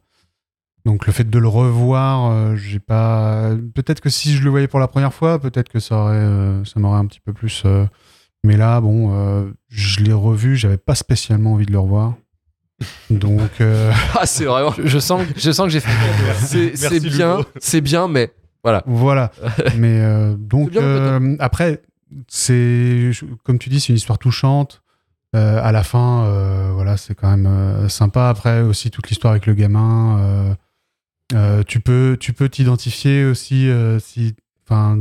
donc 0.86 1.08
le 1.08 1.14
fait 1.14 1.30
de 1.30 1.40
le 1.40 1.48
revoir, 1.48 2.32
euh, 2.32 2.56
j'ai 2.56 2.80
pas. 2.80 3.50
Peut-être 3.76 4.02
que 4.02 4.10
si 4.10 4.34
je 4.36 4.44
le 4.44 4.50
voyais 4.50 4.68
pour 4.68 4.80
la 4.80 4.88
première 4.88 5.14
fois, 5.14 5.40
peut-être 5.40 5.70
que 5.70 5.80
ça 5.80 5.96
aurait, 5.96 6.16
euh, 6.16 6.64
ça 6.66 6.80
m'aurait 6.80 7.00
un 7.00 7.06
petit 7.06 7.22
peu 7.22 7.34
plus. 7.34 7.64
euh, 7.66 7.86
Mais 8.44 8.58
là, 8.58 8.82
bon, 8.82 9.12
euh, 9.14 9.46
je 9.70 10.02
l'ai 10.02 10.14
revu, 10.14 10.56
j'avais 10.58 10.78
pas 10.78 10.96
spécialement 10.96 11.54
envie 11.54 11.66
de 11.66 11.72
le 11.72 11.80
revoir. 11.80 12.14
Donc 13.10 13.62
euh, 13.62 13.92
Ah, 14.20 14.26
c'est 14.26 14.46
vraiment. 14.46 14.74
Je 14.84 15.00
sens, 15.00 15.22
je 15.38 15.52
sens 15.52 15.66
que 15.68 15.72
j'ai 15.72 15.80
fait. 15.80 16.76
C'est 16.76 17.00
bien, 17.00 17.40
c'est 17.60 17.82
bien, 17.82 18.08
mais 18.10 18.32
voilà. 18.64 18.84
voilà. 18.86 19.32
Mais 19.78 20.00
euh, 20.02 20.36
donc 20.38 20.72
bien, 20.72 20.82
euh, 20.82 21.36
après, 21.40 21.82
c'est 22.28 23.12
comme 23.44 23.60
tu 23.60 23.70
dis, 23.70 23.80
c'est 23.80 23.90
une 23.90 23.98
histoire 23.98 24.20
touchante. 24.20 24.82
Euh, 25.36 25.60
à 25.64 25.72
la 25.72 25.84
fin, 25.84 26.26
euh, 26.26 26.72
voilà, 26.74 26.96
c'est 26.96 27.16
quand 27.16 27.30
même 27.30 27.48
euh, 27.48 27.90
sympa. 27.90 28.30
Après 28.30 28.62
aussi 28.62 28.92
toute 28.92 29.10
l'histoire 29.10 29.32
avec 29.32 29.46
le 29.48 29.54
gamin. 29.54 30.20
euh, 30.20 30.56
euh, 31.34 31.64
tu 31.64 31.80
peux, 31.80 32.18
tu 32.20 32.34
peux 32.34 32.50
t'identifier 32.50 33.26
aussi 33.26 33.68
euh, 33.68 33.98
si, 33.98 34.36
enfin, 34.68 35.00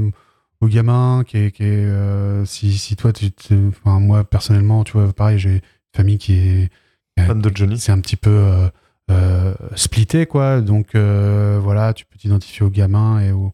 au 0.62 0.68
gamin 0.68 1.24
qui 1.26 1.36
est, 1.36 1.50
qui 1.50 1.64
est 1.64 1.84
euh, 1.84 2.44
si, 2.46 2.78
si 2.78 2.96
toi, 2.96 3.12
tu, 3.12 3.30
enfin 3.68 4.00
moi 4.00 4.24
personnellement, 4.24 4.84
tu 4.84 4.92
vois, 4.92 5.12
pareil, 5.12 5.38
j'ai 5.38 5.56
une 5.56 5.60
famille 5.94 6.18
qui 6.18 6.34
est 6.34 6.70
Fan 7.18 7.42
de 7.42 7.50
Johnny. 7.54 7.78
c'est 7.78 7.92
un 7.92 8.00
petit 8.00 8.16
peu 8.16 8.70
euh, 9.10 9.54
splitté 9.74 10.26
quoi 10.26 10.60
donc 10.60 10.94
euh, 10.94 11.58
voilà 11.62 11.92
tu 11.92 12.04
peux 12.06 12.16
t'identifier 12.18 12.64
au 12.64 12.70
gamin 12.70 13.20
et 13.20 13.32
au 13.32 13.52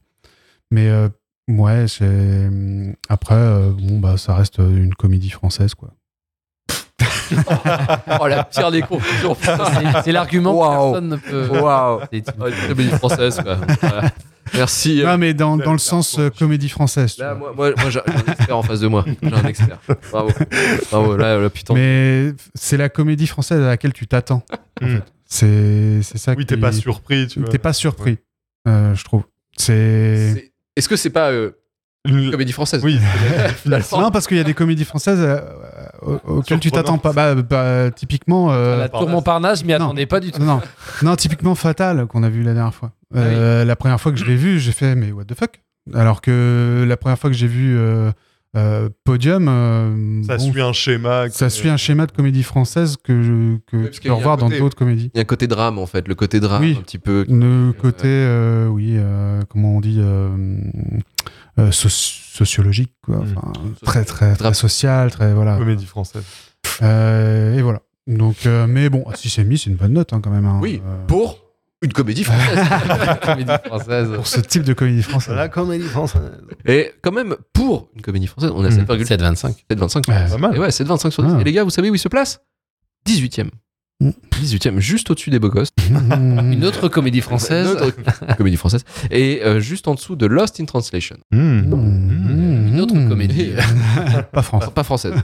mais 0.70 0.88
euh, 0.88 1.08
ouais 1.48 1.86
c'est 1.88 2.50
après 3.08 3.34
euh, 3.34 3.70
bon 3.70 3.98
bah 3.98 4.16
ça 4.18 4.34
reste 4.34 4.58
une 4.58 4.94
comédie 4.94 5.30
française 5.30 5.74
quoi 5.74 5.90
Oh, 8.20 8.26
la 8.26 8.44
pire 8.44 8.70
des 8.70 8.80
conclusions. 8.82 9.34
putain. 9.34 9.58
C'est- 9.66 10.02
C'est 10.04 10.12
l'argument 10.12 10.52
que 10.52 10.58
Waouh. 10.58 10.92
personne 10.92 11.08
ne 11.10 11.16
peut. 11.16 11.48
Waouh. 11.60 12.00
C'est- 12.10 12.24
une 12.38 12.68
comédie 12.68 12.90
française, 12.90 13.40
quoi. 13.42 13.58
Voilà. 13.82 14.10
Merci. 14.54 15.02
non 15.04 15.18
mais 15.18 15.34
dans, 15.34 15.58
dans 15.58 15.72
le 15.72 15.78
sens 15.78 16.18
euh, 16.18 16.30
comédie 16.30 16.70
française 16.70 17.18
Là, 17.18 17.34
moi, 17.34 17.52
moi, 17.54 17.70
moi, 17.76 17.90
j'ai 17.90 18.00
un 18.00 18.32
expert 18.32 18.56
en 18.56 18.62
face 18.62 18.80
de 18.80 18.86
moi. 18.88 19.04
J'ai 19.22 19.34
un 19.34 19.44
expert. 19.44 19.78
Bravo. 20.10 20.30
Bravo. 20.90 21.16
Là, 21.18 21.38
là 21.38 21.50
putain. 21.50 21.74
mais 21.74 22.32
c'est 22.54 22.78
la 22.78 22.88
comédie 22.88 23.26
française 23.26 23.60
à 23.62 23.66
laquelle 23.66 23.92
tu 23.92 24.06
t'attends 24.06 24.42
en 24.82 24.86
Mm. 24.86 24.96
fait 24.96 25.02
c'est 25.28 26.00
c'est 26.02 26.18
ça 26.18 26.34
Oui, 26.36 26.46
t'es 26.46 26.56
pas 26.56 26.72
surpris, 26.72 27.26
tu 27.28 27.40
vois. 27.40 27.48
t'es 27.48 27.58
pas 27.58 27.72
surpris 27.72 28.18
euh, 28.66 28.94
je 28.94 29.04
trouve 29.04 29.22
c'est 29.56 30.32
C'est- 30.34 30.52
Est-ce 30.76 30.88
que 30.88 30.96
c'est 30.96 31.10
pas 31.10 31.30
euh, 31.30 31.50
une 32.06 32.30
comédie 32.30 32.52
française? 32.52 32.82
Oui. 32.84 32.98
Finalement. 33.62 34.00
non 34.00 34.10
parce 34.10 34.26
qu'il 34.26 34.36
y 34.36 34.40
a 34.40 34.44
des 34.44 34.54
comédies 34.54 34.84
françaises 34.84 35.20
euh, 35.20 35.40
auxquelles 36.26 36.60
tu 36.60 36.70
t'attends 36.70 36.98
pas 36.98 37.12
bah, 37.12 37.34
bah, 37.34 37.90
typiquement 37.90 38.52
euh, 38.52 38.78
La 38.78 38.88
tour 38.88 39.08
Montparnasse, 39.08 39.60
je 39.60 39.64
m'y 39.64 39.70
Non. 39.72 39.76
attendais 39.76 40.06
pas 40.06 40.20
du 40.20 40.32
tout. 40.32 40.42
Non, 40.42 40.60
non, 41.02 41.16
typiquement 41.16 41.54
Fatal 41.54 42.06
qu'on 42.06 42.22
a 42.22 42.28
vu 42.30 42.42
la 42.42 42.54
dernière 42.54 42.74
fois. 42.74 42.92
Ah 43.14 43.64
La 43.64 43.76
première 43.76 44.00
fois 44.00 44.12
que 44.12 44.18
je 44.18 44.24
l'ai 44.24 44.36
vu, 44.36 44.58
j'ai 44.58 44.72
fait 44.72 44.94
mais 44.94 45.12
what 45.12 45.24
the 45.24 45.34
fuck? 45.34 45.60
Alors 45.94 46.20
que 46.20 46.84
la 46.86 46.96
première 46.96 47.18
fois 47.18 47.30
que 47.30 47.36
j'ai 47.36 47.46
vu 47.48 47.76
euh, 48.56 48.88
Podium, 49.04 49.46
euh, 49.48 50.22
Ça 50.24 50.36
bon, 50.38 50.50
suit 50.52 50.60
un 50.62 50.72
schéma. 50.72 51.28
ça 51.30 51.46
que- 51.46 51.52
suit 51.52 51.68
un 51.68 51.76
schéma 51.76 52.06
de 52.06 52.12
comédie 52.12 52.42
française 52.42 52.96
que 53.02 53.22
je, 53.22 53.56
que 53.66 53.84
parce 53.84 54.00
tu 54.00 54.08
peux 54.08 54.12
revoir 54.14 54.36
dans 54.36 54.46
côté- 54.48 54.58
d'autres 54.60 54.76
comédies. 54.76 55.10
Il 55.14 55.18
y 55.18 55.20
a 55.20 55.22
un 55.22 55.26
côté 55.26 55.46
drame, 55.46 55.78
en 55.78 55.86
fait. 55.86 56.08
Le 56.08 56.14
côté 56.14 56.40
drame, 56.40 56.62
Oui. 56.62 56.76
un 56.78 56.82
petit 56.82 56.98
peu. 56.98 57.24
Le 57.28 57.72
côté, 57.72 58.06
euh, 58.08 58.66
oui, 58.68 58.94
euh, 58.96 59.42
comment 59.48 59.76
on 59.76 59.80
dit, 59.80 59.98
euh, 60.00 60.28
euh, 61.58 61.70
soci- 61.70 62.20
sociologique, 62.36 62.92
quoi. 63.04 63.16
Mm. 63.18 63.34
Enfin, 63.36 63.52
très, 63.84 64.04
très, 64.04 64.34
très 64.36 64.54
social, 64.54 65.10
très 65.10 65.34
voilà. 65.34 65.56
Comédie 65.58 65.86
française. 65.86 66.22
Euh, 66.82 67.56
et 67.58 67.62
voilà. 67.62 67.82
Donc, 68.06 68.46
euh, 68.46 68.66
mais 68.66 68.88
bon, 68.88 69.04
si 69.14 69.28
c'est 69.28 69.44
mis, 69.44 69.58
c'est 69.58 69.68
une 69.70 69.76
bonne 69.76 69.92
note 69.92 70.12
hein, 70.12 70.20
quand 70.22 70.30
même. 70.30 70.46
hein. 70.46 70.58
Oui, 70.62 70.80
Euh, 70.86 71.04
pour 71.06 71.38
une 71.82 71.92
comédie 71.92 72.24
française. 72.24 72.58
Comédie 73.22 73.52
française. 73.64 74.08
pour 74.14 74.26
ce 74.26 74.40
type 74.40 74.62
de 74.64 74.72
comédie 74.72 75.02
française. 75.02 75.50
comédie 75.50 75.84
française. 75.86 76.22
Et 76.66 76.92
quand 77.02 77.12
même, 77.12 77.36
pour 77.52 77.88
une 77.94 78.02
comédie 78.02 78.26
française, 78.26 78.50
on 78.54 78.64
a 78.64 78.68
Mm. 78.68 78.84
7,7. 78.84 79.04
7,25. 79.06 79.54
7,25. 79.70 80.08
Ouais. 80.08 80.28
Pas 80.30 80.38
mal. 80.38 80.56
Et 80.56 80.58
ouais, 80.58 80.70
7,25 80.70 81.10
sur 81.12 81.22
10. 81.22 81.32
Ah. 81.36 81.40
Et 81.40 81.44
les 81.44 81.52
gars, 81.52 81.64
vous 81.64 81.70
savez 81.70 81.88
où 81.90 81.94
il 81.94 81.98
se 81.98 82.08
place? 82.08 82.40
18ème. 83.06 83.50
18ème, 84.40 84.78
juste 84.78 85.10
au-dessus 85.10 85.30
des 85.30 85.40
Beaux 85.40 85.48
Gosses. 85.50 85.70
Une 85.90 86.64
autre 86.64 86.88
comédie 86.88 87.20
française. 87.20 87.76
Une 87.80 87.88
autre 87.88 88.36
comédie 88.36 88.56
française. 88.56 88.84
Et 89.10 89.40
euh, 89.44 89.58
juste 89.58 89.88
en 89.88 89.94
dessous 89.94 90.14
de 90.14 90.26
Lost 90.26 90.60
in 90.60 90.64
Translation. 90.66 91.16
Hmm. 91.32 91.72
Une 92.68 92.80
autre 92.80 92.94
comédie. 93.08 93.52
Pas 94.32 94.42
français. 94.42 94.70
Pas 94.72 94.84
française. 94.84 95.14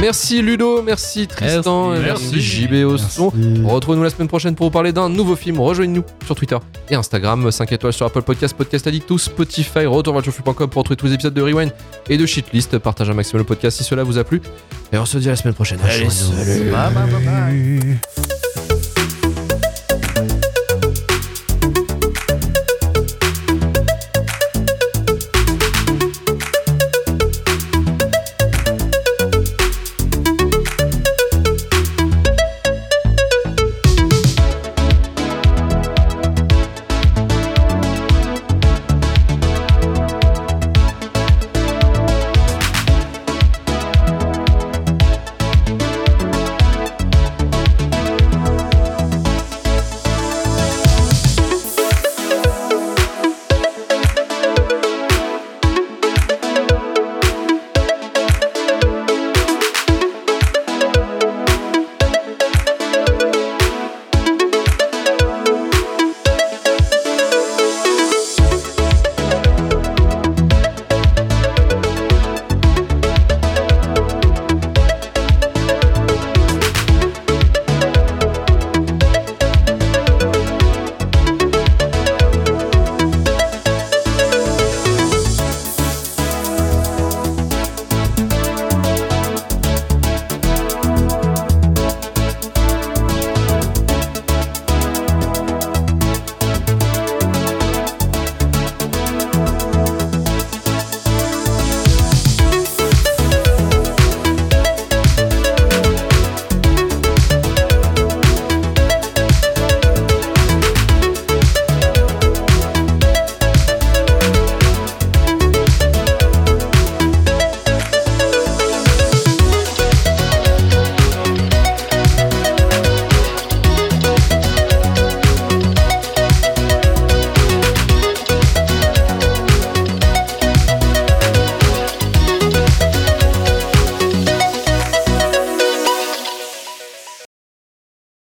Merci 0.00 0.42
Ludo, 0.42 0.82
merci 0.82 1.26
Tristan, 1.26 1.92
Merci. 1.92 2.04
merci, 2.34 2.40
JB 2.40 2.84
au 2.84 2.98
son. 2.98 3.32
Retrouvez-nous 3.64 4.02
la 4.04 4.10
semaine 4.10 4.28
prochaine 4.28 4.54
pour 4.54 4.66
vous 4.66 4.70
parler 4.70 4.92
d'un 4.92 5.08
nouveau 5.08 5.34
film. 5.36 5.58
Rejoignez-nous 5.60 6.04
sur 6.26 6.34
Twitter 6.34 6.58
et 6.90 6.94
Instagram. 6.94 7.50
5 7.50 7.72
étoiles 7.72 7.92
sur 7.92 8.04
Apple 8.04 8.22
Podcast, 8.22 8.54
Podcast 8.54 8.86
Addictus, 8.86 9.22
Spotify, 9.22 9.86
retourvalchaufflu.com 9.86 10.68
pour 10.68 10.80
retrouver 10.80 10.96
tous 10.96 11.06
les 11.06 11.14
épisodes 11.14 11.32
de 11.32 11.40
Rewind 11.42 11.72
et 12.10 12.18
de 12.18 12.26
Shitlist. 12.26 12.76
Partagez 12.78 13.12
un 13.12 13.14
maximum 13.14 13.40
le 13.40 13.46
podcast 13.46 13.78
si 13.78 13.84
cela 13.84 14.02
vous 14.02 14.18
a 14.18 14.24
plu. 14.24 14.42
Et 14.92 14.98
on 14.98 15.06
se 15.06 15.16
dit 15.18 15.28
à 15.28 15.30
la 15.32 15.36
semaine 15.36 15.54
prochaine. 15.54 15.78
Allez, 15.82 16.10
salut. 16.10 16.70
Bye, 16.70 16.92
bye, 16.92 17.10
bye, 17.10 17.24
bye. 17.24 17.24
Salut. 17.24 17.83